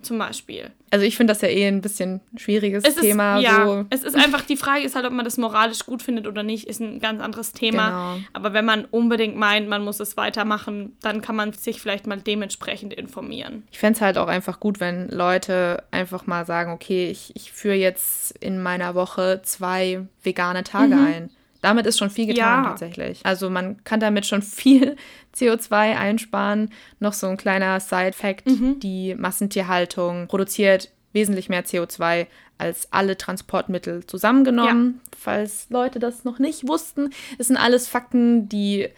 zum 0.02 0.18
Beispiel. 0.18 0.70
Also 0.90 1.04
ich 1.04 1.16
finde 1.16 1.32
das 1.32 1.40
ja 1.40 1.48
eh 1.48 1.66
ein 1.66 1.80
bisschen 1.80 2.20
schwieriges 2.36 2.84
es 2.84 2.96
Thema. 2.96 3.38
Ist, 3.38 3.44
ja, 3.44 3.66
so. 3.66 3.86
es 3.90 4.02
ist 4.02 4.16
einfach, 4.16 4.42
die 4.42 4.56
Frage 4.56 4.84
ist 4.84 4.94
halt, 4.94 5.06
ob 5.06 5.12
man 5.12 5.24
das 5.24 5.38
moralisch 5.38 5.86
gut 5.86 6.02
findet 6.02 6.26
oder 6.26 6.42
nicht, 6.42 6.66
ist 6.66 6.80
ein 6.80 7.00
ganz 7.00 7.22
anderes 7.22 7.52
Thema. 7.52 8.14
Genau. 8.14 8.26
Aber 8.32 8.52
wenn 8.52 8.64
man 8.64 8.84
unbedingt 8.86 9.36
meint, 9.36 9.68
man 9.68 9.84
muss 9.84 10.00
es 10.00 10.16
weitermachen, 10.16 10.96
dann 11.00 11.22
kann 11.22 11.36
man 11.36 11.52
sich 11.52 11.80
vielleicht 11.80 12.06
mal 12.06 12.20
dementsprechend 12.20 12.92
informieren. 12.92 13.62
Ich 13.70 13.78
fände 13.78 13.96
es 13.96 14.00
halt 14.00 14.18
auch 14.18 14.28
einfach 14.28 14.60
gut, 14.60 14.80
wenn 14.80 15.08
Leute 15.08 15.84
einfach 15.90 16.26
mal 16.26 16.44
sagen, 16.44 16.72
okay, 16.72 17.10
ich, 17.10 17.34
ich 17.34 17.52
führe 17.52 17.76
jetzt 17.76 18.32
in 18.38 18.62
meiner 18.62 18.94
Woche 18.94 19.40
zwei 19.44 20.06
vegane 20.22 20.64
Tage 20.64 20.94
mhm. 20.94 21.06
ein 21.06 21.30
damit 21.62 21.86
ist 21.86 21.98
schon 21.98 22.10
viel 22.10 22.26
getan 22.26 22.64
ja. 22.64 22.68
tatsächlich. 22.70 23.20
Also 23.22 23.48
man 23.48 23.82
kann 23.84 24.00
damit 24.00 24.26
schon 24.26 24.42
viel 24.42 24.96
CO2 25.36 25.96
einsparen. 25.96 26.70
Noch 27.00 27.12
so 27.12 27.26
ein 27.26 27.36
kleiner 27.36 27.80
Side-Fact, 27.80 28.46
mhm. 28.46 28.80
die 28.80 29.14
Massentierhaltung 29.14 30.28
produziert 30.28 30.90
wesentlich 31.12 31.48
mehr 31.48 31.64
CO2 31.64 32.26
als 32.58 32.88
alle 32.92 33.18
Transportmittel 33.18 34.06
zusammengenommen. 34.06 35.00
Ja. 35.02 35.10
Falls 35.18 35.66
Leute 35.70 35.98
das 35.98 36.24
noch 36.24 36.38
nicht 36.38 36.66
wussten, 36.66 37.10
es 37.38 37.48
sind 37.48 37.56
alles 37.56 37.88
Fakten, 37.88 38.48
die 38.48 38.88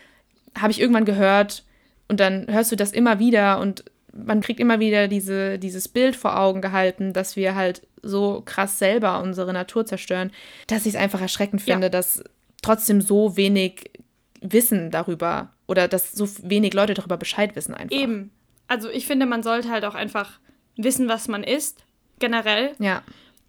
habe 0.57 0.71
ich 0.71 0.81
irgendwann 0.81 1.05
gehört 1.05 1.65
und 2.09 2.21
dann 2.21 2.47
hörst 2.49 2.71
du 2.71 2.77
das 2.77 2.93
immer 2.93 3.19
wieder 3.19 3.59
und 3.61 3.85
man 4.13 4.41
kriegt 4.41 4.61
immer 4.61 4.79
wieder 4.79 5.09
diese, 5.09 5.59
dieses 5.59 5.89
Bild 5.89 6.15
vor 6.15 6.39
Augen 6.39 6.61
gehalten, 6.61 7.13
dass 7.13 7.35
wir 7.35 7.55
halt 7.55 7.83
so 8.03 8.43
krass 8.45 8.79
selber 8.79 9.21
unsere 9.23 9.53
Natur 9.53 9.87
zerstören, 9.87 10.31
dass 10.69 10.87
ich 10.87 10.95
es 10.95 11.01
einfach 11.01 11.21
erschreckend 11.21 11.63
finde, 11.63 11.87
ja. 11.87 11.91
dass 11.91 12.23
trotzdem 12.63 13.01
so 13.01 13.37
wenig 13.37 13.91
Wissen 14.41 14.91
darüber 14.91 15.54
oder 15.67 15.89
dass 15.89 16.13
so 16.13 16.29
wenig 16.43 16.75
Leute 16.75 16.95
darüber 16.95 17.17
Bescheid 17.17 17.57
wissen 17.57 17.75
einfach. 17.75 17.97
Eben. 17.97 18.31
Also 18.69 18.89
ich 18.89 19.07
finde, 19.07 19.27
man 19.27 19.43
sollte 19.43 19.71
halt 19.71 19.85
auch 19.85 19.95
einfach 19.95 20.39
wissen, 20.77 21.09
was 21.09 21.29
man 21.29 21.45
isst, 21.45 21.85
generell. 22.19 22.75
Ja. 22.79 23.03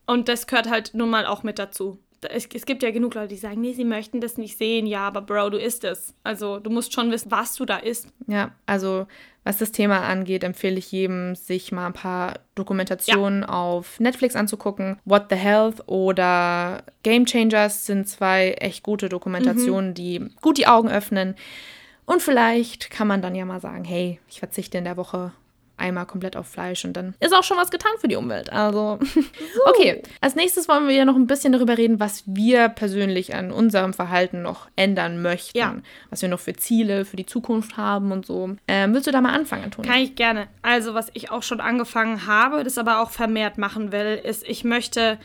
Und 0.06 0.28
das 0.30 0.48
gehört 0.48 0.70
halt 0.70 0.94
nun 0.94 1.10
mal 1.10 1.26
auch 1.26 1.44
mit 1.44 1.58
dazu. 1.60 2.00
es, 2.30 2.48
es 2.54 2.66
gibt 2.66 2.84
ja 2.84 2.92
genug 2.92 3.16
Leute, 3.16 3.30
die 3.30 3.38
sagen, 3.38 3.62
nee, 3.62 3.74
sie 3.74 3.86
möchten 3.86 4.22
das 4.22 4.38
nicht 4.38 4.58
sehen. 4.58 4.88
Ja, 4.88 5.08
aber 5.08 5.22
Bro, 5.22 5.52
du 5.52 5.58
isst 5.58 5.84
es. 5.84 6.14
Also 6.24 6.60
du 6.60 6.70
musst 6.70 6.94
schon 6.94 7.12
wissen, 7.12 7.32
was 7.32 7.56
du 7.56 7.66
da 7.66 7.78
isst. 7.78 8.08
Ja, 8.28 8.52
also 8.66 9.08
was 9.44 9.60
das 9.60 9.72
Thema 9.72 10.02
angeht, 10.02 10.44
empfehle 10.44 10.78
ich 10.78 10.92
jedem, 10.92 11.36
sich 11.36 11.72
mal 11.72 11.86
ein 11.86 11.94
paar 11.94 12.40
Dokumentationen 12.56 13.44
ja. 13.44 13.50
auf 13.50 14.00
Netflix 14.00 14.36
anzugucken. 14.36 14.98
What 15.06 15.28
the 15.30 15.36
Health 15.36 15.88
oder 15.88 16.84
Game 17.04 17.26
Changers 17.26 17.86
sind 17.86 18.10
zwei 18.10 18.54
echt 18.54 18.82
gute 18.82 19.08
Dokumentationen, 19.08 19.92
mhm. 19.92 19.94
die 19.94 20.30
gut 20.42 20.58
die 20.58 20.68
Augen 20.68 20.90
öffnen. 20.90 21.36
Und 22.06 22.22
vielleicht 22.22 22.90
kann 22.90 23.08
man 23.08 23.22
dann 23.22 23.36
ja 23.36 23.46
mal 23.46 23.60
sagen, 23.60 23.84
hey, 23.84 24.20
ich 24.30 24.40
verzichte 24.40 24.78
in 24.78 24.84
der 24.84 24.98
Woche 24.98 25.32
einmal 25.78 26.06
komplett 26.06 26.38
auf 26.38 26.48
Fleisch 26.48 26.86
und 26.86 26.94
dann 26.94 27.16
ist 27.20 27.34
auch 27.34 27.44
schon 27.44 27.58
was 27.58 27.72
getan 27.72 27.92
für 28.00 28.08
die 28.08 28.16
Umwelt. 28.16 28.52
Also, 28.52 29.00
so. 29.14 29.22
okay. 29.66 30.02
Als 30.22 30.36
nächstes 30.36 30.68
wollen 30.68 30.88
wir 30.88 30.96
ja 30.96 31.06
noch 31.06 31.16
ein 31.16 31.28
bisschen 31.28 31.54
darüber 31.54 31.78
reden, 31.78 32.00
was 32.00 32.24
wir 32.26 32.70
persönlich 32.70 33.36
an 33.36 33.52
unserem 33.52 33.94
Verhalten 33.94 34.42
noch 34.42 34.68
ändern 34.76 35.22
möchten. 35.22 35.58
Ja. 35.58 35.76
Was 36.10 36.22
wir 36.22 36.30
noch 36.30 36.40
für 36.40 36.54
Ziele 36.54 37.06
für 37.06 37.18
die 37.18 37.26
Zukunft 37.26 37.78
haben 37.78 38.12
und 38.12 38.26
so. 38.26 38.56
Ähm, 38.68 38.94
willst 38.94 39.08
du 39.08 39.12
da 39.12 39.22
mal 39.22 39.34
anfangen, 39.34 39.66
Antonia? 39.66 39.92
Kann 39.92 40.02
ich 40.02 40.16
gerne. 40.16 40.48
Also, 40.62 40.94
was 40.94 41.10
ich 41.14 41.32
auch 41.32 41.44
schon 41.44 41.60
angefangen 41.60 42.26
habe, 42.26 42.64
das 42.64 42.78
aber 42.78 43.02
auch 43.02 43.10
vermehrt 43.10 43.58
machen 43.58 43.92
will, 43.92 44.20
ist, 44.24 44.48
ich 44.48 44.64
möchte 44.64 45.18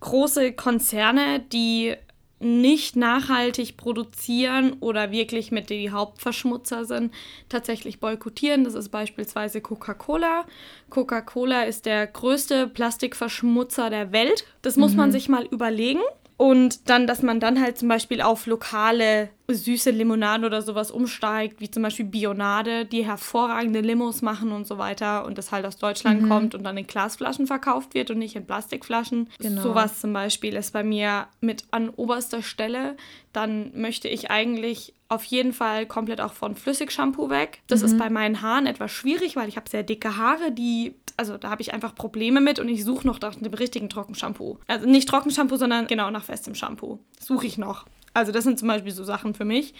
große 0.00 0.52
Konzerne, 0.52 1.40
die 1.52 1.96
nicht 2.40 2.96
nachhaltig 2.96 3.76
produzieren 3.76 4.76
oder 4.80 5.10
wirklich 5.10 5.50
mit 5.50 5.70
die 5.70 5.90
Hauptverschmutzer 5.90 6.84
sind, 6.84 7.12
tatsächlich 7.48 8.00
boykottieren. 8.00 8.64
Das 8.64 8.74
ist 8.74 8.90
beispielsweise 8.90 9.60
Coca-Cola. 9.60 10.44
Coca-Cola 10.90 11.62
ist 11.64 11.86
der 11.86 12.06
größte 12.06 12.68
Plastikverschmutzer 12.68 13.90
der 13.90 14.12
Welt. 14.12 14.44
Das 14.62 14.76
muss 14.76 14.92
mhm. 14.92 14.98
man 14.98 15.12
sich 15.12 15.28
mal 15.28 15.46
überlegen. 15.46 16.00
Und 16.36 16.88
dann, 16.88 17.08
dass 17.08 17.22
man 17.22 17.40
dann 17.40 17.60
halt 17.60 17.78
zum 17.78 17.88
Beispiel 17.88 18.20
auf 18.22 18.46
lokale 18.46 19.30
süße 19.54 19.90
Limonade 19.90 20.46
oder 20.46 20.60
sowas 20.60 20.90
umsteigt, 20.90 21.60
wie 21.60 21.70
zum 21.70 21.82
Beispiel 21.82 22.04
Bionade, 22.04 22.84
die 22.84 23.06
hervorragende 23.06 23.80
Limos 23.80 24.20
machen 24.20 24.52
und 24.52 24.66
so 24.66 24.76
weiter 24.76 25.24
und 25.24 25.38
das 25.38 25.52
halt 25.52 25.64
aus 25.64 25.78
Deutschland 25.78 26.22
mhm. 26.22 26.28
kommt 26.28 26.54
und 26.54 26.64
dann 26.64 26.76
in 26.76 26.86
Glasflaschen 26.86 27.46
verkauft 27.46 27.94
wird 27.94 28.10
und 28.10 28.18
nicht 28.18 28.36
in 28.36 28.46
Plastikflaschen. 28.46 29.30
Genau. 29.38 29.62
Sowas 29.62 30.00
zum 30.00 30.12
Beispiel 30.12 30.54
ist 30.54 30.72
bei 30.72 30.84
mir 30.84 31.28
mit 31.40 31.64
an 31.70 31.88
oberster 31.88 32.42
Stelle. 32.42 32.96
Dann 33.32 33.72
möchte 33.74 34.08
ich 34.08 34.30
eigentlich 34.30 34.92
auf 35.08 35.24
jeden 35.24 35.54
Fall 35.54 35.86
komplett 35.86 36.20
auch 36.20 36.34
von 36.34 36.54
Flüssigshampoo 36.54 37.30
weg. 37.30 37.62
Das 37.68 37.80
mhm. 37.80 37.86
ist 37.86 37.98
bei 37.98 38.10
meinen 38.10 38.42
Haaren 38.42 38.66
etwas 38.66 38.92
schwierig, 38.92 39.36
weil 39.36 39.48
ich 39.48 39.56
habe 39.56 39.70
sehr 39.70 39.82
dicke 39.82 40.18
Haare, 40.18 40.52
die 40.52 40.94
also 41.16 41.36
da 41.36 41.50
habe 41.50 41.62
ich 41.62 41.74
einfach 41.74 41.94
Probleme 41.96 42.40
mit 42.40 42.60
und 42.60 42.68
ich 42.68 42.84
suche 42.84 43.04
noch 43.04 43.20
nach 43.20 43.34
dem 43.34 43.52
richtigen 43.52 43.88
Trockenshampoo. 43.88 44.58
Also 44.68 44.86
nicht 44.86 45.08
Trockenshampoo, 45.08 45.56
sondern 45.56 45.88
genau 45.88 46.10
nach 46.10 46.22
festem 46.22 46.54
Shampoo. 46.54 47.00
Suche 47.18 47.46
ich 47.46 47.58
noch. 47.58 47.86
Also 48.18 48.32
das 48.32 48.44
sind 48.44 48.58
zum 48.58 48.68
Beispiel 48.68 48.92
so 48.92 49.04
Sachen 49.04 49.34
für 49.34 49.44
mich. 49.44 49.74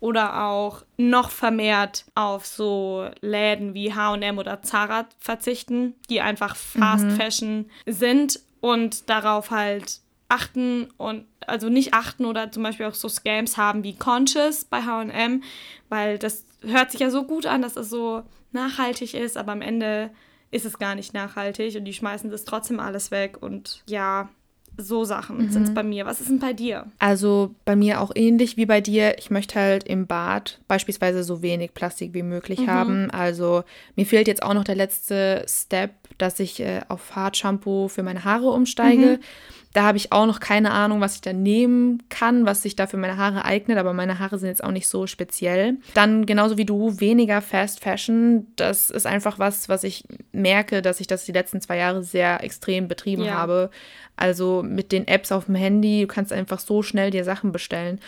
Oder 0.00 0.44
auch 0.46 0.82
noch 0.96 1.30
vermehrt 1.30 2.06
auf 2.16 2.44
so 2.44 3.08
Läden 3.20 3.72
wie 3.74 3.92
HM 3.94 4.38
oder 4.38 4.60
Zara 4.62 5.06
verzichten, 5.20 5.94
die 6.10 6.20
einfach 6.20 6.56
Fast 6.56 7.04
mhm. 7.04 7.10
Fashion 7.12 7.70
sind 7.86 8.40
und 8.60 9.08
darauf 9.08 9.52
halt 9.52 10.00
achten 10.28 10.88
und 10.96 11.26
also 11.46 11.68
nicht 11.68 11.94
achten 11.94 12.24
oder 12.24 12.50
zum 12.50 12.62
Beispiel 12.62 12.86
auch 12.86 12.94
so 12.94 13.08
Scams 13.08 13.56
haben 13.56 13.84
wie 13.84 13.94
Conscious 13.94 14.64
bei 14.64 14.80
HM, 14.82 15.42
weil 15.88 16.18
das 16.18 16.44
hört 16.62 16.90
sich 16.90 17.00
ja 17.00 17.10
so 17.10 17.24
gut 17.24 17.46
an, 17.46 17.62
dass 17.62 17.76
es 17.76 17.90
so 17.90 18.22
nachhaltig 18.50 19.14
ist, 19.14 19.36
aber 19.36 19.52
am 19.52 19.60
Ende 19.60 20.10
ist 20.50 20.64
es 20.64 20.78
gar 20.78 20.94
nicht 20.94 21.14
nachhaltig 21.14 21.76
und 21.76 21.84
die 21.84 21.92
schmeißen 21.92 22.30
das 22.30 22.44
trotzdem 22.44 22.80
alles 22.80 23.10
weg 23.10 23.38
und 23.40 23.82
ja, 23.86 24.30
so 24.76 25.04
Sachen 25.04 25.38
mhm. 25.38 25.50
sind 25.50 25.62
es 25.64 25.74
bei 25.74 25.82
mir. 25.82 26.06
Was 26.06 26.20
ist 26.20 26.30
denn 26.30 26.38
bei 26.38 26.52
dir? 26.52 26.86
Also 26.98 27.54
bei 27.64 27.76
mir 27.76 28.00
auch 28.00 28.12
ähnlich 28.14 28.56
wie 28.56 28.66
bei 28.66 28.80
dir. 28.80 29.18
Ich 29.18 29.30
möchte 29.30 29.60
halt 29.60 29.84
im 29.84 30.06
Bad 30.06 30.60
beispielsweise 30.68 31.22
so 31.22 31.42
wenig 31.42 31.74
Plastik 31.74 32.14
wie 32.14 32.22
möglich 32.22 32.60
mhm. 32.60 32.66
haben. 32.68 33.10
Also 33.10 33.64
mir 33.96 34.06
fehlt 34.06 34.28
jetzt 34.28 34.42
auch 34.42 34.54
noch 34.54 34.64
der 34.64 34.76
letzte 34.76 35.44
Step, 35.48 35.92
dass 36.18 36.40
ich 36.40 36.60
äh, 36.60 36.80
auf 36.88 37.14
Hartshampoo 37.14 37.88
für 37.88 38.02
meine 38.02 38.24
Haare 38.24 38.50
umsteige. 38.50 39.18
Mhm. 39.18 39.24
Da 39.72 39.84
habe 39.84 39.96
ich 39.96 40.12
auch 40.12 40.26
noch 40.26 40.40
keine 40.40 40.70
Ahnung, 40.72 41.00
was 41.00 41.14
ich 41.14 41.20
da 41.22 41.32
nehmen 41.32 42.02
kann, 42.10 42.44
was 42.44 42.62
sich 42.62 42.76
da 42.76 42.86
für 42.86 42.98
meine 42.98 43.16
Haare 43.16 43.44
eignet, 43.44 43.78
aber 43.78 43.92
meine 43.94 44.18
Haare 44.18 44.38
sind 44.38 44.48
jetzt 44.48 44.62
auch 44.62 44.70
nicht 44.70 44.86
so 44.86 45.06
speziell. 45.06 45.78
Dann 45.94 46.26
genauso 46.26 46.58
wie 46.58 46.66
du, 46.66 47.00
weniger 47.00 47.40
Fast 47.40 47.80
Fashion. 47.80 48.46
Das 48.56 48.90
ist 48.90 49.06
einfach 49.06 49.38
was, 49.38 49.68
was 49.68 49.84
ich 49.84 50.04
merke, 50.32 50.82
dass 50.82 51.00
ich 51.00 51.06
das 51.06 51.24
die 51.24 51.32
letzten 51.32 51.60
zwei 51.60 51.78
Jahre 51.78 52.02
sehr 52.02 52.44
extrem 52.44 52.86
betrieben 52.86 53.24
ja. 53.24 53.34
habe. 53.34 53.70
Also 54.16 54.62
mit 54.62 54.92
den 54.92 55.08
Apps 55.08 55.32
auf 55.32 55.46
dem 55.46 55.54
Handy, 55.54 56.02
du 56.02 56.06
kannst 56.06 56.32
einfach 56.32 56.58
so 56.58 56.82
schnell 56.82 57.10
dir 57.10 57.24
Sachen 57.24 57.50
bestellen. 57.50 57.98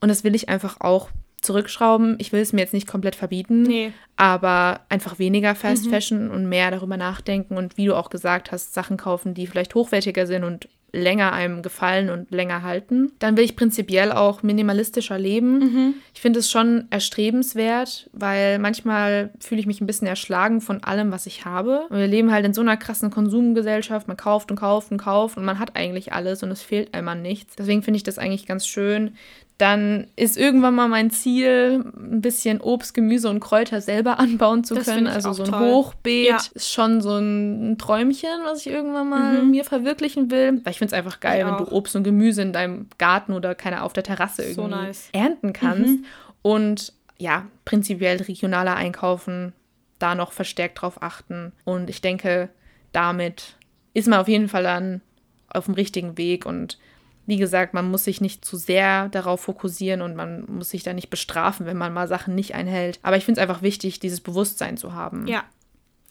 Und 0.00 0.08
das 0.08 0.24
will 0.24 0.34
ich 0.34 0.48
einfach 0.48 0.80
auch 0.80 1.10
zurückschrauben. 1.44 2.16
Ich 2.18 2.32
will 2.32 2.40
es 2.40 2.52
mir 2.52 2.60
jetzt 2.60 2.74
nicht 2.74 2.88
komplett 2.88 3.14
verbieten, 3.14 3.62
nee. 3.62 3.92
aber 4.16 4.80
einfach 4.88 5.18
weniger 5.18 5.54
Fast 5.54 5.86
mhm. 5.86 5.90
Fashion 5.90 6.30
und 6.30 6.48
mehr 6.48 6.70
darüber 6.70 6.96
nachdenken 6.96 7.56
und 7.56 7.76
wie 7.76 7.86
du 7.86 7.94
auch 7.94 8.10
gesagt 8.10 8.50
hast, 8.50 8.74
Sachen 8.74 8.96
kaufen, 8.96 9.34
die 9.34 9.46
vielleicht 9.46 9.74
hochwertiger 9.74 10.26
sind 10.26 10.42
und 10.42 10.68
länger 10.94 11.32
einem 11.32 11.62
gefallen 11.62 12.10
und 12.10 12.30
länger 12.30 12.62
halten. 12.62 13.12
Dann 13.18 13.36
will 13.36 13.44
ich 13.44 13.56
prinzipiell 13.56 14.12
auch 14.12 14.42
minimalistischer 14.42 15.18
leben. 15.18 15.58
Mhm. 15.58 15.94
Ich 16.14 16.20
finde 16.20 16.38
es 16.38 16.50
schon 16.50 16.86
erstrebenswert, 16.90 18.08
weil 18.12 18.58
manchmal 18.58 19.30
fühle 19.40 19.60
ich 19.60 19.66
mich 19.66 19.80
ein 19.80 19.86
bisschen 19.86 20.06
erschlagen 20.06 20.60
von 20.60 20.82
allem, 20.82 21.10
was 21.10 21.26
ich 21.26 21.44
habe. 21.44 21.86
Und 21.90 21.98
wir 21.98 22.06
leben 22.06 22.32
halt 22.32 22.46
in 22.46 22.54
so 22.54 22.60
einer 22.60 22.76
krassen 22.76 23.10
Konsumgesellschaft. 23.10 24.08
Man 24.08 24.16
kauft 24.16 24.50
und 24.50 24.56
kauft 24.58 24.90
und 24.90 24.98
kauft 24.98 25.36
und 25.36 25.44
man 25.44 25.58
hat 25.58 25.76
eigentlich 25.76 26.12
alles 26.12 26.42
und 26.42 26.50
es 26.50 26.62
fehlt 26.62 26.94
einem 26.94 27.08
an 27.08 27.22
nichts. 27.22 27.56
Deswegen 27.56 27.82
finde 27.82 27.96
ich 27.96 28.04
das 28.04 28.18
eigentlich 28.18 28.46
ganz 28.46 28.66
schön, 28.66 29.16
dann 29.58 30.08
ist 30.16 30.36
irgendwann 30.36 30.74
mal 30.74 30.88
mein 30.88 31.10
Ziel, 31.10 31.84
ein 31.96 32.20
bisschen 32.20 32.60
Obst, 32.60 32.92
Gemüse 32.92 33.28
und 33.28 33.38
Kräuter 33.38 33.80
selber 33.80 34.18
anbauen 34.18 34.64
zu 34.64 34.74
das 34.74 34.86
können. 34.86 35.06
Also 35.06 35.32
so 35.32 35.44
ein 35.44 35.50
toll. 35.50 35.60
Hochbeet 35.60 36.28
ja. 36.28 36.38
ist 36.54 36.72
schon 36.72 37.00
so 37.00 37.16
ein 37.16 37.78
Träumchen, 37.78 38.40
was 38.44 38.60
ich 38.60 38.72
irgendwann 38.72 39.08
mal 39.08 39.42
mhm. 39.42 39.50
mir 39.50 39.64
verwirklichen 39.64 40.30
will. 40.30 40.60
Weil 40.64 40.72
ich 40.72 40.78
finde 40.78 40.94
es 40.94 40.98
einfach 40.98 41.20
geil, 41.20 41.40
ich 41.40 41.46
wenn 41.46 41.54
auch. 41.54 41.68
du 41.68 41.72
Obst 41.72 41.94
und 41.94 42.02
Gemüse 42.02 42.42
in 42.42 42.52
deinem 42.52 42.88
Garten 42.98 43.32
oder 43.32 43.54
keine 43.54 43.84
auf 43.84 43.92
der 43.92 44.02
Terrasse 44.02 44.42
irgendwie 44.42 44.62
so 44.62 44.68
nice. 44.68 45.08
ernten 45.12 45.52
kannst. 45.52 46.00
Mhm. 46.00 46.04
Und 46.42 46.92
ja, 47.18 47.46
prinzipiell 47.64 48.20
regionaler 48.22 48.74
einkaufen, 48.74 49.52
da 50.00 50.16
noch 50.16 50.32
verstärkt 50.32 50.82
drauf 50.82 51.00
achten. 51.00 51.52
Und 51.64 51.88
ich 51.90 52.00
denke, 52.00 52.48
damit 52.92 53.56
ist 53.94 54.08
man 54.08 54.18
auf 54.18 54.28
jeden 54.28 54.48
Fall 54.48 54.64
dann 54.64 55.00
auf 55.48 55.66
dem 55.66 55.74
richtigen 55.74 56.18
Weg 56.18 56.44
und 56.44 56.78
wie 57.26 57.36
gesagt, 57.36 57.74
man 57.74 57.90
muss 57.90 58.04
sich 58.04 58.20
nicht 58.20 58.44
zu 58.44 58.56
sehr 58.56 59.08
darauf 59.08 59.40
fokussieren 59.40 60.02
und 60.02 60.14
man 60.14 60.44
muss 60.46 60.70
sich 60.70 60.82
da 60.82 60.92
nicht 60.92 61.10
bestrafen, 61.10 61.66
wenn 61.66 61.76
man 61.76 61.92
mal 61.92 62.08
Sachen 62.08 62.34
nicht 62.34 62.54
einhält. 62.54 62.98
Aber 63.02 63.16
ich 63.16 63.24
finde 63.24 63.40
es 63.40 63.48
einfach 63.48 63.62
wichtig, 63.62 64.00
dieses 64.00 64.20
Bewusstsein 64.20 64.76
zu 64.76 64.92
haben. 64.92 65.26
Ja. 65.26 65.44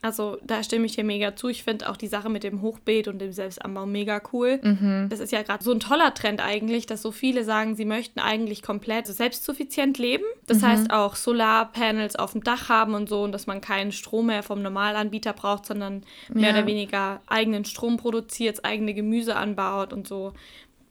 Also 0.04 0.38
da 0.44 0.62
stimme 0.64 0.86
ich 0.86 0.96
dir 0.96 1.06
mega 1.06 1.34
zu. 1.34 1.48
Ich 1.48 1.64
finde 1.64 1.90
auch 1.90 1.96
die 1.96 2.10
Sache 2.10 2.30
mit 2.30 2.44
dem 2.44 2.62
Hochbeet 2.62 3.08
und 3.08 3.20
dem 3.20 3.32
Selbstanbau 3.32 3.86
mega 3.86 4.22
cool. 4.34 4.60
Mhm. 4.62 5.08
Das 5.10 5.22
ist 5.22 5.32
ja 5.32 5.42
gerade 5.44 5.64
so 5.64 5.72
ein 5.72 5.80
toller 5.80 6.14
Trend 6.14 6.46
eigentlich, 6.46 6.86
dass 6.86 7.02
so 7.02 7.14
viele 7.14 7.46
sagen, 7.46 7.76
sie 7.76 7.86
möchten 7.86 8.20
eigentlich 8.20 8.62
komplett 8.62 9.08
selbstsuffizient 9.08 9.98
leben. 9.98 10.26
Das 10.46 10.60
mhm. 10.60 10.68
heißt 10.68 10.92
auch 10.92 11.16
Solarpanels 11.16 12.18
auf 12.18 12.34
dem 12.34 12.44
Dach 12.44 12.68
haben 12.68 12.96
und 12.96 13.08
so 13.08 13.24
und 13.24 13.32
dass 13.32 13.48
man 13.48 13.62
keinen 13.62 13.94
Strom 13.94 14.26
mehr 14.26 14.44
vom 14.44 14.62
Normalanbieter 14.62 15.32
braucht, 15.32 15.68
sondern 15.68 16.04
mehr 16.34 16.50
ja. 16.50 16.58
oder 16.58 16.68
weniger 16.68 17.22
eigenen 17.28 17.64
Strom 17.64 17.96
produziert, 17.96 18.66
eigene 18.66 18.94
Gemüse 18.94 19.38
anbaut 19.38 19.94
und 19.94 20.06
so. 20.06 20.34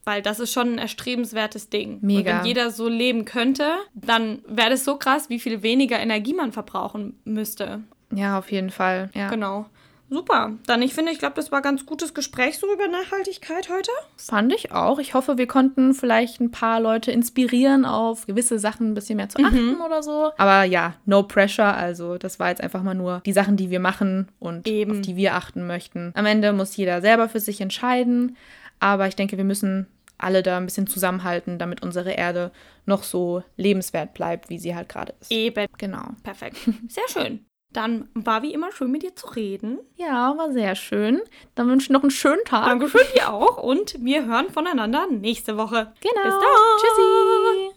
Weil 0.05 0.23
das 0.23 0.41
ist 0.41 0.53
schon 0.53 0.75
ein 0.75 0.79
erstrebenswertes 0.79 1.71
Ding. 1.71 1.99
Mega. 2.01 2.19
Und 2.19 2.39
wenn 2.39 2.47
jeder 2.47 2.71
so 2.71 2.89
leben 2.89 3.25
könnte, 3.25 3.75
dann 3.95 4.41
wäre 4.47 4.71
das 4.71 4.85
so 4.85 4.97
krass, 4.97 5.29
wie 5.29 5.39
viel 5.39 5.63
weniger 5.63 5.99
Energie 5.99 6.35
man 6.35 6.53
verbrauchen 6.53 7.21
müsste. 7.25 7.83
Ja, 8.13 8.39
auf 8.39 8.51
jeden 8.51 8.71
Fall. 8.71 9.11
Ja. 9.15 9.29
Genau. 9.29 9.67
Super. 10.13 10.53
Dann, 10.67 10.83
ich 10.83 10.93
finde, 10.93 11.11
ich 11.11 11.19
glaube, 11.19 11.37
das 11.37 11.51
war 11.51 11.61
ein 11.61 11.63
ganz 11.63 11.87
gutes 11.87 12.13
Gespräch 12.13 12.59
so 12.59 12.71
über 12.71 12.87
Nachhaltigkeit 12.87 13.71
heute. 13.71 13.91
Fand 14.19 14.53
ich 14.53 14.71
auch. 14.71 14.99
Ich 14.99 15.15
hoffe, 15.15 15.39
wir 15.39 15.47
konnten 15.47 15.95
vielleicht 15.95 16.39
ein 16.39 16.51
paar 16.51 16.81
Leute 16.81 17.11
inspirieren, 17.11 17.87
auf 17.87 18.27
gewisse 18.27 18.59
Sachen 18.59 18.91
ein 18.91 18.95
bisschen 18.95 19.17
mehr 19.17 19.31
zu 19.31 19.43
achten 19.43 19.77
mhm. 19.77 19.81
oder 19.81 20.03
so. 20.03 20.31
Aber 20.37 20.65
ja, 20.65 20.97
no 21.07 21.23
pressure. 21.23 21.75
Also, 21.75 22.19
das 22.19 22.39
war 22.39 22.51
jetzt 22.51 22.61
einfach 22.61 22.83
mal 22.83 22.95
nur 22.95 23.23
die 23.25 23.33
Sachen, 23.33 23.57
die 23.57 23.71
wir 23.71 23.81
machen 23.81 24.29
und 24.39 24.69
Eben. 24.69 24.93
auf 24.93 25.01
die 25.01 25.17
wir 25.17 25.35
achten 25.35 25.67
möchten. 25.67 26.13
Am 26.15 26.27
Ende 26.27 26.53
muss 26.53 26.77
jeder 26.77 27.01
selber 27.01 27.31
für 27.31 27.41
sich 27.41 27.63
entscheiden. 27.63 28.37
Aber 28.81 29.07
ich 29.07 29.17
denke, 29.17 29.39
wir 29.39 29.45
müssen 29.45 29.87
alle 30.23 30.43
da 30.43 30.57
ein 30.57 30.67
bisschen 30.67 30.87
zusammenhalten, 30.87 31.59
damit 31.59 31.83
unsere 31.83 32.13
Erde 32.13 32.53
noch 32.87 33.03
so 33.03 33.43
lebenswert 33.57 34.15
bleibt, 34.15 34.51
wie 34.51 34.59
sie 34.59 34.75
halt 34.75 34.89
gerade 34.89 35.15
ist. 35.21 35.31
Eben. 35.31 35.67
Genau. 35.79 36.09
Perfekt. 36.23 36.57
Sehr 36.89 37.09
schön. 37.09 37.45
Dann 37.73 38.09
war 38.15 38.43
wie 38.43 38.53
immer 38.53 38.71
schön 38.73 38.91
mit 38.91 39.03
dir 39.03 39.17
zu 39.17 39.29
reden. 39.29 39.79
Ja, 39.97 40.37
war 40.37 40.53
sehr 40.53 40.75
schön. 40.75 41.23
Dann 41.55 41.69
wünsche 41.69 41.85
ich 41.85 41.91
noch 41.91 42.03
einen 42.03 42.11
schönen 42.11 42.45
Tag. 42.45 42.67
Dankeschön, 42.67 43.01
dir 43.15 43.33
auch. 43.33 43.57
Und 43.57 43.97
wir 44.05 44.27
hören 44.27 44.51
voneinander 44.51 45.07
nächste 45.11 45.57
Woche. 45.57 45.93
Genau. 46.01 46.23
Bis 46.23 46.35
dann. 46.35 46.79
Tschüssi. 46.79 47.71